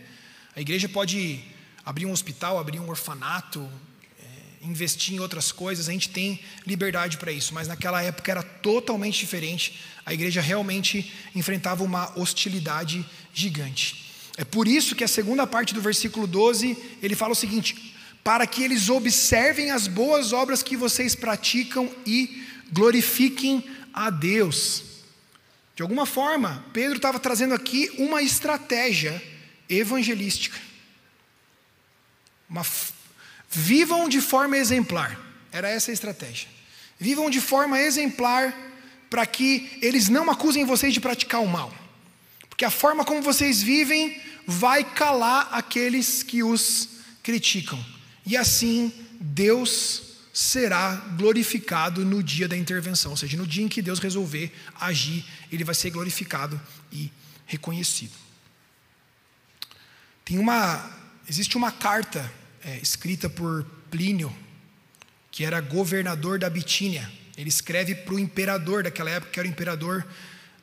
A 0.54 0.60
igreja 0.60 0.88
pode 0.88 1.42
abrir 1.84 2.06
um 2.06 2.12
hospital, 2.12 2.58
abrir 2.58 2.78
um 2.78 2.88
orfanato, 2.88 3.68
é, 4.20 4.66
investir 4.66 5.14
em 5.14 5.20
outras 5.20 5.50
coisas, 5.50 5.88
a 5.88 5.92
gente 5.92 6.08
tem 6.08 6.40
liberdade 6.66 7.16
para 7.16 7.32
isso, 7.32 7.52
mas 7.54 7.68
naquela 7.68 8.02
época 8.02 8.30
era 8.30 8.42
totalmente 8.42 9.18
diferente. 9.18 9.80
A 10.04 10.12
igreja 10.12 10.40
realmente 10.40 11.12
enfrentava 11.34 11.82
uma 11.84 12.16
hostilidade 12.18 13.04
gigante. 13.32 14.10
É 14.36 14.44
por 14.44 14.66
isso 14.66 14.94
que 14.94 15.04
a 15.04 15.08
segunda 15.08 15.46
parte 15.46 15.74
do 15.74 15.80
versículo 15.80 16.26
12 16.26 16.76
ele 17.02 17.14
fala 17.14 17.32
o 17.32 17.36
seguinte: 17.36 17.94
para 18.24 18.46
que 18.46 18.62
eles 18.62 18.88
observem 18.88 19.70
as 19.70 19.86
boas 19.86 20.32
obras 20.32 20.62
que 20.62 20.76
vocês 20.76 21.14
praticam 21.14 21.90
e 22.06 22.46
glorifiquem 22.72 23.64
a 23.92 24.08
Deus. 24.08 24.84
De 25.74 25.82
alguma 25.82 26.06
forma, 26.06 26.64
Pedro 26.72 26.96
estava 26.96 27.18
trazendo 27.18 27.54
aqui 27.54 27.90
uma 27.98 28.22
estratégia 28.22 29.22
evangelística. 29.68 30.58
Uma, 32.52 32.64
vivam 33.48 34.10
de 34.10 34.20
forma 34.20 34.58
exemplar. 34.58 35.18
Era 35.50 35.68
essa 35.70 35.90
a 35.90 35.94
estratégia. 35.94 36.48
Vivam 36.98 37.30
de 37.30 37.40
forma 37.40 37.80
exemplar 37.80 38.54
para 39.08 39.24
que 39.24 39.78
eles 39.80 40.10
não 40.10 40.30
acusem 40.30 40.66
vocês 40.66 40.92
de 40.92 41.00
praticar 41.00 41.42
o 41.42 41.48
mal. 41.48 41.74
Porque 42.48 42.64
a 42.64 42.70
forma 42.70 43.04
como 43.04 43.22
vocês 43.22 43.62
vivem 43.62 44.20
vai 44.46 44.84
calar 44.84 45.48
aqueles 45.50 46.22
que 46.22 46.42
os 46.42 46.90
criticam. 47.22 47.82
E 48.26 48.36
assim 48.36 48.92
Deus 49.18 50.02
será 50.32 50.94
glorificado 51.16 52.04
no 52.04 52.22
dia 52.22 52.48
da 52.48 52.56
intervenção, 52.56 53.12
ou 53.12 53.16
seja, 53.16 53.36
no 53.36 53.46
dia 53.46 53.64
em 53.64 53.68
que 53.68 53.82
Deus 53.82 53.98
resolver 53.98 54.52
agir, 54.80 55.24
ele 55.50 55.64
vai 55.64 55.74
ser 55.74 55.90
glorificado 55.90 56.60
e 56.90 57.10
reconhecido. 57.46 58.14
Tem 60.24 60.38
uma 60.38 61.00
existe 61.28 61.56
uma 61.56 61.70
carta 61.70 62.30
é, 62.64 62.78
escrita 62.78 63.28
por 63.28 63.64
Plínio, 63.90 64.34
que 65.30 65.44
era 65.44 65.60
governador 65.60 66.38
da 66.38 66.48
Bitínia. 66.48 67.10
Ele 67.36 67.48
escreve 67.48 67.94
para 67.94 68.14
o 68.14 68.18
imperador 68.18 68.82
daquela 68.82 69.10
época, 69.10 69.32
que 69.32 69.40
era 69.40 69.48
o 69.48 69.50
imperador, 69.50 70.06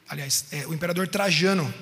aliás, 0.08 0.46
é, 0.52 0.66
o 0.68 0.74
imperador 0.74 1.08
Trajano. 1.08 1.74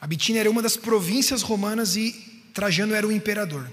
A 0.00 0.06
Bitínia 0.06 0.40
era 0.40 0.50
uma 0.50 0.60
das 0.62 0.76
províncias 0.76 1.42
romanas 1.42 1.96
e 1.96 2.12
Trajano 2.52 2.94
era 2.94 3.06
o 3.06 3.12
imperador. 3.12 3.70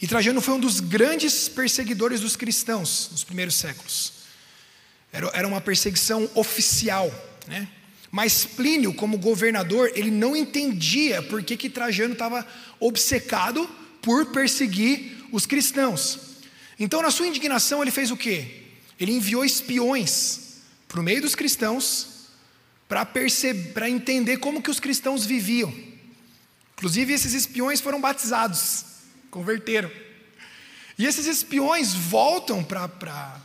E 0.00 0.06
Trajano 0.06 0.40
foi 0.40 0.54
um 0.54 0.60
dos 0.60 0.80
grandes 0.80 1.48
perseguidores 1.48 2.20
dos 2.20 2.36
cristãos 2.36 3.08
nos 3.12 3.24
primeiros 3.24 3.54
séculos. 3.54 4.12
Era, 5.12 5.30
era 5.34 5.48
uma 5.48 5.60
perseguição 5.60 6.28
oficial, 6.34 7.12
né? 7.46 7.68
Mas 8.10 8.44
Plínio, 8.44 8.94
como 8.94 9.18
governador, 9.18 9.90
ele 9.94 10.10
não 10.10 10.36
entendia 10.36 11.20
por 11.20 11.42
que, 11.42 11.56
que 11.56 11.68
Trajano 11.68 12.12
estava 12.12 12.46
obcecado 12.78 13.68
por 14.04 14.26
perseguir 14.26 15.24
os 15.32 15.46
cristãos. 15.46 16.20
Então, 16.78 17.00
na 17.00 17.10
sua 17.10 17.26
indignação, 17.26 17.80
ele 17.80 17.90
fez 17.90 18.10
o 18.10 18.16
quê? 18.16 18.64
Ele 19.00 19.12
enviou 19.12 19.44
espiões 19.44 20.58
para 20.86 21.00
o 21.00 21.02
meio 21.02 21.22
dos 21.22 21.34
cristãos 21.34 22.28
para 22.86 23.06
perceber, 23.06 23.72
para 23.72 23.88
entender 23.88 24.36
como 24.36 24.62
que 24.62 24.70
os 24.70 24.78
cristãos 24.78 25.24
viviam. 25.24 25.74
Inclusive, 26.76 27.14
esses 27.14 27.32
espiões 27.32 27.80
foram 27.80 27.98
batizados, 28.00 28.84
converteram. 29.30 29.90
E 30.98 31.06
esses 31.06 31.26
espiões 31.26 31.94
voltam 31.94 32.62
para 32.62 33.40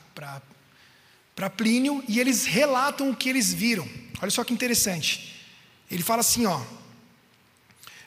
Plínio 1.56 2.04
e 2.08 2.20
eles 2.20 2.46
relatam 2.46 3.10
o 3.10 3.16
que 3.16 3.30
eles 3.30 3.54
viram. 3.54 3.88
Olha 4.22 4.30
só 4.30 4.44
que 4.44 4.54
interessante. 4.54 5.42
Ele 5.90 6.04
fala 6.04 6.20
assim, 6.20 6.46
ó: 6.46 6.62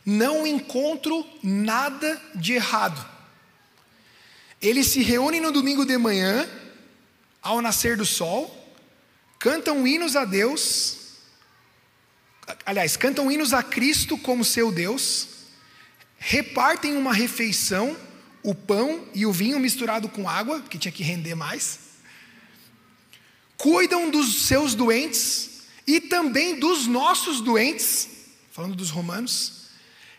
Não 0.05 0.47
encontro 0.47 1.27
nada 1.43 2.21
de 2.35 2.55
errado. 2.55 3.13
Eles 4.61 4.89
se 4.89 5.03
reúnem 5.03 5.41
no 5.41 5.53
domingo 5.53 5.85
de 5.85 5.97
manhã, 5.99 6.49
ao 7.43 7.61
nascer 7.61 7.97
do 7.97 8.07
sol, 8.07 8.59
cantam 9.39 9.85
hinos 9.87 10.15
a 10.15 10.25
Deus, 10.25 10.99
aliás, 12.65 12.97
cantam 12.97 13.31
hinos 13.31 13.53
a 13.53 13.63
Cristo 13.63 14.17
como 14.17 14.45
seu 14.45 14.71
Deus, 14.71 15.29
repartem 16.19 16.97
uma 16.97 17.13
refeição, 17.13 17.97
o 18.45 18.55
pão 18.55 19.05
e 19.13 19.27
o 19.27 19.33
vinho 19.33 19.59
misturado 19.59 20.09
com 20.09 20.29
água, 20.29 20.63
que 20.63 20.79
tinha 20.79 20.93
que 20.93 21.03
render 21.03 21.35
mais, 21.35 21.81
cuidam 23.57 24.11
dos 24.11 24.47
seus 24.47 24.77
doentes 24.77 25.63
e 25.87 26.01
também 26.01 26.59
dos 26.61 26.87
nossos 26.87 27.41
doentes, 27.41 28.09
falando 28.53 28.77
dos 28.77 28.91
romanos, 28.91 29.62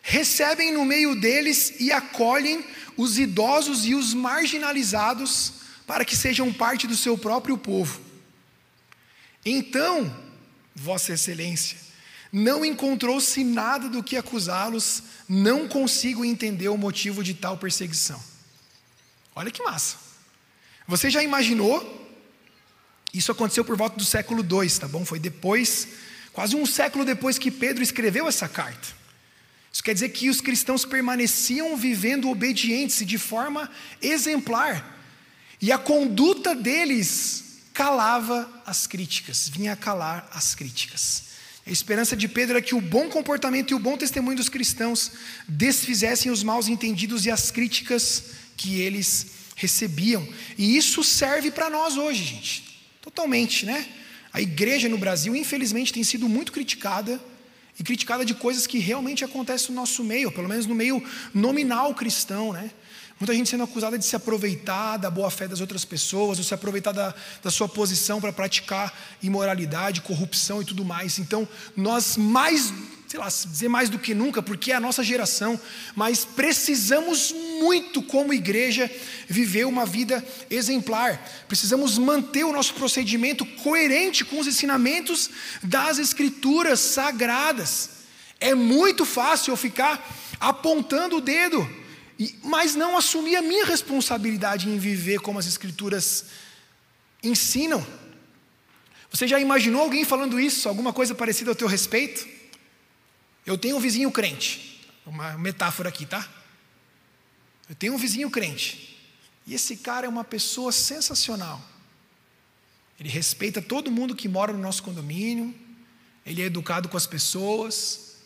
recebem 0.04 0.74
no 0.74 0.84
meio 0.84 1.16
deles 1.16 1.74
e 1.80 1.92
acolhem 1.92 2.64
os 2.98 3.18
idosos 3.18 3.86
e 3.86 3.96
os 3.96 4.14
marginalizados 4.14 5.54
para 5.88 6.04
que 6.04 6.16
sejam 6.16 6.52
parte 6.54 6.86
do 6.86 6.96
seu 6.96 7.18
próprio 7.18 7.58
povo. 7.58 8.02
Então, 9.46 10.14
Vossa 10.76 11.14
Excelência, 11.14 11.78
não 12.32 12.66
encontrou-se 12.66 13.44
nada 13.44 13.88
do 13.88 14.04
que 14.04 14.18
acusá-los, 14.18 15.04
não 15.28 15.68
consigo 15.68 16.26
entender 16.26 16.68
o 16.68 16.78
motivo 16.78 17.24
de 17.24 17.34
tal 17.34 17.58
perseguição. 17.58 18.22
Olha 19.34 19.52
que 19.52 19.64
massa. 19.64 19.98
Você 20.86 21.10
já 21.10 21.24
imaginou? 21.24 22.02
Isso 23.14 23.32
aconteceu 23.32 23.64
por 23.64 23.78
volta 23.78 23.96
do 23.96 24.04
século 24.04 24.42
II, 24.42 24.70
tá 24.80 24.88
bom? 24.88 25.06
Foi 25.06 25.20
depois, 25.20 25.88
quase 26.34 26.56
um 26.56 26.66
século 26.66 27.06
depois 27.06 27.38
que 27.38 27.50
Pedro 27.50 27.82
escreveu 27.82 28.28
essa 28.28 28.50
carta. 28.50 29.03
Isso 29.74 29.84
quer 29.84 29.96
dizer 29.96 30.10
que 30.10 30.30
os 30.30 30.40
cristãos 30.40 30.86
permaneciam 30.86 31.76
vivendo 31.76 32.30
obedientes 32.30 33.02
e 33.02 33.06
de 33.06 33.18
forma 33.18 33.68
exemplar. 34.00 35.02
E 35.60 35.72
a 35.72 35.80
conduta 35.80 36.54
deles 36.54 37.62
calava 37.74 38.48
as 38.68 38.86
críticas, 38.86 39.50
vinha 39.50 39.76
calar 39.76 40.30
as 40.32 40.54
críticas. 40.54 41.24
A 41.66 41.72
esperança 41.72 42.16
de 42.16 42.28
Pedro 42.28 42.58
era 42.58 42.62
que 42.62 42.76
o 42.76 42.82
bom 42.82 43.10
comportamento 43.10 43.72
e 43.72 43.74
o 43.74 43.80
bom 43.80 43.98
testemunho 43.98 44.38
dos 44.38 44.50
cristãos 44.50 45.14
desfizessem 45.48 46.32
os 46.32 46.44
maus 46.44 46.68
entendidos 46.68 47.26
e 47.26 47.32
as 47.32 47.50
críticas 47.50 48.26
que 48.56 48.80
eles 48.80 49.28
recebiam. 49.56 50.28
E 50.56 50.78
isso 50.78 51.04
serve 51.04 51.50
para 51.50 51.70
nós 51.70 51.98
hoje, 51.98 52.24
gente. 52.24 52.80
Totalmente, 53.02 53.66
né? 53.66 53.88
A 54.32 54.40
igreja 54.40 54.88
no 54.88 55.00
Brasil, 55.00 55.36
infelizmente, 55.36 55.94
tem 55.94 56.04
sido 56.04 56.30
muito 56.30 56.52
criticada 56.52 57.20
e 57.80 57.84
criticada 57.84 58.24
de 58.24 58.34
coisas 58.34 58.68
que 58.68 58.80
realmente 58.80 59.24
acontecem 59.24 59.70
no 59.70 59.82
nosso 59.82 60.04
meio, 60.04 60.32
pelo 60.32 60.48
menos 60.48 60.66
no 60.66 60.76
meio 60.76 61.04
nominal 61.34 61.94
cristão, 61.94 62.54
né? 62.54 62.72
Muita 63.20 63.34
gente 63.34 63.50
sendo 63.50 63.64
acusada 63.64 63.98
de 63.98 64.06
se 64.06 64.16
aproveitar 64.16 64.98
da 64.98 65.10
boa 65.10 65.32
fé 65.32 65.48
das 65.48 65.62
outras 65.62 65.86
pessoas, 65.86 66.38
ou 66.40 66.44
se 66.44 66.54
aproveitar 66.54 66.92
da, 66.92 67.14
da 67.42 67.50
sua 67.50 67.70
posição 67.70 68.20
para 68.20 68.34
praticar 68.34 68.94
imoralidade, 69.22 70.02
corrupção 70.02 70.62
e 70.62 70.66
tudo 70.66 70.84
mais. 70.84 71.20
Então, 71.20 71.48
nós 71.76 72.18
mais, 72.18 72.74
sei 73.14 73.20
lá, 73.20 73.28
dizer 73.28 73.70
mais 73.70 73.92
do 73.92 74.00
que 74.00 74.16
nunca, 74.16 74.42
porque 74.42 74.72
é 74.72 74.76
a 74.76 74.80
nossa 74.80 75.04
geração, 75.04 75.62
mas 75.96 76.26
precisamos 76.26 77.32
muito, 77.60 78.02
como 78.02 78.34
igreja, 78.34 78.90
viver 79.28 79.68
uma 79.68 79.86
vida 79.86 80.26
exemplar. 80.50 81.24
Precisamos 81.48 82.00
manter 82.00 82.44
o 82.44 82.52
nosso 82.52 82.74
procedimento 82.74 83.46
coerente 83.46 84.26
com 84.26 84.40
os 84.40 84.48
ensinamentos 84.48 85.30
das 85.62 86.00
Escrituras 86.00 86.80
sagradas. 86.80 87.92
É 88.40 88.56
muito 88.56 89.06
fácil 89.06 89.52
eu 89.52 89.58
ficar 89.58 90.04
apontando 90.40 91.18
o 91.18 91.22
dedo 91.22 91.70
mas 92.44 92.74
não 92.74 92.98
assumir 92.98 93.36
a 93.36 93.42
minha 93.42 93.66
responsabilidade 93.66 94.70
em 94.70 94.78
viver 94.78 95.20
como 95.20 95.38
as 95.38 95.46
Escrituras 95.46 96.26
ensinam. 97.22 97.86
Você 99.12 99.28
já 99.28 99.40
imaginou 99.40 99.82
alguém 99.82 100.04
falando 100.04 100.40
isso, 100.40 100.68
alguma 100.68 100.94
coisa 100.94 101.14
parecida 101.14 101.52
ao 101.52 101.56
teu 101.56 101.68
respeito? 101.68 102.33
Eu 103.46 103.58
tenho 103.58 103.78
um 103.78 103.80
vizinho 103.80 104.12
crente, 104.12 104.82
uma 105.06 105.38
metáfora 105.38 105.90
aqui, 105.90 106.06
tá? 106.06 106.28
Eu 107.70 107.76
tenho 107.76 107.94
um 107.94 107.98
vizinho 107.98 108.30
crente, 108.30 108.98
e 109.46 109.54
esse 109.54 109.78
cara 109.78 110.06
é 110.06 110.10
uma 110.10 110.24
pessoa 110.24 110.72
sensacional. 110.72 111.62
Ele 113.00 113.10
respeita 113.10 113.62
todo 113.62 113.92
mundo 113.92 114.16
que 114.16 114.28
mora 114.28 114.54
no 114.54 114.60
nosso 114.60 114.84
condomínio, 114.84 115.54
ele 116.26 116.42
é 116.42 116.46
educado 116.46 116.88
com 116.88 116.96
as 116.96 117.06
pessoas, 117.06 118.18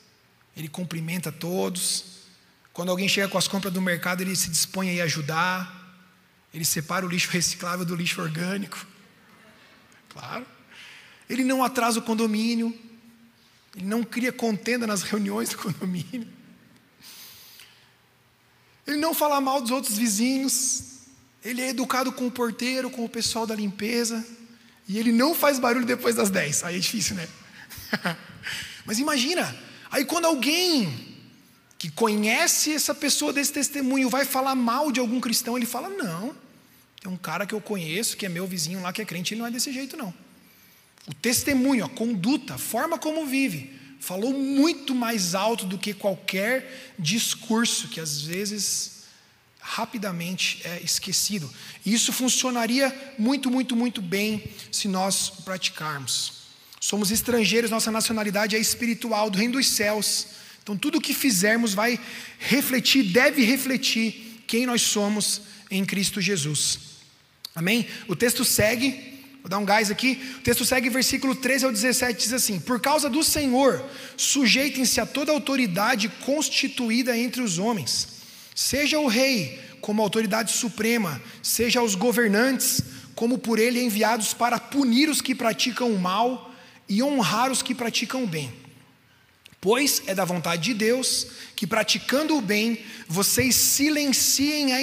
ele 0.56 0.68
cumprimenta 0.68 1.32
todos. 1.32 2.18
Quando 2.74 2.90
alguém 2.90 3.08
chega 3.08 3.28
com 3.28 3.38
as 3.38 3.48
compras 3.48 3.74
do 3.74 3.82
mercado, 3.82 4.22
ele 4.22 4.36
se 4.36 4.50
dispõe 4.50 4.90
a 4.90 4.94
ir 4.94 5.02
ajudar. 5.02 5.76
Ele 6.54 6.66
separa 6.66 7.06
o 7.06 7.10
lixo 7.10 7.30
reciclável 7.30 7.86
do 7.86 7.96
lixo 7.96 8.22
orgânico. 8.22 8.86
Claro. 10.10 10.46
Ele 11.30 11.44
não 11.44 11.64
atrasa 11.64 12.00
o 12.00 12.02
condomínio. 12.02 12.76
Ele 13.78 13.86
não 13.86 14.04
cria 14.04 14.32
contenda 14.32 14.88
nas 14.88 15.04
reuniões 15.04 15.50
do 15.50 15.58
condomínio. 15.60 16.28
Ele 18.88 18.98
não 18.98 19.14
fala 19.14 19.40
mal 19.40 19.62
dos 19.62 19.70
outros 19.70 19.96
vizinhos. 19.96 20.82
Ele 21.46 21.62
é 21.62 21.70
educado 21.70 22.12
com 22.12 22.26
o 22.26 22.32
porteiro, 22.32 22.90
com 22.90 23.06
o 23.06 23.10
pessoal 23.10 23.46
da 23.46 23.54
limpeza. 23.54 24.26
E 24.88 24.98
ele 24.98 25.12
não 25.12 25.36
faz 25.36 25.60
barulho 25.60 25.86
depois 25.86 26.16
das 26.16 26.32
10. 26.32 26.64
Aí 26.64 26.76
é 26.76 26.80
difícil, 26.80 27.16
né? 27.16 27.28
Mas 28.84 28.98
imagina, 28.98 29.56
aí 29.92 30.04
quando 30.04 30.26
alguém 30.26 31.16
que 31.78 31.92
conhece 31.92 32.74
essa 32.74 32.96
pessoa 32.96 33.32
desse 33.32 33.54
testemunho, 33.54 34.10
vai 34.10 34.26
falar 34.26 34.56
mal 34.56 34.92
de 34.92 35.00
algum 35.00 35.20
cristão, 35.20 35.56
ele 35.56 35.68
fala: 35.68 35.90
não, 35.90 36.36
tem 37.00 37.12
um 37.12 37.18
cara 37.18 37.46
que 37.46 37.54
eu 37.54 37.62
conheço, 37.62 38.18
que 38.18 38.26
é 38.26 38.30
meu 38.30 38.48
vizinho 38.48 38.82
lá, 38.82 38.92
que 38.92 39.04
é 39.04 39.06
crente, 39.06 39.36
ele 39.36 39.42
não 39.42 39.48
é 39.48 39.52
desse 39.52 39.72
jeito, 39.72 39.96
não. 39.96 40.12
O 41.08 41.14
testemunho, 41.14 41.86
a 41.86 41.90
conduta, 41.90 42.56
a 42.56 42.58
forma 42.58 42.98
como 42.98 43.26
vive, 43.26 43.74
falou 44.00 44.34
muito 44.34 44.94
mais 44.94 45.34
alto 45.34 45.66
do 45.66 45.78
que 45.78 45.94
qualquer 45.94 46.94
discurso 47.00 47.88
que 47.88 48.00
às 48.00 48.22
vezes 48.22 48.98
rapidamente 49.60 50.62
é 50.64 50.82
esquecido. 50.82 51.52
Isso 51.86 52.14
funcionaria 52.14 52.94
muito, 53.18 53.52
muito, 53.52 53.76
muito 53.76 54.02
bem 54.02 54.50
se 54.72 54.88
nós 54.88 55.30
praticarmos. 55.44 56.34
Somos 56.80 57.12
estrangeiros, 57.12 57.72
nossa 57.72 57.92
nacionalidade 57.92 58.56
é 58.56 58.60
espiritual, 58.60 59.30
do 59.30 59.38
reino 59.38 59.54
dos 59.54 59.68
céus. 59.68 60.28
Então, 60.64 60.78
tudo 60.78 61.00
o 61.00 61.02
que 61.02 61.14
fizermos 61.14 61.74
vai 61.74 62.00
refletir, 62.40 63.04
deve 63.04 63.44
refletir 63.44 64.44
quem 64.48 64.66
nós 64.66 64.82
somos 64.82 65.42
em 65.70 65.84
Cristo 65.84 66.22
Jesus. 66.22 66.80
Amém? 67.54 67.88
O 68.08 68.16
texto 68.16 68.46
segue, 68.46 69.17
vou 69.48 69.50
dar 69.50 69.60
um 69.60 69.66
gás 69.66 69.90
aqui. 69.90 70.22
O 70.40 70.42
texto 70.42 70.66
segue, 70.66 70.90
versículo 70.90 71.34
13 71.34 71.66
ao 71.66 71.72
17, 71.72 72.20
diz 72.20 72.34
assim: 72.34 72.60
Por 72.60 72.82
causa 72.82 73.10
do 73.10 73.24
Senhor, 73.24 73.82
sujeitem-se 74.18 75.00
a 75.00 75.06
toda 75.06 75.32
autoridade 75.32 76.10
constituída 76.26 77.18
entre 77.18 77.42
os 77.42 77.58
homens, 77.58 78.10
seja 78.54 79.00
o 79.00 79.08
rei 79.08 79.58
como 79.80 80.02
autoridade 80.02 80.52
suprema, 80.52 81.22
seja 81.42 81.82
os 81.82 81.96
governantes 81.96 82.82
como 83.16 83.38
por 83.38 83.58
ele 83.58 83.82
enviados 83.82 84.34
para 84.34 84.60
punir 84.60 85.10
os 85.10 85.22
que 85.22 85.34
praticam 85.34 85.92
o 85.92 86.00
mal 86.00 86.54
e 86.88 87.02
honrar 87.02 87.50
os 87.50 87.62
que 87.62 87.74
praticam 87.74 88.26
o 88.26 88.28
bem. 88.28 88.52
Pois 89.62 90.04
é 90.06 90.14
da 90.14 90.26
vontade 90.26 90.62
de 90.62 90.74
Deus 90.74 91.28
que, 91.56 91.66
praticando 91.66 92.36
o 92.36 92.42
bem, 92.42 92.84
vocês 93.08 93.56
silenciem 93.56 94.74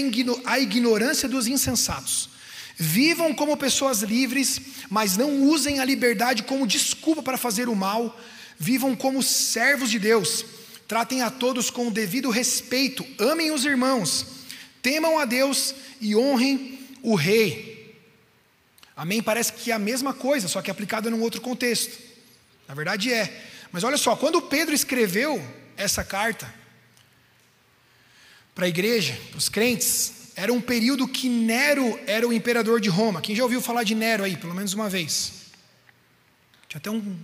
a 0.45 0.59
ignorância 0.59 1.29
dos 1.29 1.47
insensatos. 1.47 2.34
Vivam 2.77 3.33
como 3.33 3.57
pessoas 3.57 4.03
livres, 4.03 4.61
mas 4.91 5.17
não 5.17 5.43
usem 5.45 5.79
a 5.79 5.85
liberdade 5.85 6.43
como 6.43 6.67
desculpa 6.67 7.23
para 7.23 7.39
fazer 7.39 7.69
o 7.69 7.77
mal. 7.77 8.19
Vivam 8.59 8.97
como 8.97 9.23
servos 9.23 9.91
de 9.91 9.99
Deus. 9.99 10.45
Tratem 10.89 11.23
a 11.23 11.31
todos 11.31 11.71
com 11.71 11.89
o 11.89 11.91
devido 11.91 12.31
respeito. 12.31 13.07
Amem 13.19 13.51
os 13.51 13.65
irmãos. 13.65 14.27
Temam 14.83 15.19
a 15.19 15.25
Deus 15.25 15.75
e 16.01 16.17
honrem 16.17 16.79
o 17.03 17.15
rei. 17.15 17.75
Amém? 18.97 19.23
Parece 19.23 19.53
que 19.53 19.71
é 19.71 19.75
a 19.75 19.79
mesma 19.79 20.13
coisa, 20.13 20.47
só 20.47 20.61
que 20.61 20.71
aplicada 20.71 21.11
num 21.11 21.23
outro 21.23 21.41
contexto. 21.41 21.99
Na 22.69 22.75
verdade 22.75 23.13
é. 23.13 23.45
Mas 23.73 23.83
olha 23.83 23.97
só, 23.97 24.15
quando 24.15 24.43
Pedro 24.43 24.75
escreveu 24.75 25.45
essa 25.77 26.05
carta 26.05 26.53
para 28.55 28.67
a 28.67 28.69
igreja, 28.69 29.19
para 29.31 29.39
os 29.39 29.49
crentes, 29.49 30.13
era 30.37 30.53
um 30.53 30.61
período 30.61 31.07
que 31.07 31.29
Nero 31.29 31.99
era 32.07 32.27
o 32.27 32.33
imperador 32.33 32.81
de 32.81 32.89
Roma. 32.89 33.21
Quem 33.21 33.37
já 33.37 33.43
ouviu 33.43 33.63
falar 33.63 33.85
de 33.85 33.95
Nero 33.95 34.25
aí, 34.25 34.37
pelo 34.37 34.55
menos 34.55 34.73
uma 34.73 34.89
vez? 34.89 35.45
Tinha 36.69 36.79
até 36.79 36.91
um 36.91 37.17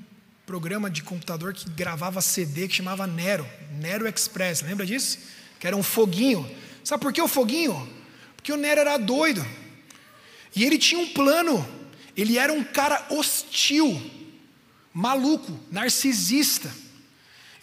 programa 0.46 0.88
de 0.88 1.02
computador 1.02 1.52
que 1.52 1.68
gravava 1.70 2.20
CD 2.20 2.68
que 2.68 2.74
chamava 2.74 3.06
Nero, 3.06 3.46
Nero 3.80 4.06
Express, 4.08 4.62
lembra 4.62 4.86
disso? 4.86 5.18
Que 5.58 5.66
era 5.66 5.76
um 5.76 5.82
foguinho. 5.82 6.48
Sabe 6.84 7.02
por 7.02 7.12
que 7.12 7.20
o 7.20 7.28
foguinho? 7.28 7.88
Porque 8.36 8.52
o 8.52 8.56
Nero 8.56 8.80
era 8.80 8.96
doido. 8.96 9.44
E 10.54 10.64
ele 10.64 10.78
tinha 10.78 11.00
um 11.00 11.08
plano. 11.08 11.66
Ele 12.16 12.38
era 12.38 12.52
um 12.52 12.62
cara 12.62 13.06
hostil, 13.11 14.00
maluco, 14.92 15.58
narcisista. 15.70 16.70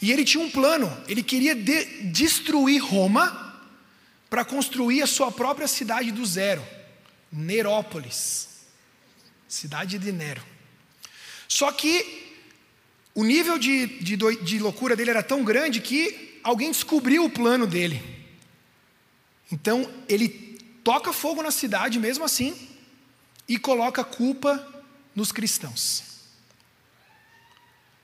E 0.02 0.12
ele 0.12 0.24
tinha 0.24 0.44
um 0.44 0.50
plano. 0.50 0.92
Ele 1.08 1.24
queria 1.24 1.56
de 1.56 1.86
destruir 2.12 2.84
Roma 2.84 3.47
para 4.30 4.44
construir 4.44 5.02
a 5.02 5.08
sua 5.08 5.32
própria 5.32 5.68
cidade 5.68 6.12
do 6.12 6.26
zero, 6.26 6.66
Nerópolis, 7.32 8.50
cidade 9.48 9.98
de 9.98 10.12
Nero. 10.12 10.44
Só 11.48 11.72
que 11.72 12.36
o 13.16 13.24
nível 13.24 13.58
de, 13.58 13.88
de, 14.00 14.18
de 14.18 14.60
loucura 14.60 14.96
dele 14.96 15.10
era 15.10 15.24
tão 15.24 15.44
grande 15.44 15.82
que 15.82 16.40
alguém 16.44 16.72
descobriu 16.72 17.26
o 17.26 17.30
plano 17.30 17.66
dele. 17.66 18.04
Então 19.52 19.92
ele 20.08 20.30
toca 20.84 21.14
fogo 21.14 21.42
na 21.42 21.52
cidade 21.52 22.00
mesmo 22.00 22.24
assim 22.24 22.56
e 23.48 23.58
coloca 23.58 24.04
culpa 24.04 24.84
nos 25.16 25.32
cristãos. 25.32 26.04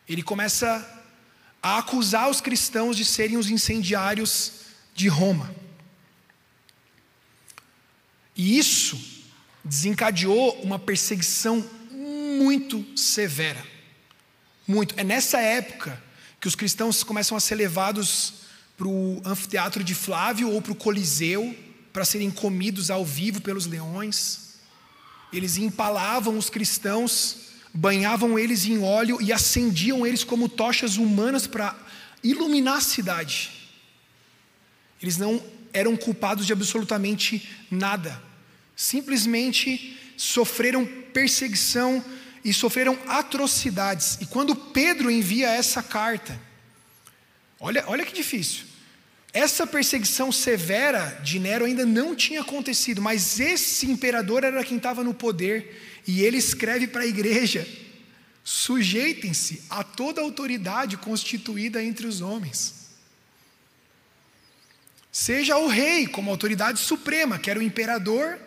Ele 0.07 0.23
começa 0.23 1.03
a 1.61 1.77
acusar 1.77 2.29
os 2.29 2.41
cristãos 2.41 2.97
de 2.97 3.05
serem 3.05 3.37
os 3.37 3.49
incendiários 3.49 4.51
de 4.93 5.07
Roma. 5.07 5.53
E 8.35 8.57
isso 8.57 8.99
desencadeou 9.63 10.61
uma 10.61 10.79
perseguição 10.79 11.63
muito 11.91 12.85
severa. 12.97 13.63
Muito. 14.67 14.95
É 14.97 15.03
nessa 15.03 15.39
época 15.39 16.01
que 16.39 16.47
os 16.47 16.55
cristãos 16.55 17.03
começam 17.03 17.37
a 17.37 17.39
ser 17.39 17.55
levados 17.55 18.33
para 18.77 18.87
o 18.87 19.21
anfiteatro 19.23 19.83
de 19.83 19.93
Flávio 19.93 20.49
ou 20.49 20.61
para 20.61 20.71
o 20.71 20.75
Coliseu 20.75 21.55
para 21.93 22.03
serem 22.03 22.31
comidos 22.31 22.89
ao 22.89 23.05
vivo 23.05 23.39
pelos 23.39 23.67
leões. 23.67 24.55
Eles 25.31 25.57
empalavam 25.57 26.37
os 26.37 26.49
cristãos, 26.49 27.37
banhavam 27.73 28.37
eles 28.37 28.65
em 28.65 28.81
óleo 28.81 29.21
e 29.21 29.31
acendiam 29.31 30.05
eles 30.05 30.23
como 30.23 30.49
tochas 30.49 30.97
humanas 30.97 31.45
para 31.45 31.75
iluminar 32.23 32.77
a 32.77 32.81
cidade. 32.81 33.51
Eles 35.01 35.17
não 35.17 35.41
eram 35.73 35.97
culpados 35.97 36.45
de 36.45 36.53
absolutamente 36.53 37.49
nada. 37.69 38.21
Simplesmente 38.75 39.99
sofreram 40.15 40.85
perseguição 40.85 42.03
e 42.43 42.53
sofreram 42.53 42.97
atrocidades. 43.07 44.17
E 44.21 44.25
quando 44.25 44.55
Pedro 44.55 45.09
envia 45.09 45.49
essa 45.49 45.81
carta, 45.81 46.39
olha, 47.59 47.83
olha 47.87 48.05
que 48.05 48.13
difícil. 48.13 48.65
Essa 49.31 49.65
perseguição 49.65 50.31
severa 50.31 51.19
de 51.23 51.39
Nero 51.39 51.65
ainda 51.65 51.85
não 51.85 52.15
tinha 52.15 52.41
acontecido, 52.41 53.01
mas 53.01 53.39
esse 53.39 53.89
imperador 53.89 54.43
era 54.43 54.63
quem 54.63 54.77
estava 54.77 55.03
no 55.03 55.13
poder, 55.13 56.01
e 56.05 56.21
ele 56.21 56.37
escreve 56.37 56.85
para 56.85 57.01
a 57.01 57.07
igreja: 57.07 57.67
sujeitem-se 58.43 59.63
a 59.71 59.83
toda 59.83 60.21
autoridade 60.21 60.97
constituída 60.97 61.83
entre 61.83 62.05
os 62.05 62.21
homens. 62.21 62.82
Seja 65.13 65.59
o 65.59 65.67
rei 65.67 66.07
como 66.07 66.31
autoridade 66.31 66.79
suprema, 66.79 67.37
que 67.37 67.51
era 67.51 67.59
o 67.59 67.61
imperador, 67.63 68.39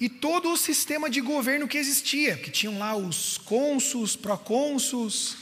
e 0.00 0.08
todo 0.08 0.50
o 0.50 0.56
sistema 0.56 1.08
de 1.08 1.20
governo 1.20 1.68
que 1.68 1.78
existia, 1.78 2.36
que 2.36 2.50
tinham 2.50 2.76
lá 2.76 2.96
os 2.96 3.38
cônsuls, 3.38 4.16
procônsuls, 4.16 5.36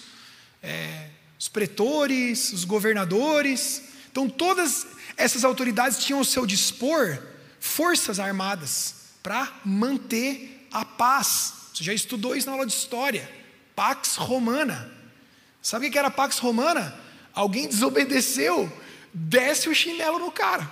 é, 0.63 1.07
os 1.39 1.49
pretores, 1.49 2.53
os 2.53 2.67
governadores. 2.67 3.85
Então, 4.13 4.29
todas 4.29 4.87
essas 5.17 5.45
autoridades 5.45 6.05
tinham 6.05 6.19
ao 6.19 6.25
seu 6.27 6.45
dispor 6.45 7.19
forças 7.59 8.21
armadas 8.21 8.97
para 9.23 9.51
manter 9.65 10.69
a 10.71 10.85
paz. 10.85 11.55
Você 11.73 11.83
já 11.83 11.95
estudou 11.95 12.37
isso 12.37 12.47
na 12.47 12.53
aula 12.53 12.67
de 12.67 12.75
história. 12.75 13.27
Pax 13.75 14.17
Romana. 14.17 14.93
Sabe 15.63 15.87
o 15.87 15.91
que 15.91 15.99
era 15.99 16.11
Pax 16.11 16.37
Romana? 16.37 16.95
Alguém 17.33 17.67
desobedeceu, 17.67 18.71
desce 19.13 19.69
o 19.69 19.75
chinelo 19.75 20.19
no 20.19 20.31
cara. 20.31 20.71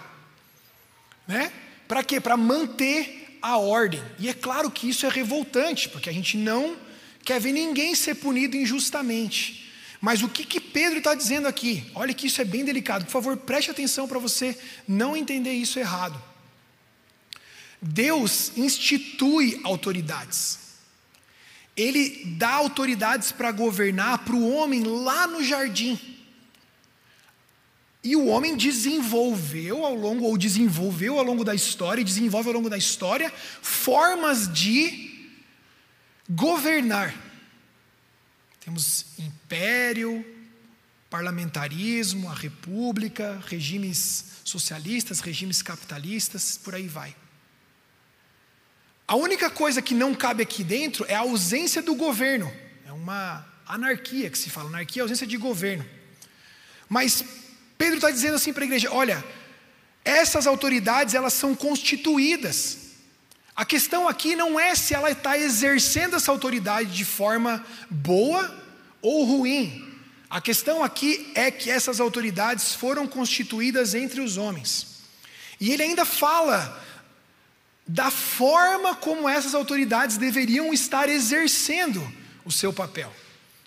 Né? 1.27 1.53
Para 1.87 2.03
quê? 2.03 2.21
Para 2.21 2.37
manter 2.37 3.39
a 3.43 3.57
ordem. 3.57 4.03
E 4.19 4.29
é 4.29 4.35
claro 4.35 4.71
que 4.71 4.89
isso 4.89 5.07
é 5.07 5.09
revoltante, 5.09 5.89
porque 5.89 6.11
a 6.11 6.13
gente 6.13 6.37
não 6.37 6.77
quer 7.25 7.41
ver 7.41 7.53
ninguém 7.53 7.95
ser 7.95 8.15
punido 8.17 8.57
injustamente. 8.57 9.71
Mas 10.01 10.23
o 10.23 10.29
que, 10.29 10.45
que 10.45 10.61
Pedro 10.61 10.99
está 10.99 11.15
dizendo 11.15 11.49
aqui? 11.49 11.91
Olha 11.95 12.15
que 12.15 12.27
isso 12.27 12.41
é 12.41 12.45
bem 12.45 12.65
delicado. 12.65 13.05
Por 13.05 13.11
favor, 13.11 13.37
preste 13.37 13.71
atenção 13.71 14.07
para 14.07 14.19
você 14.19 14.57
não 14.87 15.17
entender 15.17 15.53
isso 15.53 15.79
errado. 15.79 16.23
Deus 17.81 18.53
institui 18.57 19.61
autoridades. 19.65 20.59
Ele 21.77 22.25
dá 22.37 22.51
autoridades 22.51 23.31
para 23.31 23.53
governar 23.53 24.19
para 24.25 24.35
o 24.35 24.53
homem 24.53 24.83
lá 24.83 25.27
no 25.27 25.43
jardim. 25.43 25.99
E 28.03 28.15
o 28.15 28.27
homem 28.27 28.57
desenvolveu 28.57 29.85
ao 29.85 29.95
longo, 29.95 30.25
ou 30.25 30.39
desenvolveu 30.39 31.19
ao 31.19 31.25
longo 31.25 31.45
da 31.45 31.55
história, 31.55 32.05
desenvolve 32.05 32.49
ao 32.49 32.55
longo 32.55 32.71
da 32.71 32.79
história, 32.79 33.33
formas 33.61 34.53
de 34.53 35.31
governar. 36.29 37.15
Temos 38.61 39.07
império, 39.19 40.25
parlamentarismo, 41.11 42.29
a 42.31 42.35
república, 42.35 43.43
regimes 43.47 44.25
socialistas, 44.45 45.21
regimes 45.21 45.63
capitalistas, 45.63 46.59
por 46.63 46.75
aí 46.75 46.87
vai. 46.87 47.17
A 49.07 49.17
única 49.17 49.49
coisa 49.49 49.81
que 49.81 49.95
não 49.95 50.15
cabe 50.15 50.43
aqui 50.43 50.63
dentro 50.63 51.05
é 51.09 51.15
a 51.15 51.21
ausência 51.21 51.81
do 51.81 51.95
governo. 51.95 52.53
É 52.85 52.93
uma 52.93 53.47
anarquia 53.67 54.29
que 54.29 54.37
se 54.37 54.51
fala. 54.51 54.69
Anarquia 54.69 55.01
é 55.01 55.03
ausência 55.03 55.27
de 55.27 55.39
governo. 55.39 55.85
Mas 56.89 57.25
Pedro 57.79 57.95
está 57.95 58.11
dizendo 58.11 58.35
assim 58.35 58.53
para 58.53 58.65
a 58.65 58.67
igreja: 58.67 58.91
olha, 58.93 59.25
essas 60.05 60.47
autoridades 60.47 61.15
elas 61.15 61.33
são 61.33 61.55
constituídas. 61.55 62.89
A 63.55 63.65
questão 63.65 64.09
aqui 64.09 64.37
não 64.37 64.59
é 64.59 64.75
se 64.75 64.95
ela 64.95 65.11
está 65.11 65.39
exercendo 65.39 66.17
essa 66.17 66.31
autoridade 66.31 66.95
de 66.95 67.05
forma 67.05 67.65
boa 67.89 68.55
ou 69.01 69.25
ruim. 69.25 69.85
A 70.31 70.41
questão 70.41 70.85
aqui 70.85 71.33
é 71.35 71.51
que 71.51 71.71
essas 71.71 72.01
autoridades 72.01 72.75
foram 72.75 73.07
constituídas 73.07 73.95
entre 73.95 74.21
os 74.21 74.37
homens. 74.37 74.99
E 75.61 75.73
ele 75.73 75.83
ainda 75.83 76.05
fala 76.05 76.85
da 77.87 78.11
forma 78.11 78.95
como 78.95 79.29
essas 79.29 79.55
autoridades 79.55 80.19
deveriam 80.19 80.73
estar 80.73 81.09
exercendo 81.09 82.07
o 82.45 82.53
seu 82.53 82.73
papel. 82.73 83.13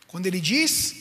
Quando 0.08 0.28
ele 0.28 0.40
diz 0.40 1.01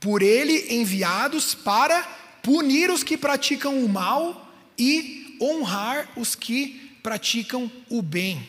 por 0.00 0.22
ele 0.22 0.74
enviados 0.74 1.54
para 1.54 2.02
punir 2.42 2.90
os 2.90 3.04
que 3.04 3.18
praticam 3.18 3.84
o 3.84 3.88
mal 3.88 4.50
e 4.78 5.36
honrar 5.40 6.10
os 6.16 6.34
que 6.34 6.96
praticam 7.02 7.70
o 7.88 8.00
bem. 8.00 8.46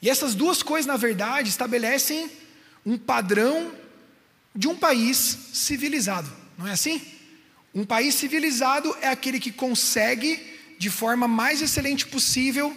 E 0.00 0.08
essas 0.08 0.34
duas 0.34 0.62
coisas, 0.62 0.86
na 0.86 0.96
verdade, 0.96 1.50
estabelecem 1.50 2.30
um 2.84 2.96
padrão 2.96 3.72
de 4.54 4.66
um 4.66 4.74
país 4.74 5.16
civilizado, 5.52 6.30
não 6.56 6.66
é 6.66 6.72
assim? 6.72 7.00
Um 7.74 7.84
país 7.84 8.14
civilizado 8.14 8.96
é 9.00 9.08
aquele 9.08 9.40
que 9.40 9.50
consegue, 9.50 10.40
de 10.78 10.88
forma 10.88 11.26
mais 11.28 11.60
excelente 11.60 12.06
possível, 12.06 12.74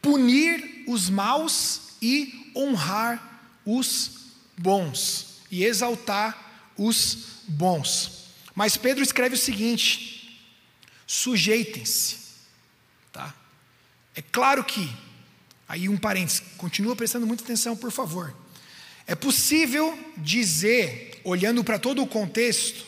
punir 0.00 0.84
os 0.86 1.08
maus 1.08 1.92
e 2.02 2.50
honrar 2.56 3.60
os 3.64 4.10
bons 4.58 5.31
e 5.52 5.64
exaltar 5.64 6.72
os 6.78 7.42
bons. 7.46 8.24
Mas 8.54 8.78
Pedro 8.78 9.02
escreve 9.02 9.34
o 9.34 9.38
seguinte: 9.38 10.40
sujeitem-se. 11.06 12.16
Tá? 13.12 13.34
É 14.14 14.22
claro 14.22 14.64
que, 14.64 14.90
aí 15.68 15.90
um 15.90 15.98
parênteses, 15.98 16.42
continua 16.56 16.96
prestando 16.96 17.26
muita 17.26 17.44
atenção, 17.44 17.76
por 17.76 17.92
favor. 17.92 18.34
É 19.06 19.14
possível 19.14 19.98
dizer, 20.16 21.20
olhando 21.22 21.62
para 21.62 21.78
todo 21.78 22.02
o 22.02 22.06
contexto, 22.06 22.86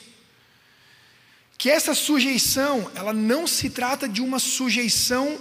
que 1.59 1.69
essa 1.69 1.95
sujeição, 1.95 2.91
ela 2.95 3.13
não 3.13 3.47
se 3.47 3.69
trata 3.69 4.09
de 4.09 4.23
uma 4.23 4.39
sujeição 4.39 5.39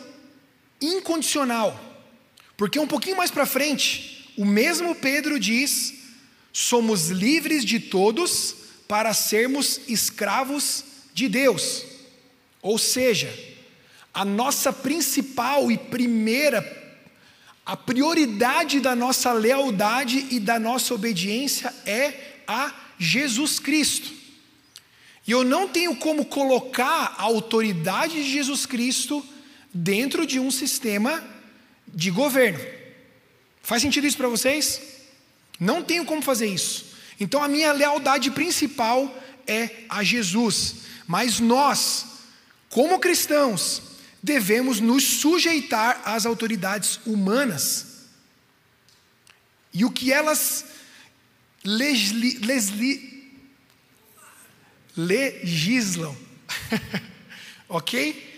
incondicional. 0.82 1.80
Porque 2.57 2.80
um 2.80 2.88
pouquinho 2.88 3.17
mais 3.17 3.32
para 3.32 3.45
frente, 3.45 4.34
o 4.38 4.45
mesmo 4.45 4.93
Pedro 4.95 5.39
diz 5.39 6.03
somos 6.54 7.10
livres 7.10 7.66
de 7.66 7.80
todos 7.80 8.56
para 8.88 9.12
sermos 9.12 9.82
escravos 9.88 10.84
de 11.12 11.28
Deus. 11.28 11.84
Ou 12.62 12.78
seja, 12.78 13.34
a 14.14 14.24
nossa 14.24 14.72
principal 14.72 15.72
e 15.72 15.78
primeira, 15.78 16.62
a 17.66 17.76
prioridade 17.76 18.80
da 18.80 18.95
nossa 18.95 19.34
lealdade 19.34 20.28
e 20.30 20.39
da 20.39 20.60
nossa 20.60 20.93
obediência 20.93 21.74
é 21.88 22.41
a 22.47 22.72
Jesus 22.99 23.60
Cristo. 23.60 24.14
E 25.26 25.32
eu 25.32 25.43
não 25.43 25.68
tenho 25.68 25.95
como 25.95 26.26
colocar 26.26 27.16
a 27.18 27.24
autoridade 27.24 28.16
de 28.24 28.32
Jesus 28.32 28.68
Cristo 28.68 29.26
dentro 29.74 30.28
de 30.28 30.39
um 30.39 30.51
sistema 30.51 31.24
de 31.88 32.12
governo. 32.12 32.60
Faz 33.64 33.82
sentido 33.82 34.06
isso 34.06 34.18
para 34.18 34.28
vocês? 34.28 34.92
Não 35.64 35.82
tenho 35.82 36.03
como 36.03 36.22
fazer 36.22 36.47
isso. 36.47 36.88
Então 37.18 37.41
a 37.41 37.47
minha 37.47 37.72
lealdade 37.72 38.30
principal 38.32 39.18
é 39.47 39.86
a 39.88 40.03
Jesus. 40.03 40.76
Mas 41.07 41.39
nós, 41.39 42.05
como 42.70 42.99
cristãos, 42.99 43.82
devemos 44.22 44.82
nos 44.82 45.03
sujeitar 45.03 46.01
às 46.03 46.26
autoridades 46.26 46.99
humanas. 47.05 48.09
E 49.74 49.86
o 49.86 49.91
que 49.91 50.11
elas 50.11 50.66
legislam. 54.97 56.14
ok? 57.70 58.32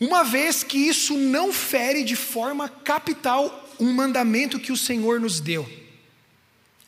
Uma 0.00 0.24
vez 0.24 0.64
que 0.64 0.78
isso 0.78 1.16
não 1.16 1.52
fere 1.52 2.02
de 2.02 2.16
forma 2.16 2.68
capital 2.68 3.68
um 3.78 3.92
mandamento 3.92 4.58
que 4.58 4.72
o 4.72 4.76
Senhor 4.76 5.20
nos 5.20 5.38
deu. 5.38 5.79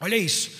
Olha 0.02 0.16
isso. 0.16 0.50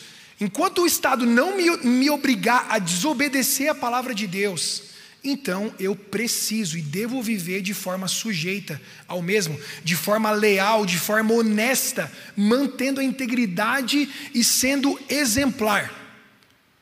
Enquanto 0.41 0.83
o 0.83 0.87
Estado 0.87 1.27
não 1.27 1.57
me, 1.57 1.77
me 1.79 2.09
obrigar 2.09 2.67
a 2.71 2.79
desobedecer 2.79 3.69
a 3.69 3.75
palavra 3.75 4.15
de 4.15 4.27
Deus, 4.27 4.85
então 5.25 5.75
eu 5.81 5.97
preciso 5.97 6.79
e 6.79 6.83
devo 6.83 7.21
viver 7.21 7.61
de 7.61 7.75
forma 7.75 8.07
sujeita 8.07 8.81
ao 9.09 9.21
mesmo, 9.21 9.61
de 9.83 9.97
forma 9.97 10.31
leal, 10.31 10.87
de 10.87 10.97
forma 10.97 11.35
honesta, 11.35 12.11
mantendo 12.37 13.01
a 13.01 13.05
integridade 13.05 14.09
e 14.33 14.45
sendo 14.45 14.99
exemplar. 15.09 15.93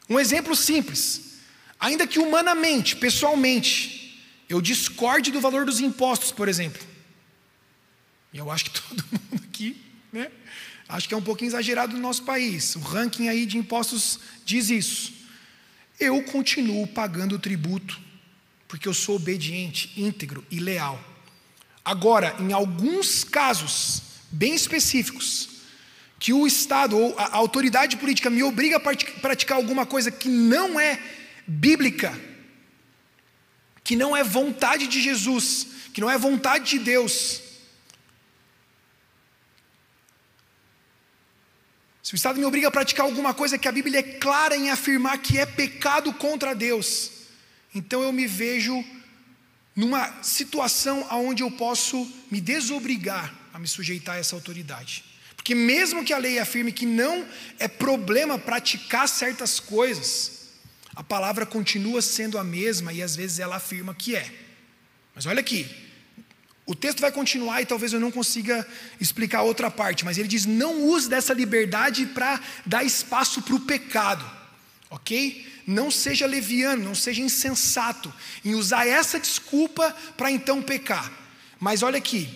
Um 0.08 0.20
exemplo 0.20 0.54
simples. 0.54 1.38
Ainda 1.78 2.06
que 2.06 2.18
humanamente, 2.18 2.94
pessoalmente, 2.94 4.22
eu 4.50 4.60
discorde 4.60 5.30
do 5.30 5.40
valor 5.40 5.64
dos 5.64 5.80
impostos, 5.80 6.30
por 6.30 6.46
exemplo. 6.46 6.82
E 8.34 8.38
eu 8.38 8.50
acho 8.50 8.66
que 8.66 8.70
todo 8.80 9.02
mundo 9.10 9.44
aqui, 9.48 9.80
né? 10.12 10.30
Acho 10.90 11.08
que 11.08 11.14
é 11.14 11.16
um 11.16 11.22
pouquinho 11.22 11.50
exagerado 11.50 11.94
no 11.94 12.02
nosso 12.02 12.24
país. 12.24 12.74
O 12.74 12.80
ranking 12.80 13.28
aí 13.28 13.46
de 13.46 13.56
impostos 13.56 14.18
diz 14.44 14.70
isso. 14.70 15.12
Eu 16.00 16.20
continuo 16.24 16.86
pagando 16.88 17.36
o 17.36 17.38
tributo, 17.38 18.00
porque 18.66 18.88
eu 18.88 18.94
sou 18.94 19.16
obediente, 19.16 19.92
íntegro 19.96 20.44
e 20.50 20.58
leal. 20.58 21.02
Agora, 21.84 22.34
em 22.40 22.52
alguns 22.52 23.22
casos 23.22 24.02
bem 24.32 24.54
específicos, 24.54 25.48
que 26.18 26.32
o 26.32 26.46
Estado 26.46 26.98
ou 26.98 27.16
a 27.16 27.36
autoridade 27.36 27.96
política 27.96 28.28
me 28.28 28.42
obriga 28.42 28.76
a 28.76 28.80
praticar 28.80 29.56
alguma 29.56 29.86
coisa 29.86 30.10
que 30.10 30.28
não 30.28 30.78
é 30.78 31.00
bíblica, 31.46 32.18
que 33.84 33.94
não 33.94 34.16
é 34.16 34.24
vontade 34.24 34.88
de 34.88 35.00
Jesus, 35.00 35.66
que 35.94 36.00
não 36.00 36.10
é 36.10 36.18
vontade 36.18 36.70
de 36.70 36.78
Deus. 36.80 37.49
Se 42.02 42.14
o 42.14 42.16
Estado 42.16 42.38
me 42.38 42.44
obriga 42.44 42.68
a 42.68 42.70
praticar 42.70 43.04
alguma 43.04 43.34
coisa 43.34 43.58
que 43.58 43.68
a 43.68 43.72
Bíblia 43.72 44.00
é 44.00 44.02
clara 44.02 44.56
em 44.56 44.70
afirmar 44.70 45.18
que 45.18 45.38
é 45.38 45.44
pecado 45.44 46.12
contra 46.14 46.54
Deus, 46.54 47.10
então 47.74 48.02
eu 48.02 48.12
me 48.12 48.26
vejo 48.26 48.84
numa 49.76 50.22
situação 50.22 51.06
onde 51.10 51.42
eu 51.42 51.50
posso 51.50 52.10
me 52.30 52.40
desobrigar 52.40 53.34
a 53.52 53.58
me 53.58 53.68
sujeitar 53.68 54.16
a 54.16 54.18
essa 54.18 54.34
autoridade. 54.34 55.04
Porque 55.36 55.54
mesmo 55.54 56.04
que 56.04 56.12
a 56.12 56.18
lei 56.18 56.38
afirme 56.38 56.72
que 56.72 56.86
não 56.86 57.26
é 57.58 57.66
problema 57.66 58.38
praticar 58.38 59.08
certas 59.08 59.58
coisas, 59.58 60.48
a 60.94 61.02
palavra 61.02 61.46
continua 61.46 62.02
sendo 62.02 62.38
a 62.38 62.44
mesma 62.44 62.92
e 62.92 63.02
às 63.02 63.16
vezes 63.16 63.38
ela 63.38 63.56
afirma 63.56 63.94
que 63.94 64.16
é. 64.16 64.30
Mas 65.14 65.26
olha 65.26 65.40
aqui, 65.40 65.66
o 66.66 66.74
texto 66.74 67.00
vai 67.00 67.10
continuar 67.10 67.62
e 67.62 67.66
talvez 67.66 67.92
eu 67.92 68.00
não 68.00 68.10
consiga 68.10 68.66
explicar 69.00 69.42
outra 69.42 69.70
parte, 69.70 70.04
mas 70.04 70.18
ele 70.18 70.28
diz: 70.28 70.46
não 70.46 70.84
use 70.84 71.08
dessa 71.08 71.34
liberdade 71.34 72.06
para 72.06 72.40
dar 72.64 72.84
espaço 72.84 73.42
para 73.42 73.54
o 73.54 73.60
pecado, 73.60 74.24
ok? 74.88 75.46
Não 75.66 75.90
seja 75.90 76.26
leviano, 76.26 76.84
não 76.84 76.94
seja 76.94 77.22
insensato 77.22 78.12
em 78.44 78.54
usar 78.54 78.86
essa 78.86 79.18
desculpa 79.18 79.94
para 80.16 80.30
então 80.30 80.62
pecar. 80.62 81.10
Mas 81.58 81.82
olha 81.82 81.98
aqui, 81.98 82.28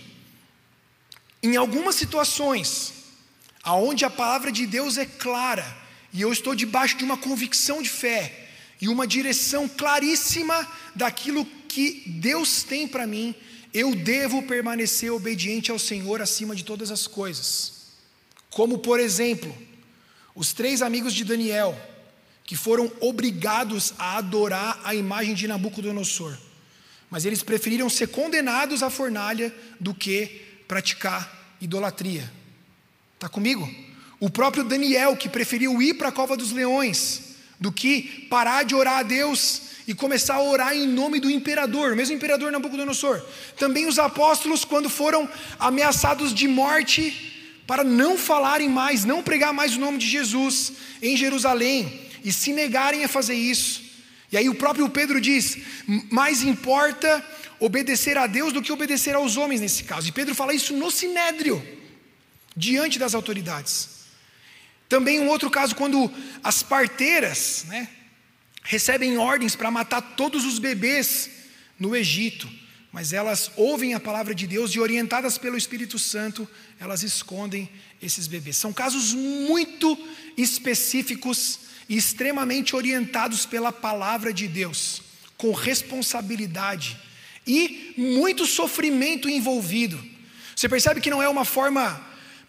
em 1.43 1.57
algumas 1.57 1.95
situações, 1.95 2.93
aonde 3.63 4.05
a 4.05 4.11
palavra 4.11 4.53
de 4.53 4.67
Deus 4.67 4.99
é 4.99 5.07
clara, 5.07 5.67
e 6.13 6.21
eu 6.21 6.33
estou 6.33 6.55
debaixo 6.55 6.97
de 6.97 7.05
uma 7.05 7.17
convicção 7.17 7.83
de 7.83 7.89
fé, 7.89 8.49
e 8.81 8.89
uma 8.89 9.07
direção 9.07 9.69
claríssima 9.69 10.69
daquilo 10.95 11.47
que 11.69 12.03
Deus 12.07 12.63
tem 12.63 12.87
para 12.87 13.07
mim, 13.07 13.35
eu 13.75 13.93
devo 13.93 14.45
permanecer 14.45 15.11
obediente 15.11 15.73
ao 15.73 15.79
Senhor 15.81 16.23
acima 16.23 16.55
de 16.55 16.65
todas 16.65 16.93
as 16.93 17.09
coisas. 17.09 17.73
Como, 18.49 18.79
por 18.79 19.01
exemplo, 19.01 19.53
os 20.33 20.53
três 20.53 20.81
amigos 20.81 21.13
de 21.13 21.25
Daniel, 21.25 21.77
que 22.45 22.55
foram 22.55 22.91
obrigados 23.01 23.93
a 23.99 24.17
adorar 24.19 24.81
a 24.85 24.95
imagem 24.95 25.35
de 25.35 25.49
Nabucodonosor, 25.49 26.39
mas 27.11 27.25
eles 27.25 27.43
preferiram 27.43 27.91
ser 27.91 28.09
condenados 28.09 28.81
à 28.81 28.91
fornalha 28.91 29.53
do 29.81 29.93
que 29.93 30.27
praticar 30.69 31.57
idolatria. 31.61 32.31
Está 33.15 33.29
comigo? 33.29 33.69
O 34.21 34.31
próprio 34.31 34.63
Daniel, 34.63 35.17
que 35.17 35.29
preferiu 35.29 35.83
ir 35.83 35.95
para 35.95 36.11
a 36.11 36.13
cova 36.13 36.37
dos 36.37 36.53
leões, 36.53 37.35
do 37.59 37.73
que 37.73 38.27
parar 38.31 38.63
de 38.63 38.75
orar 38.75 38.99
a 38.99 39.03
Deus 39.03 39.63
e 39.87 39.95
começar 39.95 40.37
a 40.37 40.43
orar 40.43 40.75
em 40.75 40.87
nome 40.87 41.21
do 41.21 41.31
imperador, 41.31 41.95
mesmo 41.95 42.15
imperador 42.15 42.51
Nabucodonosor. 42.51 43.23
Também 43.59 43.87
os 43.87 43.99
apóstolos, 43.99 44.65
quando 44.65 44.89
foram 44.89 45.29
ameaçados 45.59 46.35
de 46.35 46.49
morte, 46.49 47.33
para 47.67 47.85
não 47.85 48.17
falarem 48.17 48.69
mais, 48.69 49.05
não 49.05 49.23
pregar 49.23 49.53
mais 49.53 49.77
o 49.77 49.81
nome 49.81 49.99
de 49.99 50.07
Jesus 50.07 50.73
em 51.03 51.17
Jerusalém 51.17 52.09
e 52.23 52.33
se 52.33 52.53
negarem 52.53 53.05
a 53.05 53.09
fazer 53.09 53.35
isso. 53.35 53.83
E 54.33 54.37
aí 54.37 54.49
o 54.49 54.55
próprio 54.55 54.89
Pedro 54.89 55.21
diz: 55.21 55.59
mais 56.11 56.43
importa 56.43 57.25
obedecer 57.61 58.19
a 58.19 58.27
Deus 58.27 58.53
do 58.53 58.63
que 58.63 58.73
obedecer 58.73 59.15
aos 59.15 59.37
homens 59.37 59.61
nesse 59.61 59.85
caso. 59.85 60.09
E 60.09 60.13
Pedro 60.13 60.35
fala 60.35 60.55
isso 60.55 60.75
no 60.75 60.91
sinédrio, 60.91 61.65
diante 62.57 62.99
das 62.99 63.15
autoridades. 63.15 63.91
Também 64.89 65.21
um 65.21 65.29
outro 65.29 65.51
caso, 65.51 65.75
quando 65.75 66.13
as 66.43 66.63
parteiras 66.63 67.65
né, 67.69 67.89
recebem 68.65 69.19
ordens 69.19 69.55
para 69.55 69.71
matar 69.71 70.01
todos 70.17 70.45
os 70.45 70.59
bebês 70.59 71.31
no 71.79 71.95
Egito, 71.95 72.49
mas 72.91 73.13
elas 73.13 73.53
ouvem 73.57 73.93
a 73.93 74.01
palavra 74.01 74.35
de 74.35 74.47
Deus 74.47 74.75
e, 74.75 74.81
orientadas 74.81 75.37
pelo 75.37 75.57
Espírito 75.57 75.99
Santo, 75.99 76.49
elas 76.81 77.03
escondem 77.03 77.69
esses 78.01 78.27
bebês. 78.27 78.57
São 78.57 78.73
casos 78.73 79.13
muito 79.13 79.99
específicos 80.37 81.61
e 81.89 81.97
extremamente 81.97 82.75
orientados 82.75 83.45
pela 83.45 83.71
palavra 83.71 84.33
de 84.33 84.49
Deus, 84.49 85.03
com 85.37 85.53
responsabilidade 85.53 86.97
e 87.47 87.93
muito 87.99 88.47
sofrimento 88.47 89.29
envolvido. 89.29 90.03
Você 90.57 90.69
percebe 90.69 91.01
que 91.01 91.11
não 91.11 91.23
é 91.23 91.29
uma 91.29 91.45
forma 91.45 92.01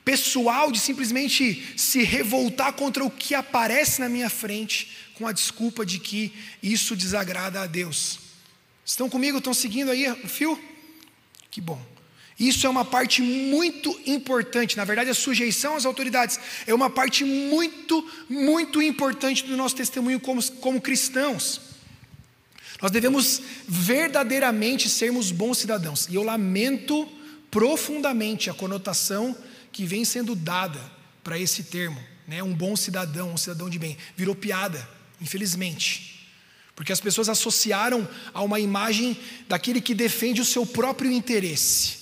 pessoal 0.05 0.71
de 0.71 0.79
simplesmente 0.79 1.73
se 1.75 2.03
revoltar 2.03 2.73
contra 2.73 3.03
o 3.03 3.09
que 3.09 3.33
aparece 3.33 3.99
na 3.99 4.07
minha 4.07 4.29
frente, 4.29 4.91
com 5.17 5.27
a 5.27 5.31
desculpa 5.31 5.85
de 5.85 5.99
que 5.99 6.33
isso 6.61 6.95
desagrada 6.95 7.61
a 7.61 7.67
Deus. 7.67 8.19
Estão 8.85 9.09
comigo? 9.09 9.39
Estão 9.39 9.53
seguindo 9.53 9.91
aí 9.91 10.09
o 10.09 10.27
fio? 10.27 10.61
Que 11.49 11.59
bom. 11.59 11.81
Isso 12.37 12.67
é 12.67 12.69
uma 12.69 12.83
parte 12.83 13.21
muito 13.21 13.97
importante, 14.05 14.75
na 14.75 14.83
verdade, 14.83 15.09
a 15.09 15.13
sujeição 15.13 15.75
às 15.75 15.85
autoridades 15.85 16.37
é 16.67 16.73
uma 16.73 16.89
parte 16.89 17.23
muito, 17.23 18.05
muito 18.29 18.81
importante 18.81 19.45
do 19.45 19.55
nosso 19.55 19.75
testemunho 19.75 20.19
como, 20.19 20.43
como 20.55 20.81
cristãos. 20.81 21.61
Nós 22.81 22.91
devemos 22.91 23.41
verdadeiramente 23.67 24.89
sermos 24.89 25.31
bons 25.31 25.59
cidadãos, 25.59 26.07
e 26.09 26.15
eu 26.15 26.23
lamento 26.23 27.07
profundamente 27.49 28.49
a 28.49 28.53
conotação 28.53 29.35
que 29.71 29.85
vem 29.85 30.03
sendo 30.03 30.35
dada 30.35 30.79
para 31.23 31.39
esse 31.39 31.63
termo, 31.63 32.01
né? 32.27 32.43
um 32.43 32.53
bom 32.53 32.75
cidadão, 32.75 33.31
um 33.31 33.37
cidadão 33.37 33.69
de 33.69 33.79
bem, 33.79 33.97
virou 34.17 34.35
piada, 34.35 34.85
infelizmente. 35.21 36.27
Porque 36.75 36.91
as 36.91 36.99
pessoas 36.99 37.29
associaram 37.29 38.07
a 38.33 38.41
uma 38.41 38.59
imagem 38.59 39.17
daquele 39.47 39.79
que 39.79 39.93
defende 39.93 40.41
o 40.41 40.45
seu 40.45 40.65
próprio 40.65 41.11
interesse. 41.11 41.97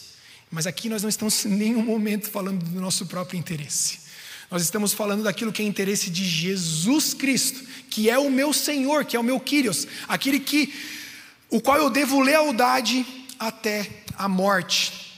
Mas 0.49 0.65
aqui 0.65 0.89
nós 0.89 1.01
não 1.01 1.09
estamos 1.09 1.45
em 1.45 1.49
nenhum 1.49 1.83
momento 1.83 2.29
falando 2.29 2.63
do 2.63 2.81
nosso 2.81 3.05
próprio 3.05 3.37
interesse. 3.37 3.99
Nós 4.49 4.61
estamos 4.61 4.93
falando 4.93 5.23
daquilo 5.23 5.51
que 5.51 5.61
é 5.61 5.65
interesse 5.65 6.09
de 6.09 6.23
Jesus 6.23 7.13
Cristo, 7.13 7.63
que 7.89 8.09
é 8.09 8.17
o 8.17 8.29
meu 8.29 8.53
Senhor, 8.53 9.05
que 9.05 9.15
é 9.15 9.19
o 9.19 9.23
meu 9.23 9.39
Kyrios, 9.39 9.87
aquele 10.07 10.39
que 10.39 10.73
o 11.49 11.61
qual 11.61 11.77
eu 11.77 11.89
devo 11.89 12.19
lealdade, 12.19 13.05
até 13.37 14.03
a 14.15 14.27
morte. 14.27 15.13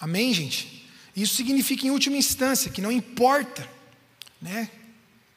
Amém, 0.00 0.32
gente? 0.34 0.88
Isso 1.14 1.36
significa, 1.36 1.86
em 1.86 1.90
última 1.90 2.16
instância, 2.16 2.70
que 2.70 2.80
não 2.80 2.90
importa, 2.90 3.68
né? 4.40 4.68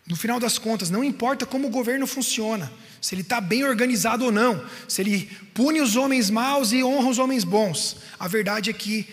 No 0.07 0.15
final 0.15 0.39
das 0.39 0.57
contas, 0.57 0.89
não 0.89 1.03
importa 1.03 1.45
como 1.45 1.67
o 1.67 1.71
governo 1.71 2.05
funciona, 2.05 2.71
se 3.01 3.15
ele 3.15 3.23
está 3.23 3.41
bem 3.41 3.63
organizado 3.63 4.25
ou 4.25 4.31
não, 4.31 4.63
se 4.87 5.01
ele 5.01 5.29
pune 5.53 5.81
os 5.81 5.95
homens 5.95 6.29
maus 6.29 6.71
e 6.71 6.83
honra 6.83 7.09
os 7.09 7.17
homens 7.17 7.43
bons. 7.43 7.97
A 8.19 8.27
verdade 8.27 8.69
é 8.69 8.73
que 8.73 9.07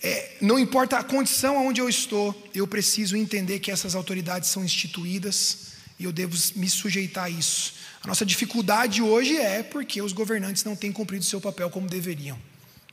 é, 0.00 0.36
não 0.40 0.58
importa 0.58 0.96
a 0.96 1.02
condição 1.02 1.66
onde 1.66 1.80
eu 1.80 1.88
estou, 1.88 2.48
eu 2.54 2.68
preciso 2.68 3.16
entender 3.16 3.58
que 3.58 3.70
essas 3.70 3.96
autoridades 3.96 4.48
são 4.48 4.64
instituídas 4.64 5.72
e 5.98 6.04
eu 6.04 6.12
devo 6.12 6.36
me 6.54 6.70
sujeitar 6.70 7.24
a 7.24 7.30
isso. 7.30 7.74
A 8.02 8.06
nossa 8.06 8.24
dificuldade 8.24 9.02
hoje 9.02 9.36
é 9.36 9.62
porque 9.62 10.00
os 10.00 10.12
governantes 10.12 10.62
não 10.62 10.76
têm 10.76 10.92
cumprido 10.92 11.24
seu 11.24 11.40
papel 11.40 11.68
como 11.68 11.88
deveriam. 11.88 12.38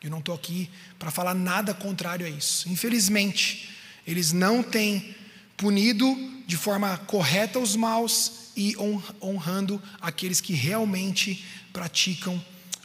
Eu 0.03 0.09
não 0.09 0.17
estou 0.17 0.33
aqui 0.33 0.69
para 0.97 1.11
falar 1.11 1.35
nada 1.35 1.75
contrário 1.75 2.25
a 2.25 2.29
isso. 2.29 2.67
Infelizmente, 2.69 3.69
eles 4.05 4.31
não 4.31 4.63
têm 4.63 5.15
punido 5.57 6.15
de 6.45 6.57
forma 6.57 6.97
correta 6.97 7.59
os 7.59 7.75
maus 7.75 8.51
e 8.55 8.75
honrando 9.21 9.81
aqueles 9.99 10.39
que 10.39 10.53
realmente 10.53 11.43
praticam 11.73 12.43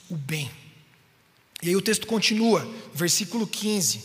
o 0.09 0.17
bem. 0.17 0.51
E 1.63 1.69
aí 1.69 1.77
o 1.77 1.83
texto 1.83 2.07
continua, 2.07 2.69
versículo 2.95 3.47
15: 3.47 4.03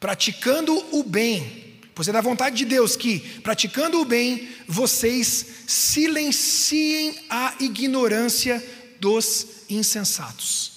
praticando 0.00 0.72
o 0.92 1.02
bem, 1.02 1.78
pois 1.94 2.08
é 2.08 2.12
da 2.12 2.20
vontade 2.20 2.56
de 2.56 2.64
Deus 2.64 2.96
que, 2.96 3.20
praticando 3.40 4.00
o 4.00 4.04
bem, 4.04 4.48
vocês 4.66 5.46
silenciem 5.66 7.14
a 7.30 7.54
ignorância 7.60 8.62
dos 9.00 9.46
insensatos. 9.68 10.72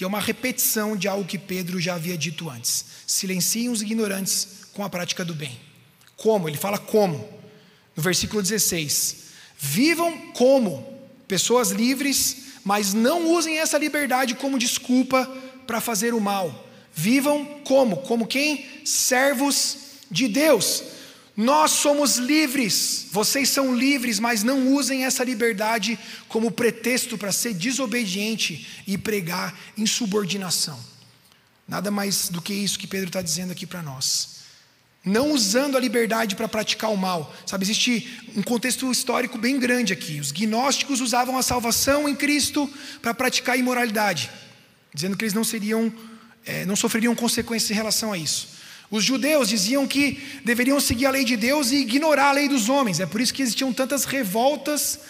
E 0.00 0.04
é 0.04 0.06
uma 0.06 0.20
repetição 0.20 0.96
de 0.96 1.06
algo 1.06 1.26
que 1.26 1.38
Pedro 1.38 1.80
já 1.80 1.94
havia 1.94 2.16
dito 2.16 2.50
antes: 2.50 2.84
silenciem 3.06 3.68
os 3.68 3.82
ignorantes 3.82 4.48
com 4.72 4.82
a 4.82 4.90
prática 4.90 5.24
do 5.24 5.34
bem. 5.34 5.63
Como? 6.24 6.48
Ele 6.48 6.56
fala 6.56 6.78
como. 6.78 7.28
No 7.94 8.02
versículo 8.02 8.40
16: 8.40 9.24
Vivam 9.58 10.16
como 10.32 10.98
pessoas 11.28 11.70
livres, 11.70 12.54
mas 12.64 12.94
não 12.94 13.30
usem 13.34 13.58
essa 13.58 13.76
liberdade 13.76 14.34
como 14.34 14.58
desculpa 14.58 15.26
para 15.66 15.82
fazer 15.82 16.14
o 16.14 16.20
mal. 16.20 16.66
Vivam 16.94 17.44
como? 17.62 17.98
Como 17.98 18.26
quem? 18.26 18.64
Servos 18.86 19.76
de 20.10 20.26
Deus. 20.26 20.82
Nós 21.36 21.72
somos 21.72 22.16
livres, 22.16 23.08
vocês 23.10 23.50
são 23.50 23.76
livres, 23.76 24.18
mas 24.18 24.42
não 24.42 24.72
usem 24.72 25.04
essa 25.04 25.24
liberdade 25.24 25.98
como 26.26 26.50
pretexto 26.50 27.18
para 27.18 27.32
ser 27.32 27.52
desobediente 27.52 28.82
e 28.86 28.96
pregar 28.96 29.54
insubordinação. 29.76 30.78
Nada 31.68 31.90
mais 31.90 32.30
do 32.30 32.40
que 32.40 32.54
isso 32.54 32.78
que 32.78 32.86
Pedro 32.86 33.08
está 33.08 33.20
dizendo 33.20 33.50
aqui 33.50 33.66
para 33.66 33.82
nós 33.82 34.34
não 35.04 35.32
usando 35.32 35.76
a 35.76 35.80
liberdade 35.80 36.34
para 36.34 36.48
praticar 36.48 36.90
o 36.90 36.96
mal. 36.96 37.34
Sabe, 37.44 37.64
existe 37.64 38.22
um 38.34 38.42
contexto 38.42 38.90
histórico 38.90 39.36
bem 39.36 39.58
grande 39.58 39.92
aqui. 39.92 40.18
Os 40.18 40.32
gnósticos 40.32 41.00
usavam 41.00 41.36
a 41.36 41.42
salvação 41.42 42.08
em 42.08 42.14
Cristo 42.14 42.70
para 43.02 43.12
praticar 43.12 43.54
a 43.54 43.58
imoralidade, 43.58 44.30
dizendo 44.94 45.16
que 45.16 45.24
eles 45.24 45.34
não 45.34 45.44
seriam, 45.44 45.92
é, 46.46 46.64
não 46.64 46.74
sofreriam 46.74 47.14
consequências 47.14 47.70
em 47.70 47.74
relação 47.74 48.12
a 48.12 48.18
isso. 48.18 48.54
Os 48.90 49.04
judeus 49.04 49.48
diziam 49.48 49.86
que 49.86 50.22
deveriam 50.44 50.78
seguir 50.80 51.06
a 51.06 51.10
lei 51.10 51.24
de 51.24 51.36
Deus 51.36 51.70
e 51.70 51.76
ignorar 51.76 52.28
a 52.28 52.32
lei 52.32 52.48
dos 52.48 52.68
homens. 52.68 53.00
É 53.00 53.06
por 53.06 53.20
isso 53.20 53.34
que 53.34 53.42
existiam 53.42 53.72
tantas 53.72 54.04
revoltas 54.04 55.00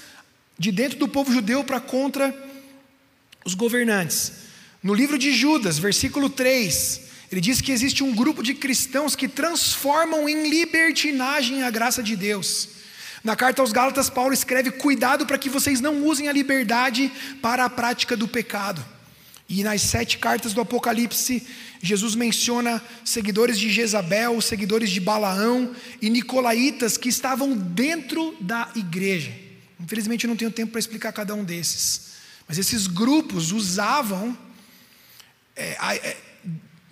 de 0.58 0.72
dentro 0.72 0.98
do 0.98 1.08
povo 1.08 1.32
judeu 1.32 1.62
para 1.62 1.80
contra 1.80 2.34
os 3.44 3.54
governantes. 3.54 4.32
No 4.82 4.94
livro 4.94 5.18
de 5.18 5.32
Judas, 5.32 5.78
versículo 5.78 6.30
3, 6.30 7.00
ele 7.34 7.40
diz 7.40 7.60
que 7.60 7.72
existe 7.72 8.04
um 8.04 8.14
grupo 8.14 8.44
de 8.44 8.54
cristãos 8.54 9.16
que 9.16 9.26
transformam 9.26 10.28
em 10.28 10.48
libertinagem 10.48 11.64
a 11.64 11.70
graça 11.70 12.00
de 12.00 12.14
Deus. 12.14 12.68
Na 13.24 13.34
carta 13.34 13.60
aos 13.60 13.72
Gálatas, 13.72 14.08
Paulo 14.08 14.32
escreve: 14.32 14.70
Cuidado 14.70 15.26
para 15.26 15.36
que 15.36 15.50
vocês 15.50 15.80
não 15.80 16.06
usem 16.06 16.28
a 16.28 16.32
liberdade 16.32 17.10
para 17.42 17.64
a 17.64 17.70
prática 17.70 18.16
do 18.16 18.28
pecado. 18.28 18.84
E 19.48 19.64
nas 19.64 19.82
sete 19.82 20.16
cartas 20.18 20.52
do 20.52 20.60
Apocalipse, 20.60 21.44
Jesus 21.82 22.14
menciona 22.14 22.80
seguidores 23.04 23.58
de 23.58 23.68
Jezabel, 23.68 24.40
seguidores 24.40 24.88
de 24.88 25.00
Balaão 25.00 25.74
e 26.00 26.08
nicolaítas 26.10 26.96
que 26.96 27.08
estavam 27.08 27.56
dentro 27.56 28.36
da 28.40 28.70
igreja. 28.76 29.32
Infelizmente, 29.80 30.24
eu 30.24 30.28
não 30.28 30.36
tenho 30.36 30.52
tempo 30.52 30.70
para 30.70 30.78
explicar 30.78 31.12
cada 31.12 31.34
um 31.34 31.42
desses. 31.42 32.12
Mas 32.46 32.58
esses 32.58 32.86
grupos 32.86 33.50
usavam 33.50 34.38
é, 35.56 35.76
é, 35.96 36.16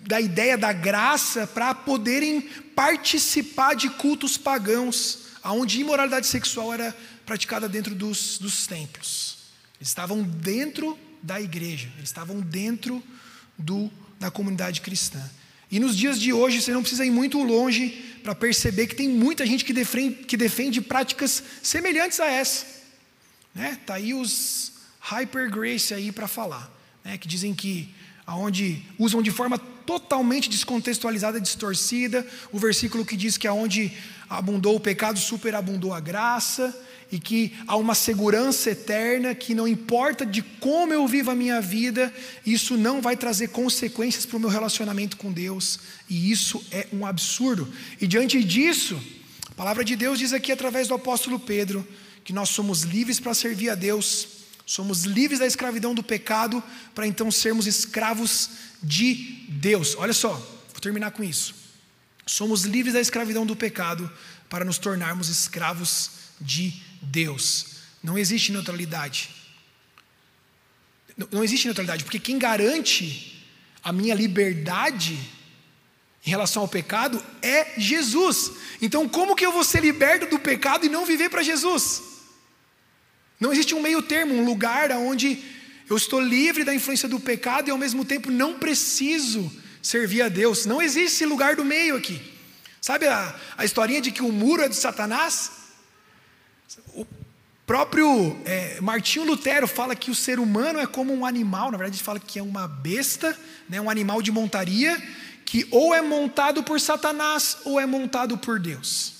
da 0.05 0.19
ideia 0.19 0.57
da 0.57 0.73
graça 0.73 1.47
para 1.47 1.73
poderem 1.73 2.41
participar 2.75 3.75
de 3.75 3.89
cultos 3.89 4.37
pagãos, 4.37 5.19
onde 5.43 5.81
imoralidade 5.81 6.27
sexual 6.27 6.73
era 6.73 6.95
praticada 7.25 7.69
dentro 7.69 7.95
dos, 7.95 8.37
dos 8.37 8.67
templos. 8.67 9.37
Eles 9.79 9.89
estavam 9.89 10.23
dentro 10.23 10.97
da 11.21 11.39
igreja, 11.39 11.89
eles 11.97 12.09
estavam 12.09 12.41
dentro 12.41 13.01
do, 13.57 13.91
da 14.19 14.29
comunidade 14.29 14.81
cristã. 14.81 15.23
E 15.71 15.79
nos 15.79 15.97
dias 15.97 16.19
de 16.19 16.31
hoje, 16.31 16.61
você 16.61 16.71
não 16.71 16.81
precisa 16.81 17.05
ir 17.05 17.11
muito 17.11 17.41
longe 17.41 17.89
para 18.23 18.35
perceber 18.35 18.87
que 18.87 18.95
tem 18.95 19.09
muita 19.09 19.45
gente 19.45 19.65
que 19.65 19.73
defende, 19.73 20.23
que 20.25 20.37
defende 20.37 20.81
práticas 20.81 21.43
semelhantes 21.63 22.19
a 22.19 22.27
essa. 22.27 22.65
Né? 23.55 23.79
Tá 23.85 23.95
aí 23.95 24.13
os 24.13 24.73
hyper 24.99 25.49
grace 25.49 25.93
aí 25.93 26.11
para 26.11 26.27
falar, 26.27 26.71
né? 27.03 27.17
que 27.17 27.27
dizem 27.27 27.53
que 27.53 27.93
aonde 28.25 28.81
usam 28.97 29.21
de 29.21 29.31
forma 29.31 29.57
totalmente 29.57 30.49
descontextualizada, 30.49 31.41
distorcida, 31.41 32.25
o 32.51 32.59
versículo 32.59 33.05
que 33.05 33.17
diz 33.17 33.37
que 33.37 33.47
aonde 33.47 33.91
abundou 34.29 34.75
o 34.75 34.79
pecado, 34.79 35.19
superabundou 35.19 35.93
a 35.93 35.99
graça, 35.99 36.73
e 37.11 37.19
que 37.19 37.53
há 37.67 37.75
uma 37.75 37.93
segurança 37.93 38.71
eterna 38.71 39.35
que 39.35 39.53
não 39.53 39.67
importa 39.67 40.25
de 40.25 40.41
como 40.41 40.91
eu 40.93 41.07
vivo 41.07 41.29
a 41.29 41.35
minha 41.35 41.61
vida, 41.61 42.11
isso 42.43 42.75
não 42.75 43.01
vai 43.01 43.15
trazer 43.15 43.49
consequências 43.49 44.25
para 44.25 44.37
o 44.37 44.39
meu 44.39 44.49
relacionamento 44.49 45.15
com 45.17 45.31
Deus, 45.31 45.79
e 46.09 46.31
isso 46.31 46.65
é 46.71 46.87
um 46.91 47.05
absurdo. 47.05 47.71
E 48.01 48.07
diante 48.07 48.43
disso, 48.43 48.99
a 49.51 49.53
palavra 49.53 49.83
de 49.83 49.95
Deus 49.95 50.17
diz 50.17 50.33
aqui 50.33 50.51
através 50.51 50.87
do 50.87 50.95
apóstolo 50.95 51.39
Pedro 51.39 51.87
que 52.23 52.33
nós 52.33 52.49
somos 52.49 52.81
livres 52.81 53.19
para 53.19 53.35
servir 53.35 53.69
a 53.69 53.75
Deus, 53.75 54.27
somos 54.65 55.03
livres 55.03 55.39
da 55.39 55.47
escravidão 55.47 55.93
do 55.93 56.03
pecado, 56.03 56.63
para 56.95 57.05
então 57.05 57.29
sermos 57.31 57.67
escravos 57.67 58.49
de 58.81 59.45
Deus. 59.49 59.95
Olha 59.97 60.13
só, 60.13 60.33
vou 60.33 60.79
terminar 60.81 61.11
com 61.11 61.23
isso. 61.23 61.53
Somos 62.25 62.63
livres 62.63 62.93
da 62.93 63.01
escravidão 63.01 63.45
do 63.45 63.55
pecado 63.55 64.09
para 64.49 64.63
nos 64.63 64.77
tornarmos 64.77 65.29
escravos 65.29 66.11
de 66.39 66.73
Deus. 67.01 67.65
Não 68.01 68.17
existe 68.17 68.51
neutralidade. 68.51 69.29
Não 71.31 71.43
existe 71.43 71.65
neutralidade, 71.65 72.03
porque 72.03 72.19
quem 72.19 72.39
garante 72.39 73.45
a 73.83 73.91
minha 73.91 74.15
liberdade 74.15 75.19
em 76.25 76.29
relação 76.29 76.61
ao 76.61 76.67
pecado 76.67 77.23
é 77.41 77.79
Jesus. 77.79 78.51
Então, 78.81 79.07
como 79.09 79.35
que 79.35 79.45
eu 79.45 79.51
vou 79.51 79.63
ser 79.63 79.81
liberto 79.81 80.25
do 80.27 80.39
pecado 80.39 80.85
e 80.85 80.89
não 80.89 81.05
viver 81.05 81.29
para 81.29 81.43
Jesus? 81.43 82.12
Não 83.39 83.51
existe 83.51 83.75
um 83.75 83.81
meio 83.81 84.01
termo, 84.01 84.33
um 84.33 84.45
lugar 84.45 84.91
onde 84.91 85.43
eu 85.89 85.97
estou 85.97 86.19
livre 86.19 86.63
da 86.63 86.73
influência 86.73 87.09
do 87.09 87.19
pecado 87.19 87.67
e 87.67 87.71
ao 87.71 87.77
mesmo 87.77 88.05
tempo 88.05 88.31
não 88.31 88.57
preciso 88.57 89.51
servir 89.81 90.21
a 90.21 90.29
Deus. 90.29 90.65
Não 90.65 90.81
existe 90.81 91.15
esse 91.15 91.25
lugar 91.25 91.55
do 91.55 91.65
meio 91.65 91.95
aqui. 91.95 92.21
Sabe 92.81 93.07
a, 93.07 93.35
a 93.57 93.65
historinha 93.65 94.01
de 94.01 94.11
que 94.11 94.21
o 94.21 94.31
muro 94.31 94.61
é 94.61 94.69
de 94.69 94.75
Satanás? 94.75 95.51
O 96.93 97.05
próprio 97.65 98.37
é, 98.45 98.81
Martinho 98.81 99.25
Lutero 99.25 99.67
fala 99.67 99.95
que 99.95 100.11
o 100.11 100.15
ser 100.15 100.39
humano 100.39 100.79
é 100.79 100.85
como 100.85 101.13
um 101.13 101.25
animal, 101.25 101.71
na 101.71 101.77
verdade, 101.77 101.97
ele 101.97 102.03
fala 102.03 102.19
que 102.19 102.39
é 102.39 102.43
uma 102.43 102.67
besta, 102.67 103.37
né, 103.69 103.79
um 103.79 103.89
animal 103.89 104.21
de 104.21 104.31
montaria, 104.31 105.01
que 105.45 105.67
ou 105.71 105.93
é 105.93 106.01
montado 106.01 106.63
por 106.63 106.79
Satanás 106.79 107.57
ou 107.63 107.79
é 107.79 107.85
montado 107.85 108.37
por 108.37 108.59
Deus. 108.59 109.12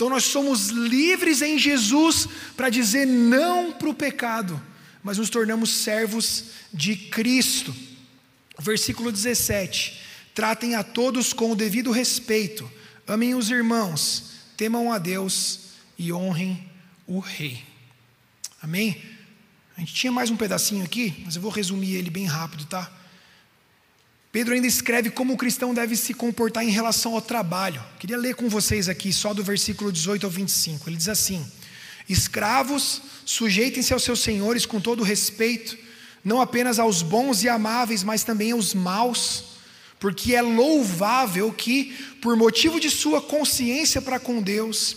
Então 0.00 0.08
nós 0.08 0.24
somos 0.24 0.68
livres 0.68 1.42
em 1.42 1.58
Jesus 1.58 2.26
para 2.56 2.70
dizer 2.70 3.06
não 3.06 3.70
para 3.70 3.90
o 3.90 3.94
pecado 3.94 4.60
mas 5.02 5.18
nos 5.18 5.30
tornamos 5.30 5.70
servos 5.70 6.44
de 6.72 6.94
Cristo. 6.94 7.74
Versículo 8.58 9.10
17: 9.10 10.00
Tratem 10.34 10.74
a 10.74 10.82
todos 10.82 11.32
com 11.32 11.52
o 11.52 11.56
devido 11.56 11.90
respeito, 11.90 12.70
amem 13.06 13.34
os 13.34 13.50
irmãos, 13.50 14.32
temam 14.56 14.92
a 14.92 14.98
Deus 14.98 15.60
e 15.98 16.12
honrem 16.12 16.68
o 17.06 17.18
Rei. 17.18 17.64
Amém? 18.62 19.02
A 19.76 19.80
gente 19.80 19.94
tinha 19.94 20.12
mais 20.12 20.30
um 20.30 20.36
pedacinho 20.36 20.84
aqui, 20.84 21.22
mas 21.24 21.36
eu 21.36 21.42
vou 21.42 21.50
resumir 21.50 21.94
ele 21.94 22.10
bem 22.10 22.26
rápido, 22.26 22.66
tá? 22.66 22.90
Pedro 24.32 24.54
ainda 24.54 24.66
escreve 24.66 25.10
como 25.10 25.34
o 25.34 25.36
cristão 25.36 25.74
deve 25.74 25.96
se 25.96 26.14
comportar 26.14 26.62
em 26.62 26.70
relação 26.70 27.14
ao 27.14 27.20
trabalho. 27.20 27.84
Queria 27.98 28.16
ler 28.16 28.36
com 28.36 28.48
vocês 28.48 28.88
aqui, 28.88 29.12
só 29.12 29.34
do 29.34 29.42
versículo 29.42 29.90
18 29.90 30.24
ao 30.24 30.30
25. 30.30 30.88
Ele 30.88 30.96
diz 30.96 31.08
assim: 31.08 31.44
Escravos, 32.08 33.02
sujeitem-se 33.24 33.92
aos 33.92 34.04
seus 34.04 34.20
senhores 34.20 34.64
com 34.64 34.80
todo 34.80 35.02
respeito, 35.02 35.76
não 36.24 36.40
apenas 36.40 36.78
aos 36.78 37.02
bons 37.02 37.42
e 37.42 37.48
amáveis, 37.48 38.04
mas 38.04 38.22
também 38.22 38.52
aos 38.52 38.72
maus, 38.72 39.44
porque 39.98 40.36
é 40.36 40.42
louvável 40.42 41.52
que, 41.52 41.92
por 42.22 42.36
motivo 42.36 42.78
de 42.78 42.88
sua 42.88 43.20
consciência 43.20 44.00
para 44.00 44.20
com 44.20 44.40
Deus, 44.40 44.96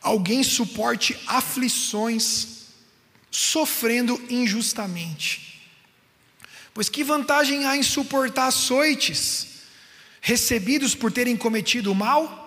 alguém 0.00 0.44
suporte 0.44 1.18
aflições, 1.26 2.46
sofrendo 3.28 4.22
injustamente. 4.30 5.51
Pois 6.74 6.88
que 6.88 7.04
vantagem 7.04 7.66
há 7.66 7.76
em 7.76 7.82
suportar 7.82 8.46
açoites, 8.46 9.46
recebidos 10.20 10.94
por 10.94 11.12
terem 11.12 11.36
cometido 11.36 11.92
o 11.92 11.94
mal? 11.94 12.42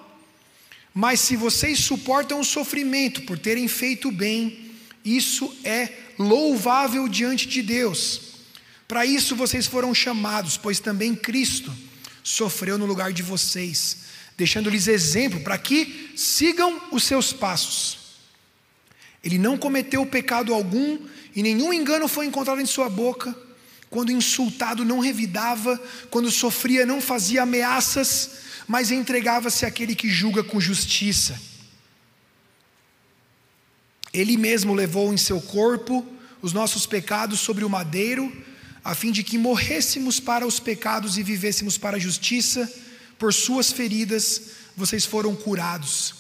Mas 0.93 1.19
se 1.19 1.35
vocês 1.35 1.79
suportam 1.79 2.39
o 2.39 2.45
sofrimento 2.45 3.23
por 3.23 3.37
terem 3.37 3.67
feito 3.67 4.11
bem, 4.11 4.71
isso 5.03 5.53
é 5.63 5.91
louvável 6.17 7.07
diante 7.07 7.47
de 7.47 7.61
Deus. 7.61 8.21
Para 8.87 9.05
isso 9.05 9.35
vocês 9.35 9.67
foram 9.67 9.93
chamados, 9.93 10.57
pois 10.57 10.79
também 10.79 11.13
Cristo 11.13 11.71
sofreu 12.23 12.77
no 12.77 12.85
lugar 12.85 13.13
de 13.13 13.21
vocês, 13.21 13.97
deixando-lhes 14.37 14.87
exemplo 14.87 15.41
para 15.41 15.57
que 15.57 16.13
sigam 16.15 16.81
os 16.91 17.03
seus 17.03 17.31
passos. 17.31 17.99
Ele 19.23 19.37
não 19.37 19.57
cometeu 19.57 20.05
pecado 20.05 20.53
algum 20.53 20.99
e 21.35 21.43
nenhum 21.43 21.73
engano 21.73 22.07
foi 22.07 22.25
encontrado 22.25 22.61
em 22.61 22.65
sua 22.65 22.89
boca. 22.89 23.35
Quando 23.89 24.11
insultado, 24.11 24.83
não 24.83 24.99
revidava, 24.99 25.81
quando 26.09 26.31
sofria, 26.31 26.85
não 26.85 26.99
fazia 26.99 27.43
ameaças, 27.43 28.31
mas 28.67 28.91
entregava-se 28.91 29.65
àquele 29.65 29.95
que 29.95 30.09
julga 30.09 30.43
com 30.43 30.59
justiça. 30.59 31.39
Ele 34.13 34.37
mesmo 34.37 34.73
levou 34.73 35.13
em 35.13 35.17
seu 35.17 35.41
corpo 35.41 36.05
os 36.41 36.53
nossos 36.53 36.85
pecados 36.85 37.39
sobre 37.39 37.63
o 37.63 37.69
madeiro, 37.69 38.31
a 38.83 38.93
fim 38.93 39.11
de 39.11 39.23
que 39.23 39.37
morrêssemos 39.37 40.19
para 40.19 40.45
os 40.45 40.59
pecados 40.59 41.17
e 41.17 41.23
vivêssemos 41.23 41.77
para 41.77 41.97
a 41.97 41.99
justiça, 41.99 42.71
por 43.17 43.33
suas 43.33 43.71
feridas 43.71 44.41
vocês 44.75 45.05
foram 45.05 45.35
curados. 45.35 46.13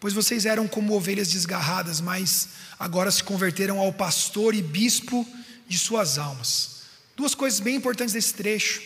Pois 0.00 0.14
vocês 0.14 0.46
eram 0.46 0.68
como 0.68 0.94
ovelhas 0.94 1.28
desgarradas, 1.28 2.00
mas 2.00 2.48
agora 2.78 3.10
se 3.10 3.22
converteram 3.22 3.78
ao 3.78 3.92
pastor 3.92 4.54
e 4.54 4.62
bispo 4.62 5.26
de 5.68 5.76
suas 5.78 6.18
almas. 6.18 6.77
Duas 7.18 7.34
coisas 7.34 7.58
bem 7.58 7.74
importantes 7.74 8.14
desse 8.14 8.32
trecho. 8.32 8.80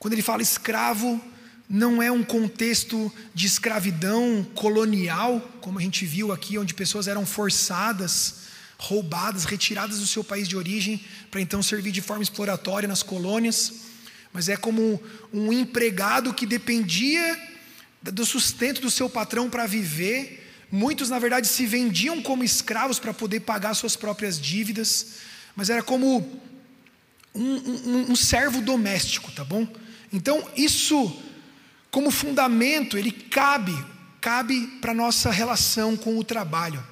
Quando 0.00 0.14
ele 0.14 0.20
fala 0.20 0.42
escravo, 0.42 1.22
não 1.68 2.02
é 2.02 2.10
um 2.10 2.24
contexto 2.24 3.10
de 3.32 3.46
escravidão 3.46 4.44
colonial, 4.52 5.40
como 5.60 5.78
a 5.78 5.82
gente 5.82 6.04
viu 6.04 6.32
aqui, 6.32 6.58
onde 6.58 6.74
pessoas 6.74 7.06
eram 7.06 7.24
forçadas, 7.24 8.46
roubadas, 8.76 9.44
retiradas 9.44 10.00
do 10.00 10.08
seu 10.08 10.24
país 10.24 10.48
de 10.48 10.56
origem, 10.56 11.04
para 11.30 11.40
então 11.40 11.62
servir 11.62 11.92
de 11.92 12.00
forma 12.00 12.24
exploratória 12.24 12.88
nas 12.88 13.04
colônias, 13.04 13.74
mas 14.32 14.48
é 14.48 14.56
como 14.56 15.00
um 15.32 15.52
empregado 15.52 16.34
que 16.34 16.44
dependia 16.44 17.40
do 18.02 18.26
sustento 18.26 18.80
do 18.80 18.90
seu 18.90 19.08
patrão 19.08 19.48
para 19.48 19.68
viver. 19.68 20.52
Muitos, 20.68 21.08
na 21.08 21.20
verdade, 21.20 21.46
se 21.46 21.64
vendiam 21.64 22.20
como 22.22 22.42
escravos 22.42 22.98
para 22.98 23.14
poder 23.14 23.38
pagar 23.38 23.74
suas 23.74 23.94
próprias 23.94 24.40
dívidas, 24.40 25.12
mas 25.54 25.70
era 25.70 25.80
como 25.80 26.49
um, 27.34 27.42
um, 27.42 28.12
um 28.12 28.16
servo 28.16 28.60
doméstico, 28.60 29.30
tá 29.32 29.44
bom? 29.44 29.66
Então, 30.12 30.46
isso 30.56 31.16
como 31.90 32.10
fundamento, 32.10 32.96
ele 32.96 33.10
cabe, 33.10 33.76
cabe 34.20 34.66
para 34.80 34.92
a 34.92 34.94
nossa 34.94 35.30
relação 35.30 35.96
com 35.96 36.18
o 36.18 36.24
trabalho. 36.24 36.84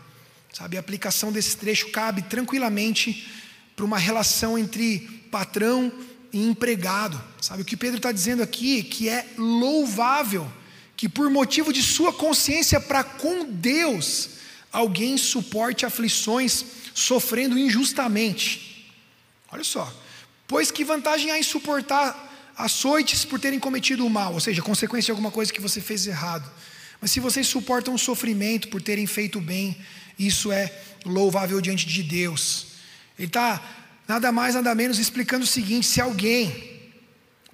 Sabe, 0.53 0.77
a 0.77 0.81
aplicação 0.81 1.31
desse 1.31 1.57
trecho 1.57 1.91
cabe 1.91 2.23
tranquilamente 2.23 3.29
para 3.77 3.85
uma 3.85 3.99
relação 3.99 4.59
entre 4.59 5.01
patrão 5.31 5.93
e 6.33 6.43
empregado. 6.43 7.23
Sabe, 7.41 7.63
o 7.63 7.65
que 7.65 7.77
Pedro 7.77 7.99
está 7.99 8.11
dizendo 8.11 8.43
aqui 8.43 8.83
que 8.83 9.09
é 9.09 9.27
louvável 9.37 10.51
que 10.97 11.09
por 11.09 11.31
motivo 11.31 11.73
de 11.73 11.81
sua 11.81 12.13
consciência 12.13 12.81
para 12.81 13.05
com 13.05 13.45
Deus, 13.45 14.31
alguém 14.73 15.17
suporte 15.17 15.87
aflições 15.87 16.65
sofrendo 16.93 17.57
injustamente. 17.57 18.91
Olha 19.53 19.63
só, 19.63 19.95
pois 20.49 20.71
que 20.71 20.83
vantagem 20.83 21.31
há 21.31 21.39
em 21.39 21.43
suportar 21.43 22.27
açoites 22.57 23.25
por 23.25 23.39
terem 23.39 23.61
cometido 23.61 24.05
o 24.05 24.11
mal, 24.11 24.33
ou 24.33 24.41
seja, 24.41 24.63
consequência 24.63 25.07
de 25.07 25.11
alguma 25.13 25.31
coisa 25.31 25.53
que 25.53 25.61
você 25.61 25.81
fez 25.81 26.07
errado. 26.07 26.51
Mas 27.01 27.13
se 27.13 27.21
vocês 27.21 27.47
suportam 27.47 27.95
o 27.95 27.99
sofrimento 27.99 28.69
por 28.69 28.83
terem 28.83 29.07
feito 29.07 29.39
o 29.39 29.43
bem, 29.43 29.77
isso 30.19 30.51
é 30.51 30.75
louvável 31.05 31.61
diante 31.61 31.87
de 31.87 32.03
Deus. 32.03 32.67
Ele 33.17 33.29
está 33.29 33.63
nada 34.09 34.33
mais, 34.33 34.57
nada 34.57 34.75
menos 34.75 34.99
explicando 34.99 35.45
o 35.45 35.47
seguinte: 35.47 35.87
se 35.87 36.01
alguém, 36.01 36.91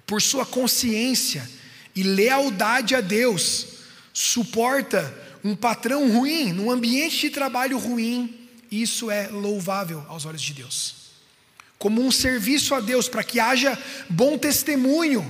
por 0.07 0.21
sua 0.21 0.45
consciência 0.45 1.47
e 1.95 2.01
lealdade 2.01 2.95
a 2.95 3.01
Deus, 3.01 3.67
suporta 4.11 5.13
um 5.43 5.55
patrão 5.55 6.11
ruim, 6.11 6.51
num 6.53 6.71
ambiente 6.71 7.19
de 7.19 7.29
trabalho 7.29 7.77
ruim, 7.77 8.49
isso 8.71 9.11
é 9.11 9.27
louvável 9.27 10.03
aos 10.07 10.25
olhos 10.25 10.41
de 10.41 10.53
Deus 10.53 11.04
como 11.85 12.03
um 12.03 12.09
serviço 12.09 12.73
a 12.73 12.79
Deus, 12.79 13.07
para 13.07 13.23
que 13.23 13.39
haja 13.39 13.77
bom 14.09 14.39
testemunho. 14.39 15.21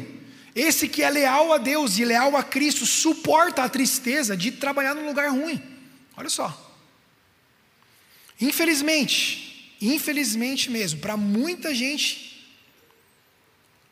Esse 0.56 0.88
que 0.88 1.04
é 1.04 1.10
leal 1.10 1.52
a 1.52 1.58
Deus 1.58 1.98
e 1.98 2.06
leal 2.06 2.38
a 2.38 2.42
Cristo 2.42 2.86
suporta 2.86 3.62
a 3.62 3.68
tristeza 3.68 4.38
de 4.38 4.54
trabalhar 4.54 4.96
num 4.96 5.06
lugar 5.06 5.30
ruim. 5.32 5.62
Olha 6.16 6.30
só. 6.30 6.74
Infelizmente, 8.40 9.76
infelizmente 9.82 10.72
mesmo, 10.72 11.02
para 11.02 11.18
muita 11.18 11.76
gente, 11.76 12.48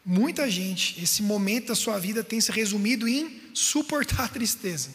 muita 0.05 0.49
gente, 0.49 1.03
esse 1.03 1.22
momento 1.22 1.68
da 1.68 1.76
sua 1.76 1.99
vida 1.99 2.24
tem 2.24 2.39
se 2.39 2.49
resumido 2.49 3.09
em 3.09 3.41
suportar 3.53 4.24
a 4.24 4.30
tristeza. 4.30 4.89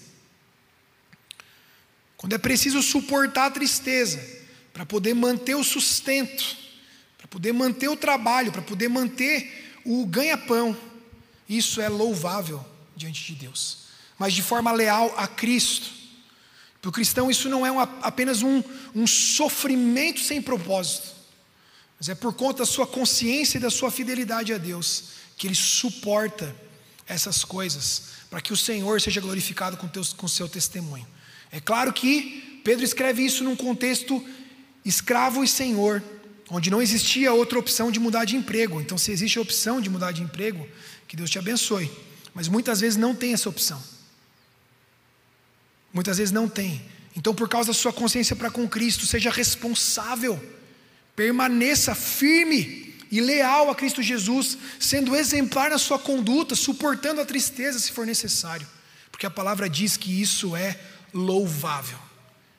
Quando 2.17 2.33
é 2.33 2.39
preciso 2.39 2.81
suportar 2.81 3.45
a 3.45 3.51
tristeza 3.51 4.27
para 4.73 4.87
poder 4.87 5.13
manter 5.13 5.55
o 5.55 5.63
sustento, 5.63 6.68
para 7.29 7.31
poder 7.31 7.53
manter 7.53 7.89
o 7.89 7.97
trabalho, 7.97 8.51
para 8.51 8.63
poder 8.63 8.89
manter 8.89 9.81
o 9.85 10.05
ganha-pão. 10.07 10.77
Isso 11.49 11.81
é 11.81 11.89
louvável 11.89 12.65
diante 12.97 13.25
de 13.27 13.35
Deus, 13.41 13.79
mas 14.19 14.33
de 14.33 14.43
forma 14.43 14.73
leal 14.73 15.15
a 15.17 15.27
Cristo. 15.27 15.91
Para 16.81 16.89
o 16.89 16.93
cristão, 16.93 17.31
isso 17.31 17.49
não 17.49 17.67
é 17.67 17.71
uma, 17.71 17.83
apenas 18.03 18.43
um, 18.43 18.63
um 18.95 19.07
sofrimento 19.07 20.21
sem 20.21 20.41
propósito, 20.41 21.09
mas 21.99 22.09
é 22.09 22.15
por 22.15 22.33
conta 22.33 22.61
da 22.61 22.67
sua 22.67 22.87
consciência 22.87 23.59
e 23.59 23.61
da 23.61 23.71
sua 23.71 23.91
fidelidade 23.91 24.53
a 24.53 24.59
Deus 24.59 25.19
que 25.37 25.47
ele 25.47 25.55
suporta 25.55 26.55
essas 27.07 27.45
coisas, 27.45 28.03
para 28.29 28.41
que 28.41 28.53
o 28.53 28.57
Senhor 28.57 29.01
seja 29.01 29.21
glorificado 29.21 29.77
com 29.77 29.87
o 29.87 30.17
com 30.17 30.29
seu 30.29 30.49
testemunho. 30.49 31.07
É 31.51 31.61
claro 31.61 31.93
que 31.93 32.61
Pedro 32.65 32.85
escreve 32.85 33.25
isso 33.25 33.43
num 33.43 33.57
contexto 33.57 34.25
escravo 34.85 35.43
e 35.43 35.49
senhor, 35.49 36.03
onde 36.51 36.71
não 36.71 36.81
existia 36.81 37.33
outra 37.33 37.59
opção 37.59 37.91
de 37.91 38.01
mudar 38.01 38.25
de 38.25 38.37
emprego. 38.37 38.81
Então, 38.81 38.97
se 38.97 39.13
existe 39.13 39.39
a 39.39 39.43
opção 39.43 39.81
de 39.81 39.91
mudar 39.91 40.13
de 40.13 40.23
emprego, 40.23 40.67
que 41.07 41.17
Deus 41.17 41.31
te 41.31 41.39
abençoe. 41.39 41.91
Mas 42.35 42.49
muitas 42.49 42.81
vezes 42.81 42.97
não 42.97 43.15
tem 43.15 43.33
essa 43.33 43.49
opção. 43.49 43.83
Muitas 45.93 46.19
vezes 46.19 46.33
não 46.33 46.49
tem. 46.49 46.83
Então, 47.17 47.35
por 47.35 47.49
causa 47.49 47.69
da 47.69 47.75
sua 47.75 47.93
consciência 47.93 48.37
para 48.37 48.51
com 48.51 48.69
Cristo, 48.69 49.07
seja 49.07 49.31
responsável, 49.31 50.41
permaneça 51.17 51.95
firme 51.95 52.95
e 53.11 53.21
leal 53.21 53.71
a 53.71 53.75
Cristo 53.75 54.03
Jesus, 54.03 54.57
sendo 54.79 55.17
exemplar 55.17 55.71
na 55.71 55.79
sua 55.79 55.99
conduta, 55.99 56.55
suportando 56.55 57.21
a 57.21 57.27
tristeza 57.27 57.79
se 57.79 57.91
for 57.91 58.07
necessário, 58.07 58.67
porque 59.11 59.27
a 59.27 59.31
palavra 59.31 59.69
diz 59.69 59.97
que 59.97 60.21
isso 60.21 60.55
é 60.55 60.79
louvável. 61.13 61.99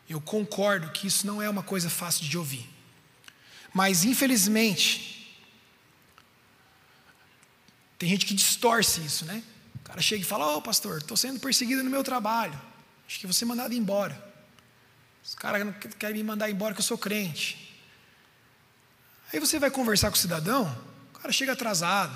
Eu 0.09 0.19
concordo 0.19 0.91
que 0.91 1.07
isso 1.07 1.25
não 1.25 1.41
é 1.41 1.49
uma 1.49 1.61
coisa 1.61 1.89
fácil 1.89 2.25
de 2.25 2.37
ouvir. 2.37 2.67
Mas 3.73 4.03
infelizmente, 4.03 5.09
tem 7.97 8.09
gente 8.09 8.25
que 8.25 8.33
distorce 8.33 9.01
isso, 9.01 9.25
né? 9.25 9.43
O 9.75 9.79
cara 9.79 10.01
chega 10.01 10.21
e 10.21 10.25
fala: 10.25 10.53
Ô 10.53 10.57
oh, 10.57 10.61
pastor, 10.61 10.99
estou 10.99 11.17
sendo 11.17 11.39
perseguido 11.39 11.83
no 11.83 11.89
meu 11.89 12.03
trabalho. 12.03 12.59
Acho 13.07 13.19
que 13.19 13.27
vou 13.27 13.33
ser 13.33 13.45
mandado 13.45 13.73
embora. 13.73 14.29
Os 15.23 15.35
caras 15.35 15.65
não 15.65 15.73
querem 15.73 16.17
me 16.17 16.23
mandar 16.23 16.49
embora 16.49 16.73
que 16.73 16.79
eu 16.79 16.85
sou 16.85 16.97
crente. 16.97 17.69
Aí 19.31 19.39
você 19.39 19.59
vai 19.59 19.69
conversar 19.69 20.09
com 20.09 20.15
o 20.15 20.19
cidadão, 20.19 20.65
o 21.13 21.19
cara 21.19 21.31
chega 21.31 21.53
atrasado. 21.53 22.15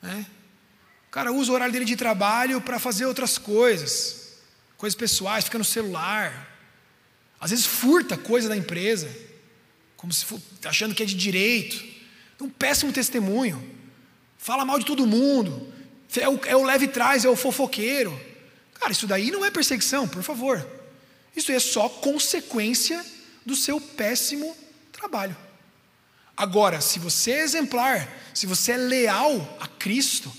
Né? 0.00 0.26
O 1.08 1.10
cara 1.10 1.32
usa 1.32 1.50
o 1.50 1.54
horário 1.54 1.72
dele 1.72 1.84
de 1.84 1.96
trabalho 1.96 2.60
para 2.60 2.78
fazer 2.78 3.06
outras 3.06 3.36
coisas, 3.36 4.38
coisas 4.76 4.96
pessoais, 4.96 5.44
fica 5.44 5.58
no 5.58 5.64
celular. 5.64 6.56
Às 7.40 7.50
vezes 7.50 7.66
furta 7.66 8.16
coisa 8.16 8.48
da 8.48 8.56
empresa 8.56 9.08
como 9.98 10.12
se 10.12 10.24
for, 10.24 10.40
achando 10.64 10.94
que 10.94 11.02
é 11.02 11.06
de 11.06 11.14
direito. 11.14 11.84
Um 12.40 12.48
péssimo 12.48 12.92
testemunho. 12.92 13.62
Fala 14.38 14.64
mal 14.64 14.78
de 14.78 14.86
todo 14.86 15.06
mundo. 15.06 15.74
É 16.16 16.28
o, 16.28 16.40
é 16.46 16.56
o 16.56 16.64
leve 16.64 16.88
trás, 16.88 17.24
é 17.24 17.28
o 17.28 17.36
fofoqueiro. 17.36 18.18
Cara, 18.74 18.92
isso 18.92 19.08
daí 19.08 19.30
não 19.30 19.44
é 19.44 19.50
perseguição, 19.50 20.08
por 20.08 20.22
favor. 20.22 20.66
Isso 21.36 21.50
é 21.50 21.58
só 21.58 21.88
consequência 21.88 23.04
do 23.44 23.56
seu 23.56 23.80
péssimo 23.80 24.56
trabalho. 24.92 25.36
Agora, 26.36 26.80
se 26.80 27.00
você 27.00 27.32
é 27.32 27.42
exemplar, 27.42 28.08
se 28.32 28.46
você 28.46 28.72
é 28.72 28.76
leal 28.76 29.58
a 29.60 29.66
Cristo, 29.66 30.32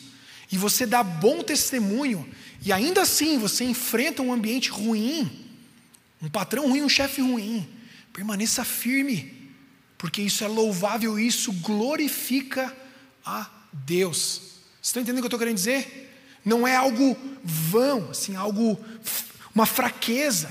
e 0.50 0.58
você 0.58 0.86
dá 0.86 1.04
bom 1.04 1.44
testemunho, 1.44 2.28
e 2.62 2.72
ainda 2.72 3.02
assim 3.02 3.38
você 3.38 3.66
enfrenta 3.66 4.22
um 4.22 4.32
ambiente 4.32 4.70
ruim, 4.70 5.48
um 6.22 6.30
patrão 6.30 6.70
ruim, 6.70 6.82
um 6.82 6.90
chefe 6.90 7.22
ruim, 7.22 7.70
permaneça 8.14 8.64
firme, 8.64 9.39
porque 10.00 10.22
isso 10.22 10.46
é 10.46 10.48
louvável, 10.48 11.20
isso 11.20 11.52
glorifica 11.52 12.74
a 13.24 13.50
Deus. 13.74 14.18
Vocês 14.18 14.88
estão 14.88 15.02
entendendo 15.02 15.18
o 15.18 15.22
que 15.24 15.26
eu 15.26 15.28
estou 15.28 15.40
querendo 15.40 15.58
dizer? 15.58 16.10
Não 16.44 16.66
é 16.66 16.74
algo 16.74 17.18
vão, 17.44 18.10
assim, 18.10 18.34
algo, 18.34 18.80
uma 19.54 19.66
fraqueza, 19.66 20.50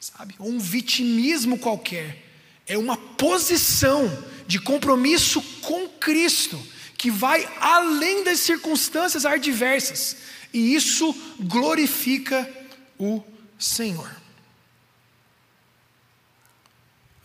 sabe? 0.00 0.34
Ou 0.38 0.48
um 0.50 0.58
vitimismo 0.58 1.58
qualquer. 1.58 2.24
É 2.66 2.78
uma 2.78 2.96
posição 2.96 4.08
de 4.46 4.58
compromisso 4.58 5.42
com 5.60 5.86
Cristo 5.86 6.58
que 6.96 7.10
vai 7.10 7.46
além 7.60 8.24
das 8.24 8.40
circunstâncias 8.40 9.26
adversas, 9.26 10.16
e 10.54 10.74
isso 10.74 11.14
glorifica 11.38 12.50
o 12.98 13.22
Senhor. 13.58 14.10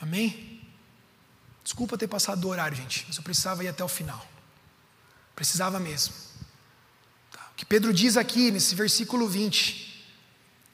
Amém? 0.02 0.53
Desculpa 1.64 1.98
ter 1.98 2.08
passado 2.08 2.42
do 2.42 2.50
horário, 2.50 2.76
gente, 2.76 3.06
mas 3.08 3.18
eu 3.18 3.24
precisava 3.24 3.64
ir 3.64 3.68
até 3.68 3.84
o 3.84 3.88
final. 3.88 4.28
Precisava 5.36 5.80
mesmo. 5.80 6.14
Tá. 7.32 7.50
O 7.52 7.56
que 7.56 7.66
Pedro 7.66 7.94
diz 7.94 8.18
aqui 8.18 8.52
nesse 8.52 8.76
versículo 8.76 9.28
20 9.28 9.94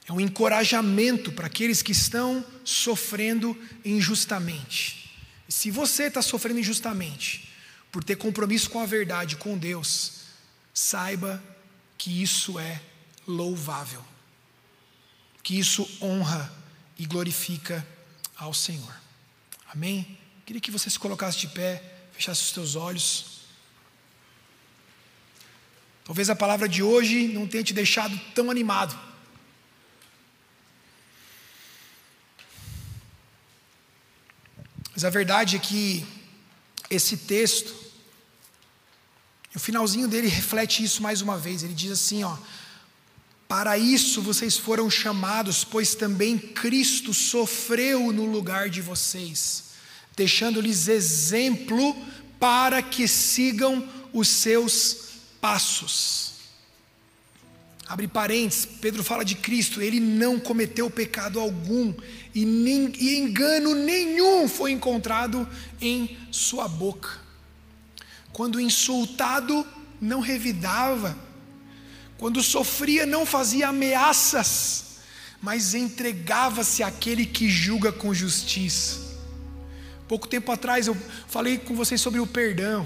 é 0.06 0.12
um 0.12 0.20
encorajamento 0.20 1.30
para 1.30 1.46
aqueles 1.46 1.82
que 1.82 1.92
estão 1.92 2.44
sofrendo 2.64 3.56
injustamente. 3.84 5.16
E 5.48 5.52
se 5.52 5.70
você 5.70 6.04
está 6.04 6.20
sofrendo 6.20 6.58
injustamente, 6.58 7.52
por 7.92 8.02
ter 8.02 8.16
compromisso 8.16 8.70
com 8.70 8.80
a 8.80 8.86
verdade, 8.86 9.36
com 9.36 9.56
Deus, 9.56 10.20
saiba 10.74 11.42
que 11.96 12.22
isso 12.22 12.58
é 12.58 12.80
louvável, 13.26 14.04
que 15.42 15.58
isso 15.58 15.88
honra 16.00 16.52
e 16.98 17.06
glorifica 17.06 17.86
ao 18.36 18.52
Senhor. 18.52 18.94
Amém? 19.72 20.18
Queria 20.50 20.60
que 20.60 20.72
você 20.72 20.90
se 20.90 20.98
colocasse 20.98 21.38
de 21.38 21.46
pé, 21.46 21.80
fechasse 22.12 22.42
os 22.42 22.50
teus 22.50 22.74
olhos. 22.74 23.42
Talvez 26.04 26.28
a 26.28 26.34
palavra 26.34 26.68
de 26.68 26.82
hoje 26.82 27.28
não 27.28 27.46
tenha 27.46 27.62
te 27.62 27.72
deixado 27.72 28.20
tão 28.34 28.50
animado. 28.50 28.98
Mas 34.92 35.04
a 35.04 35.08
verdade 35.08 35.54
é 35.54 35.60
que 35.60 36.04
esse 36.90 37.16
texto, 37.18 37.72
o 39.54 39.60
finalzinho 39.60 40.08
dele 40.08 40.26
reflete 40.26 40.82
isso 40.82 41.00
mais 41.00 41.22
uma 41.22 41.38
vez. 41.38 41.62
Ele 41.62 41.74
diz 41.74 41.92
assim, 41.92 42.24
ó: 42.24 42.36
Para 43.46 43.78
isso 43.78 44.20
vocês 44.20 44.58
foram 44.58 44.90
chamados, 44.90 45.62
pois 45.62 45.94
também 45.94 46.36
Cristo 46.36 47.14
sofreu 47.14 48.12
no 48.12 48.24
lugar 48.24 48.68
de 48.68 48.82
vocês, 48.82 49.69
deixando-lhes 50.16 50.88
exemplo 50.88 51.96
para 52.38 52.82
que 52.82 53.06
sigam 53.06 53.86
os 54.12 54.28
seus 54.28 55.10
passos. 55.40 56.30
Abre 57.86 58.06
parênteses, 58.06 58.66
Pedro 58.80 59.02
fala 59.02 59.24
de 59.24 59.34
Cristo, 59.34 59.82
ele 59.82 59.98
não 59.98 60.38
cometeu 60.38 60.88
pecado 60.88 61.40
algum 61.40 61.92
e, 62.32 62.44
nem, 62.44 62.92
e 62.96 63.18
engano 63.18 63.74
nenhum 63.74 64.48
foi 64.48 64.70
encontrado 64.70 65.48
em 65.80 66.16
sua 66.30 66.68
boca. 66.68 67.18
Quando 68.32 68.60
insultado, 68.60 69.66
não 70.00 70.20
revidava, 70.20 71.18
quando 72.16 72.42
sofria, 72.42 73.04
não 73.04 73.26
fazia 73.26 73.68
ameaças, 73.68 74.84
mas 75.42 75.74
entregava-se 75.74 76.82
àquele 76.82 77.26
que 77.26 77.48
julga 77.48 77.90
com 77.90 78.14
justiça. 78.14 79.09
Pouco 80.10 80.26
tempo 80.26 80.50
atrás 80.50 80.88
eu 80.88 80.96
falei 81.28 81.56
com 81.56 81.72
vocês 81.76 82.00
sobre 82.00 82.18
o 82.18 82.26
perdão. 82.26 82.84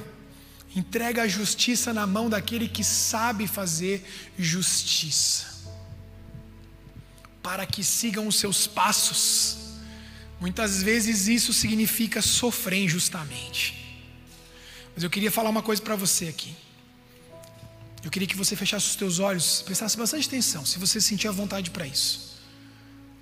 Entrega 0.76 1.22
a 1.22 1.26
justiça 1.26 1.90
na 1.90 2.06
mão 2.06 2.28
daquele 2.28 2.68
que 2.68 2.84
sabe 2.84 3.46
fazer 3.46 4.04
justiça, 4.38 5.46
para 7.42 7.64
que 7.64 7.82
sigam 7.82 8.28
os 8.28 8.38
seus 8.38 8.66
passos. 8.66 9.56
Muitas 10.38 10.82
vezes 10.82 11.26
isso 11.26 11.54
significa 11.54 12.20
sofrer 12.20 12.84
injustamente. 12.84 14.04
Mas 14.94 15.02
eu 15.02 15.08
queria 15.08 15.32
falar 15.32 15.48
uma 15.48 15.62
coisa 15.62 15.80
para 15.80 15.96
você 15.96 16.26
aqui. 16.28 16.54
Eu 18.04 18.10
queria 18.10 18.28
que 18.28 18.36
você 18.36 18.54
fechasse 18.54 18.86
os 18.88 18.96
teus 18.96 19.18
olhos, 19.18 19.62
prestasse 19.62 19.96
bastante 19.96 20.28
atenção, 20.28 20.66
se 20.66 20.78
você 20.78 21.00
sentir 21.00 21.28
a 21.28 21.32
vontade 21.32 21.70
para 21.70 21.86
isso. 21.86 22.38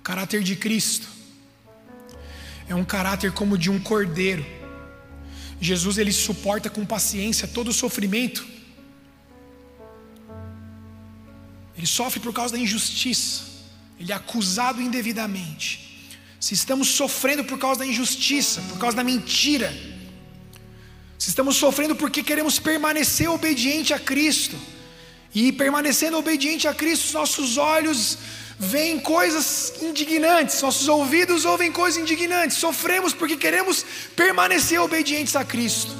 O 0.01 0.03
caráter 0.03 0.43
de 0.43 0.57
Cristo 0.57 1.22
é 2.67 2.75
um 2.75 2.83
caráter 2.83 3.31
como 3.31 3.57
de 3.57 3.69
um 3.69 3.79
cordeiro 3.79 4.45
Jesus 5.63 5.97
ele 5.97 6.11
suporta 6.11 6.69
com 6.69 6.85
paciência 6.85 7.47
todo 7.47 7.69
o 7.69 7.73
sofrimento. 7.73 8.45
Ele 11.77 11.87
sofre 11.87 12.19
por 12.19 12.33
causa 12.33 12.53
da 12.55 12.59
injustiça. 12.59 13.43
Ele 13.97 14.11
é 14.11 14.15
acusado 14.15 14.81
indevidamente. 14.81 16.11
Se 16.37 16.53
estamos 16.53 16.89
sofrendo 16.89 17.45
por 17.45 17.57
causa 17.57 17.79
da 17.79 17.85
injustiça, 17.85 18.61
por 18.63 18.77
causa 18.77 18.97
da 18.97 19.03
mentira, 19.03 19.73
se 21.17 21.29
estamos 21.29 21.55
sofrendo 21.55 21.95
porque 21.95 22.21
queremos 22.21 22.59
permanecer 22.59 23.29
obediente 23.29 23.93
a 23.93 23.99
Cristo, 23.99 24.59
e 25.33 25.51
permanecendo 25.51 26.17
obediente 26.17 26.67
a 26.67 26.73
Cristo, 26.75 27.13
nossos 27.13 27.57
olhos 27.57 28.19
veem 28.63 28.99
coisas 28.99 29.73
indignantes, 29.81 30.61
nossos 30.61 30.87
ouvidos 30.87 31.45
ouvem 31.45 31.71
coisas 31.71 32.01
indignantes, 32.01 32.57
sofremos 32.57 33.13
porque 33.13 33.35
queremos 33.35 33.85
permanecer 34.15 34.79
obedientes 34.79 35.35
a 35.35 35.43
Cristo. 35.43 35.91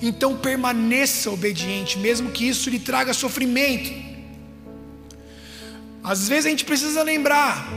Então 0.00 0.36
permaneça 0.36 1.30
obediente, 1.30 1.98
mesmo 1.98 2.30
que 2.30 2.48
isso 2.48 2.68
lhe 2.70 2.78
traga 2.78 3.14
sofrimento. 3.14 3.90
Às 6.02 6.28
vezes 6.28 6.46
a 6.46 6.50
gente 6.50 6.64
precisa 6.64 7.02
lembrar, 7.02 7.68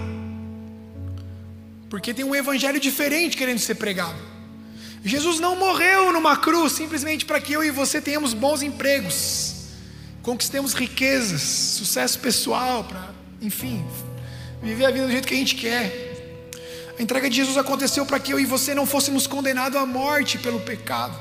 porque 1.89 2.13
tem 2.13 2.23
um 2.23 2.35
evangelho 2.35 2.79
diferente 2.79 3.35
querendo 3.35 3.59
ser 3.59 3.75
pregado. 3.75 4.19
Jesus 5.03 5.39
não 5.39 5.55
morreu 5.55 6.11
numa 6.11 6.35
cruz 6.37 6.73
simplesmente 6.73 7.25
para 7.25 7.39
que 7.39 7.53
eu 7.53 7.63
e 7.63 7.71
você 7.71 8.01
tenhamos 8.01 8.33
bons 8.33 8.61
empregos, 8.61 9.55
conquistemos 10.21 10.73
riquezas, 10.73 11.41
sucesso 11.41 12.19
pessoal, 12.19 12.83
para, 12.83 13.09
enfim, 13.41 13.83
viver 14.61 14.85
a 14.85 14.91
vida 14.91 15.05
do 15.05 15.11
jeito 15.11 15.27
que 15.27 15.33
a 15.33 15.37
gente 15.37 15.55
quer. 15.55 16.09
A 16.97 17.01
entrega 17.01 17.29
de 17.29 17.35
Jesus 17.37 17.57
aconteceu 17.57 18.05
para 18.05 18.19
que 18.19 18.33
eu 18.33 18.39
e 18.39 18.45
você 18.45 18.75
não 18.75 18.85
fôssemos 18.85 19.25
condenados 19.25 19.77
à 19.77 19.85
morte 19.85 20.37
pelo 20.37 20.59
pecado, 20.59 21.17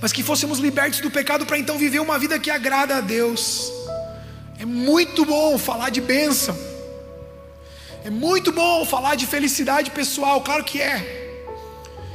mas 0.00 0.12
que 0.12 0.22
fôssemos 0.22 0.58
libertos 0.60 1.00
do 1.00 1.10
pecado 1.10 1.44
para 1.44 1.58
então 1.58 1.76
viver 1.76 1.98
uma 1.98 2.18
vida 2.18 2.38
que 2.38 2.50
agrada 2.50 2.96
a 2.96 3.00
Deus. 3.00 3.72
É 4.58 4.64
muito 4.64 5.24
bom 5.24 5.58
falar 5.58 5.90
de 5.90 6.00
bênção, 6.00 6.56
é 8.04 8.10
muito 8.10 8.52
bom 8.52 8.84
falar 8.84 9.16
de 9.16 9.26
felicidade 9.26 9.90
pessoal, 9.90 10.40
claro 10.40 10.62
que 10.62 10.80
é. 10.80 11.22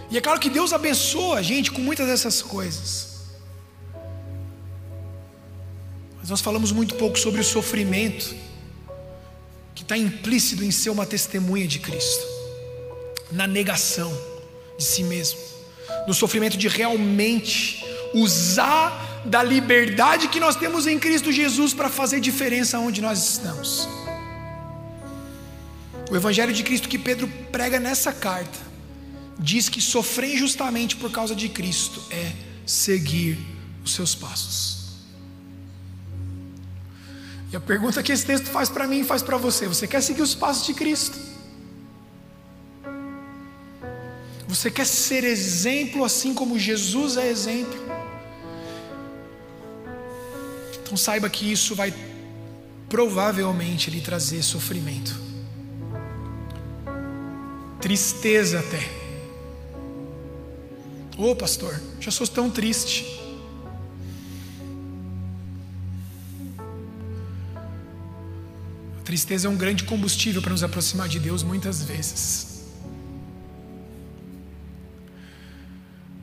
E 0.09 0.17
é 0.17 0.21
claro 0.21 0.39
que 0.39 0.49
Deus 0.49 0.71
abençoa 0.71 1.39
a 1.39 1.41
gente 1.41 1.71
com 1.71 1.81
muitas 1.81 2.07
dessas 2.07 2.41
coisas. 2.41 3.19
Mas 6.19 6.29
nós 6.29 6.41
falamos 6.41 6.71
muito 6.71 6.95
pouco 6.95 7.19
sobre 7.19 7.41
o 7.41 7.43
sofrimento 7.43 8.48
que 9.79 9.83
está 9.83 9.97
implícito 9.97 10.61
em 10.61 10.71
ser 10.71 10.89
uma 10.89 11.05
testemunha 11.05 11.65
de 11.65 11.79
Cristo, 11.79 12.27
na 13.31 13.47
negação 13.47 14.11
de 14.77 14.83
si 14.83 15.05
mesmo, 15.05 15.39
no 16.05 16.13
sofrimento 16.13 16.57
de 16.57 16.67
realmente 16.67 17.81
usar 18.13 19.21
da 19.23 19.41
liberdade 19.41 20.27
que 20.27 20.37
nós 20.37 20.57
temos 20.57 20.85
em 20.85 20.99
Cristo 20.99 21.31
Jesus 21.31 21.73
para 21.73 21.87
fazer 21.87 22.19
diferença 22.19 22.77
onde 22.77 23.01
nós 23.01 23.19
estamos. 23.35 23.87
O 26.11 26.15
Evangelho 26.15 26.51
de 26.51 26.61
Cristo 26.61 26.89
que 26.89 26.99
Pedro 26.99 27.29
prega 27.49 27.79
nessa 27.79 28.11
carta 28.11 28.59
diz 29.39 29.69
que 29.69 29.79
sofrer 29.79 30.35
injustamente 30.35 30.97
por 30.97 31.09
causa 31.09 31.33
de 31.33 31.47
Cristo 31.47 32.03
é 32.11 32.33
seguir 32.65 33.37
os 33.85 33.93
seus 33.93 34.13
passos. 34.13 34.78
E 37.51 37.55
a 37.55 37.59
pergunta 37.59 38.03
que 38.03 38.11
esse 38.11 38.25
texto 38.25 38.45
faz 38.45 38.69
para 38.69 38.87
mim 38.87 38.99
e 38.99 39.03
faz 39.03 39.23
para 39.23 39.37
você: 39.37 39.67
você 39.67 39.87
quer 39.87 40.01
seguir 40.01 40.21
os 40.21 40.35
passos 40.35 40.65
de 40.65 40.73
Cristo? 40.73 41.17
Você 44.47 44.69
quer 44.69 44.85
ser 44.85 45.23
exemplo 45.23 46.03
assim 46.03 46.33
como 46.33 46.57
Jesus 46.57 47.17
é 47.17 47.27
exemplo? 47.27 47.79
Então 50.81 50.97
saiba 50.97 51.29
que 51.29 51.51
isso 51.51 51.75
vai 51.75 51.93
provavelmente 52.87 53.91
lhe 53.91 54.01
trazer 54.01 54.41
sofrimento, 54.41 55.15
tristeza 57.79 58.59
até. 58.59 58.89
Ô 61.15 61.31
oh, 61.31 61.35
pastor, 61.35 61.79
já 61.99 62.09
sou 62.09 62.27
tão 62.27 62.49
triste. 62.49 63.28
Tristeza 69.09 69.47
é 69.47 69.49
um 69.49 69.57
grande 69.57 69.85
combustível 69.85 70.39
para 70.39 70.51
nos 70.51 70.63
aproximar 70.63 71.07
de 71.09 71.19
Deus 71.19 71.41
muitas 71.41 71.81
vezes. 71.83 72.63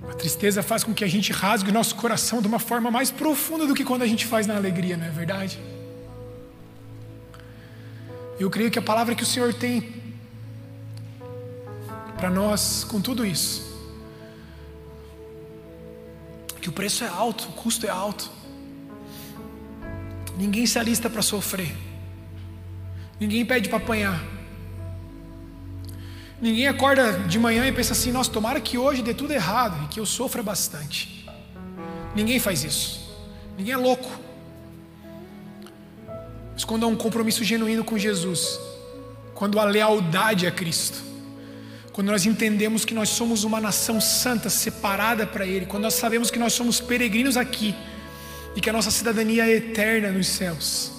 A 0.09 0.15
tristeza 0.15 0.63
faz 0.63 0.85
com 0.85 0.95
que 0.95 1.03
a 1.03 1.09
gente 1.09 1.33
rasgue 1.33 1.71
o 1.71 1.73
nosso 1.73 1.97
coração 1.97 2.41
de 2.41 2.47
uma 2.47 2.61
forma 2.61 2.89
mais 2.89 3.11
profunda 3.11 3.67
do 3.67 3.75
que 3.75 3.85
quando 3.85 4.03
a 4.03 4.07
gente 4.07 4.25
faz 4.25 4.47
na 4.47 4.55
alegria, 4.55 4.97
não 4.97 5.05
é 5.05 5.11
verdade? 5.11 5.59
Eu 8.39 8.49
creio 8.51 8.71
que 8.71 8.79
a 8.79 8.83
palavra 8.83 9.17
que 9.17 9.25
o 9.25 9.27
Senhor 9.27 9.53
tem 9.53 9.93
para 12.17 12.31
nós 12.31 12.85
com 12.85 13.01
tudo 13.01 13.27
isso, 13.27 13.67
que 16.61 16.69
o 16.69 16.73
preço 16.73 17.03
é 17.03 17.09
alto, 17.09 17.49
o 17.49 17.53
custo 17.65 17.85
é 17.85 17.91
alto. 17.91 18.31
Ninguém 20.39 20.65
se 20.67 20.79
alista 20.79 21.11
para 21.11 21.21
sofrer. 21.21 21.86
Ninguém 23.19 23.45
pede 23.45 23.69
para 23.69 23.79
apanhar. 23.79 24.23
Ninguém 26.41 26.69
acorda 26.69 27.13
de 27.21 27.39
manhã 27.39 27.67
e 27.67 27.73
pensa 27.73 27.93
assim: 27.93 28.13
nossa, 28.13 28.31
tomara 28.31 28.61
que 28.61 28.77
hoje 28.77 29.03
dê 29.03 29.15
tudo 29.15 29.33
errado 29.33 29.85
e 29.85 29.89
que 29.89 29.99
eu 29.99 30.07
sofra 30.07 30.43
bastante. 30.43 31.27
Ninguém 32.15 32.39
faz 32.39 32.63
isso. 32.63 33.15
Ninguém 33.57 33.75
é 33.75 33.77
louco. 33.77 34.11
Mas 36.53 36.65
quando 36.65 36.85
há 36.85 36.87
um 36.87 36.97
compromisso 36.97 37.45
genuíno 37.45 37.85
com 37.85 37.99
Jesus, 37.99 38.59
quando 39.35 39.59
há 39.59 39.65
lealdade 39.65 40.47
a 40.47 40.51
Cristo, 40.51 41.03
quando 41.93 42.09
nós 42.09 42.27
entendemos 42.27 42.85
que 42.85 42.95
nós 42.95 43.09
somos 43.09 43.45
uma 43.45 43.61
nação 43.61 44.01
santa, 44.01 44.51
separada 44.51 45.27
para 45.27 45.47
Ele, 45.47 45.65
quando 45.65 45.85
nós 45.85 45.95
sabemos 45.95 46.31
que 46.31 46.39
nós 46.39 46.53
somos 46.53 46.81
peregrinos 46.81 47.37
aqui 47.37 47.75
e 48.55 48.61
que 48.61 48.69
a 48.69 48.73
nossa 48.73 48.91
cidadania 48.91 49.47
é 49.47 49.57
eterna 49.57 50.11
nos 50.11 50.27
céus, 50.27 50.93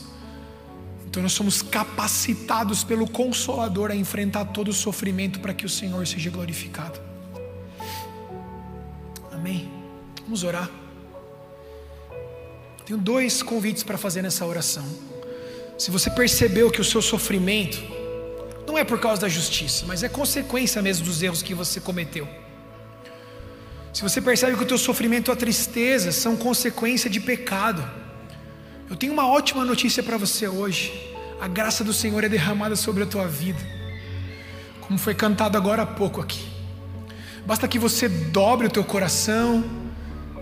então 1.10 1.24
nós 1.24 1.32
somos 1.32 1.62
capacitados 1.62 2.84
pelo 2.84 3.10
Consolador 3.10 3.92
a 3.92 3.96
enfrentar 3.96 4.46
todo 4.46 4.68
o 4.68 4.74
sofrimento 4.74 5.40
para 5.40 5.54
que 5.54 5.66
o 5.66 5.70
Senhor 5.70 6.06
seja 6.06 6.30
glorificado. 6.30 7.00
Amém? 9.32 9.72
Vamos 10.24 10.44
orar. 10.44 10.70
Tenho 12.86 13.00
dois 13.00 13.42
convites 13.42 13.84
para 13.84 13.98
fazer 13.98 14.22
nessa 14.22 14.46
oração. 14.46 14.86
Se 15.78 15.90
você 15.90 16.10
percebeu 16.10 16.70
que 16.70 16.82
o 16.82 16.84
seu 16.84 17.02
sofrimento 17.02 17.82
não 18.68 18.78
é 18.78 18.84
por 18.84 19.00
causa 19.00 19.22
da 19.22 19.30
justiça, 19.30 19.86
mas 19.88 20.04
é 20.04 20.10
consequência 20.10 20.82
mesmo 20.82 21.06
dos 21.06 21.24
erros 21.24 21.42
que 21.42 21.54
você 21.54 21.80
cometeu. 21.80 22.28
Se 23.94 24.02
você 24.02 24.20
percebe 24.22 24.58
que 24.58 24.64
o 24.64 24.68
teu 24.68 24.78
sofrimento 24.78 25.32
a 25.32 25.36
tristeza 25.36 26.12
são 26.12 26.36
consequência 26.36 27.10
de 27.10 27.20
pecado, 27.20 28.07
eu 28.90 28.96
tenho 28.96 29.14
uma 29.14 29.28
ótima 29.28 29.66
notícia 29.66 30.02
para 30.02 30.18
você 30.18 30.48
hoje. 30.48 30.94
A 31.40 31.48
graça 31.48 31.84
do 31.84 31.94
Senhor 31.94 32.24
é 32.24 32.30
derramada 32.30 32.76
sobre 32.76 33.04
a 33.04 33.06
tua 33.06 33.28
vida, 33.28 33.60
como 34.82 34.98
foi 34.98 35.14
cantado 35.14 35.58
agora 35.58 35.84
há 35.84 35.86
pouco 35.86 36.20
aqui. 36.20 36.44
Basta 37.46 37.68
que 37.68 37.78
você 37.78 38.10
dobre 38.10 38.68
o 38.68 38.70
teu 38.70 38.84
coração, 38.84 39.64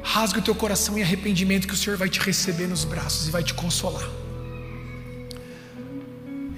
rasgue 0.01 0.39
o 0.39 0.41
teu 0.41 0.55
coração 0.55 0.97
em 0.97 1.01
arrependimento, 1.01 1.67
que 1.67 1.73
o 1.73 1.77
Senhor 1.77 1.97
vai 1.97 2.09
te 2.09 2.19
receber 2.19 2.67
nos 2.67 2.85
braços 2.85 3.27
e 3.27 3.31
vai 3.31 3.43
te 3.43 3.53
consolar. 3.53 4.07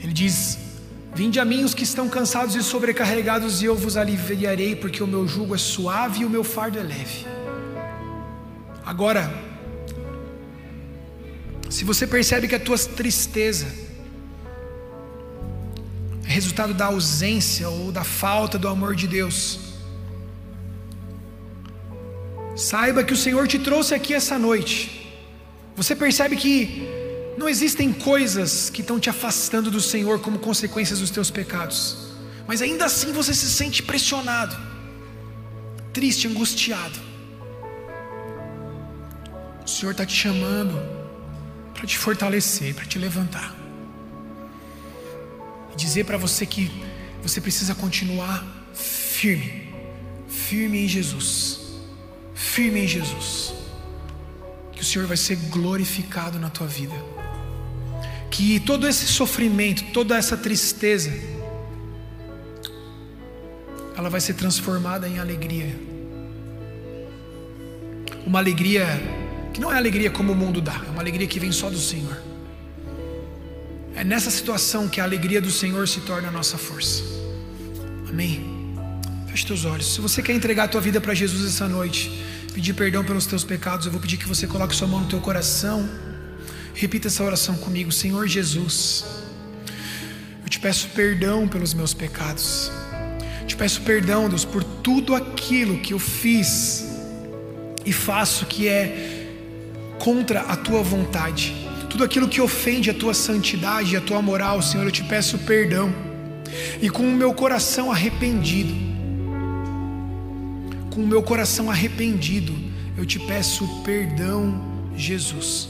Ele 0.02 0.14
diz: 0.14 0.60
Vinde 1.16 1.40
a 1.40 1.46
mim 1.46 1.64
os 1.64 1.74
que 1.74 1.84
estão 1.84 2.08
cansados 2.08 2.56
e 2.56 2.62
sobrecarregados, 2.62 3.64
e 3.64 3.66
eu 3.66 3.76
vos 3.76 3.98
aliviarei, 3.98 4.76
porque 4.76 5.02
o 5.02 5.08
meu 5.08 5.28
jugo 5.28 5.56
é 5.56 5.58
suave 5.58 6.22
e 6.22 6.26
o 6.26 6.30
meu 6.30 6.44
fardo 6.44 6.78
é 6.78 6.84
leve. 6.84 7.26
Agora, 8.86 9.34
se 11.70 11.84
você 11.84 12.08
percebe 12.08 12.48
que 12.48 12.56
a 12.56 12.60
tua 12.60 12.78
tristeza 12.78 13.68
é 16.26 16.30
resultado 16.30 16.74
da 16.74 16.86
ausência 16.86 17.70
ou 17.70 17.92
da 17.92 18.04
falta 18.04 18.58
do 18.58 18.68
amor 18.68 18.96
de 18.96 19.08
Deus, 19.08 19.60
saiba 22.56 23.04
que 23.04 23.14
o 23.14 23.18
Senhor 23.18 23.48
te 23.48 23.60
trouxe 23.60 23.94
aqui 23.94 24.14
essa 24.14 24.38
noite. 24.38 25.12
Você 25.76 25.96
percebe 25.96 26.36
que 26.36 26.88
não 27.38 27.48
existem 27.48 27.94
coisas 27.94 28.70
que 28.70 28.82
estão 28.82 29.00
te 29.00 29.10
afastando 29.10 29.70
do 29.70 29.80
Senhor 29.80 30.20
como 30.20 30.40
consequências 30.40 31.00
dos 31.00 31.12
teus 31.12 31.30
pecados, 31.30 32.14
mas 32.48 32.62
ainda 32.62 32.86
assim 32.86 33.12
você 33.12 33.34
se 33.34 33.50
sente 33.50 33.84
pressionado, 33.84 34.58
triste, 35.94 36.28
angustiado. 36.28 37.00
O 39.64 39.70
Senhor 39.70 39.92
está 39.92 40.06
te 40.06 40.16
chamando 40.16 40.98
para 41.78 41.86
te 41.86 41.98
fortalecer, 41.98 42.74
para 42.74 42.86
te 42.86 42.98
levantar, 42.98 43.56
e 45.72 45.78
dizer 45.78 46.06
para 46.06 46.18
você 46.18 46.44
que 46.44 46.72
você 47.22 47.40
precisa 47.40 47.76
continuar 47.76 48.44
firme, 48.74 49.72
firme 50.28 50.84
em 50.84 50.88
Jesus, 50.88 51.60
firme 52.34 52.82
em 52.82 52.88
Jesus, 52.88 53.54
que 54.72 54.82
o 54.82 54.84
Senhor 54.84 55.08
vai 55.08 55.18
ser 55.18 55.36
glorificado 55.50 56.40
na 56.40 56.50
tua 56.50 56.66
vida. 56.66 56.96
Que 58.32 58.60
todo 58.60 58.88
esse 58.88 59.06
sofrimento, 59.06 59.84
toda 59.94 60.18
essa 60.18 60.36
tristeza, 60.36 61.12
ela 63.96 64.10
vai 64.10 64.22
ser 64.22 64.34
transformada 64.34 65.08
em 65.08 65.20
alegria. 65.20 65.76
Uma 68.26 68.40
alegria 68.40 68.86
que 69.58 69.62
não 69.62 69.74
é 69.74 69.76
alegria 69.76 70.12
como 70.12 70.34
o 70.34 70.36
mundo 70.36 70.62
dá, 70.62 70.80
é 70.88 70.90
uma 70.92 71.02
alegria 71.02 71.26
que 71.26 71.40
vem 71.40 71.52
só 71.52 71.68
do 71.68 71.80
Senhor. 71.80 72.16
É 73.96 74.04
nessa 74.04 74.30
situação 74.30 74.88
que 74.88 75.02
a 75.02 75.04
alegria 75.04 75.42
do 75.42 75.50
Senhor 75.50 75.88
se 75.88 76.00
torna 76.02 76.28
a 76.28 76.32
nossa 76.32 76.60
força. 76.60 77.02
Amém. 78.08 78.76
Feche 79.28 79.48
teus 79.48 79.66
olhos. 79.66 79.96
Se 79.96 80.00
você 80.00 80.22
quer 80.22 80.34
entregar 80.34 80.66
a 80.66 80.68
tua 80.68 80.80
vida 80.80 81.02
para 81.02 81.12
Jesus 81.16 81.44
essa 81.44 81.68
noite, 81.68 82.24
pedir 82.54 82.74
perdão 82.74 83.04
pelos 83.04 83.26
teus 83.26 83.44
pecados, 83.44 83.88
eu 83.88 83.92
vou 83.92 84.00
pedir 84.00 84.18
que 84.18 84.28
você 84.28 84.46
coloque 84.46 84.76
sua 84.76 84.88
mão 84.88 85.00
no 85.00 85.08
teu 85.08 85.20
coração. 85.20 85.90
Repita 86.76 87.08
essa 87.08 87.24
oração 87.24 87.58
comigo, 87.58 87.92
Senhor 87.92 88.28
Jesus. 88.28 89.06
Eu 90.44 90.50
te 90.50 90.60
peço 90.60 90.90
perdão 90.90 91.48
pelos 91.48 91.74
meus 91.74 91.96
pecados. 91.96 92.72
Te 93.48 93.56
peço 93.56 93.82
perdão, 93.82 94.30
Deus, 94.30 94.46
por 94.46 94.64
tudo 94.64 95.16
aquilo 95.16 95.80
que 95.80 95.94
eu 95.96 96.00
fiz 96.00 96.86
e 97.84 97.92
faço 97.92 98.46
que 98.46 98.68
é 98.68 99.17
contra 100.08 100.40
a 100.44 100.56
tua 100.56 100.82
vontade. 100.82 101.54
Tudo 101.90 102.02
aquilo 102.02 102.30
que 102.30 102.40
ofende 102.40 102.90
a 102.90 102.94
tua 102.94 103.14
santidade 103.14 103.98
a 103.98 104.00
tua 104.00 104.22
moral, 104.22 104.62
Senhor, 104.62 104.86
eu 104.86 104.92
te 104.92 105.04
peço 105.04 105.38
perdão. 105.40 105.94
E 106.82 106.90
com 106.90 107.04
o 107.04 107.12
meu 107.12 107.34
coração 107.34 107.92
arrependido, 107.92 108.74
com 110.94 111.04
o 111.04 111.08
meu 111.08 111.22
coração 111.22 111.70
arrependido, 111.70 112.54
eu 112.98 113.06
te 113.06 113.20
peço 113.20 113.68
perdão, 113.84 114.42
Jesus. 114.96 115.68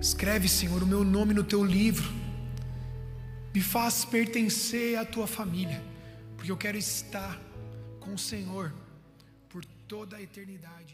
Escreve, 0.00 0.48
Senhor, 0.48 0.82
o 0.82 0.86
meu 0.86 1.04
nome 1.04 1.34
no 1.34 1.44
teu 1.44 1.62
livro. 1.62 2.10
Me 3.54 3.60
faz 3.60 4.06
pertencer 4.06 4.96
à 4.96 5.04
tua 5.04 5.26
família, 5.26 5.82
porque 6.34 6.50
eu 6.50 6.56
quero 6.56 6.78
estar 6.78 7.38
com 8.00 8.14
o 8.14 8.18
Senhor 8.18 8.72
por 9.50 9.62
toda 9.86 10.16
a 10.16 10.22
eternidade. 10.22 10.93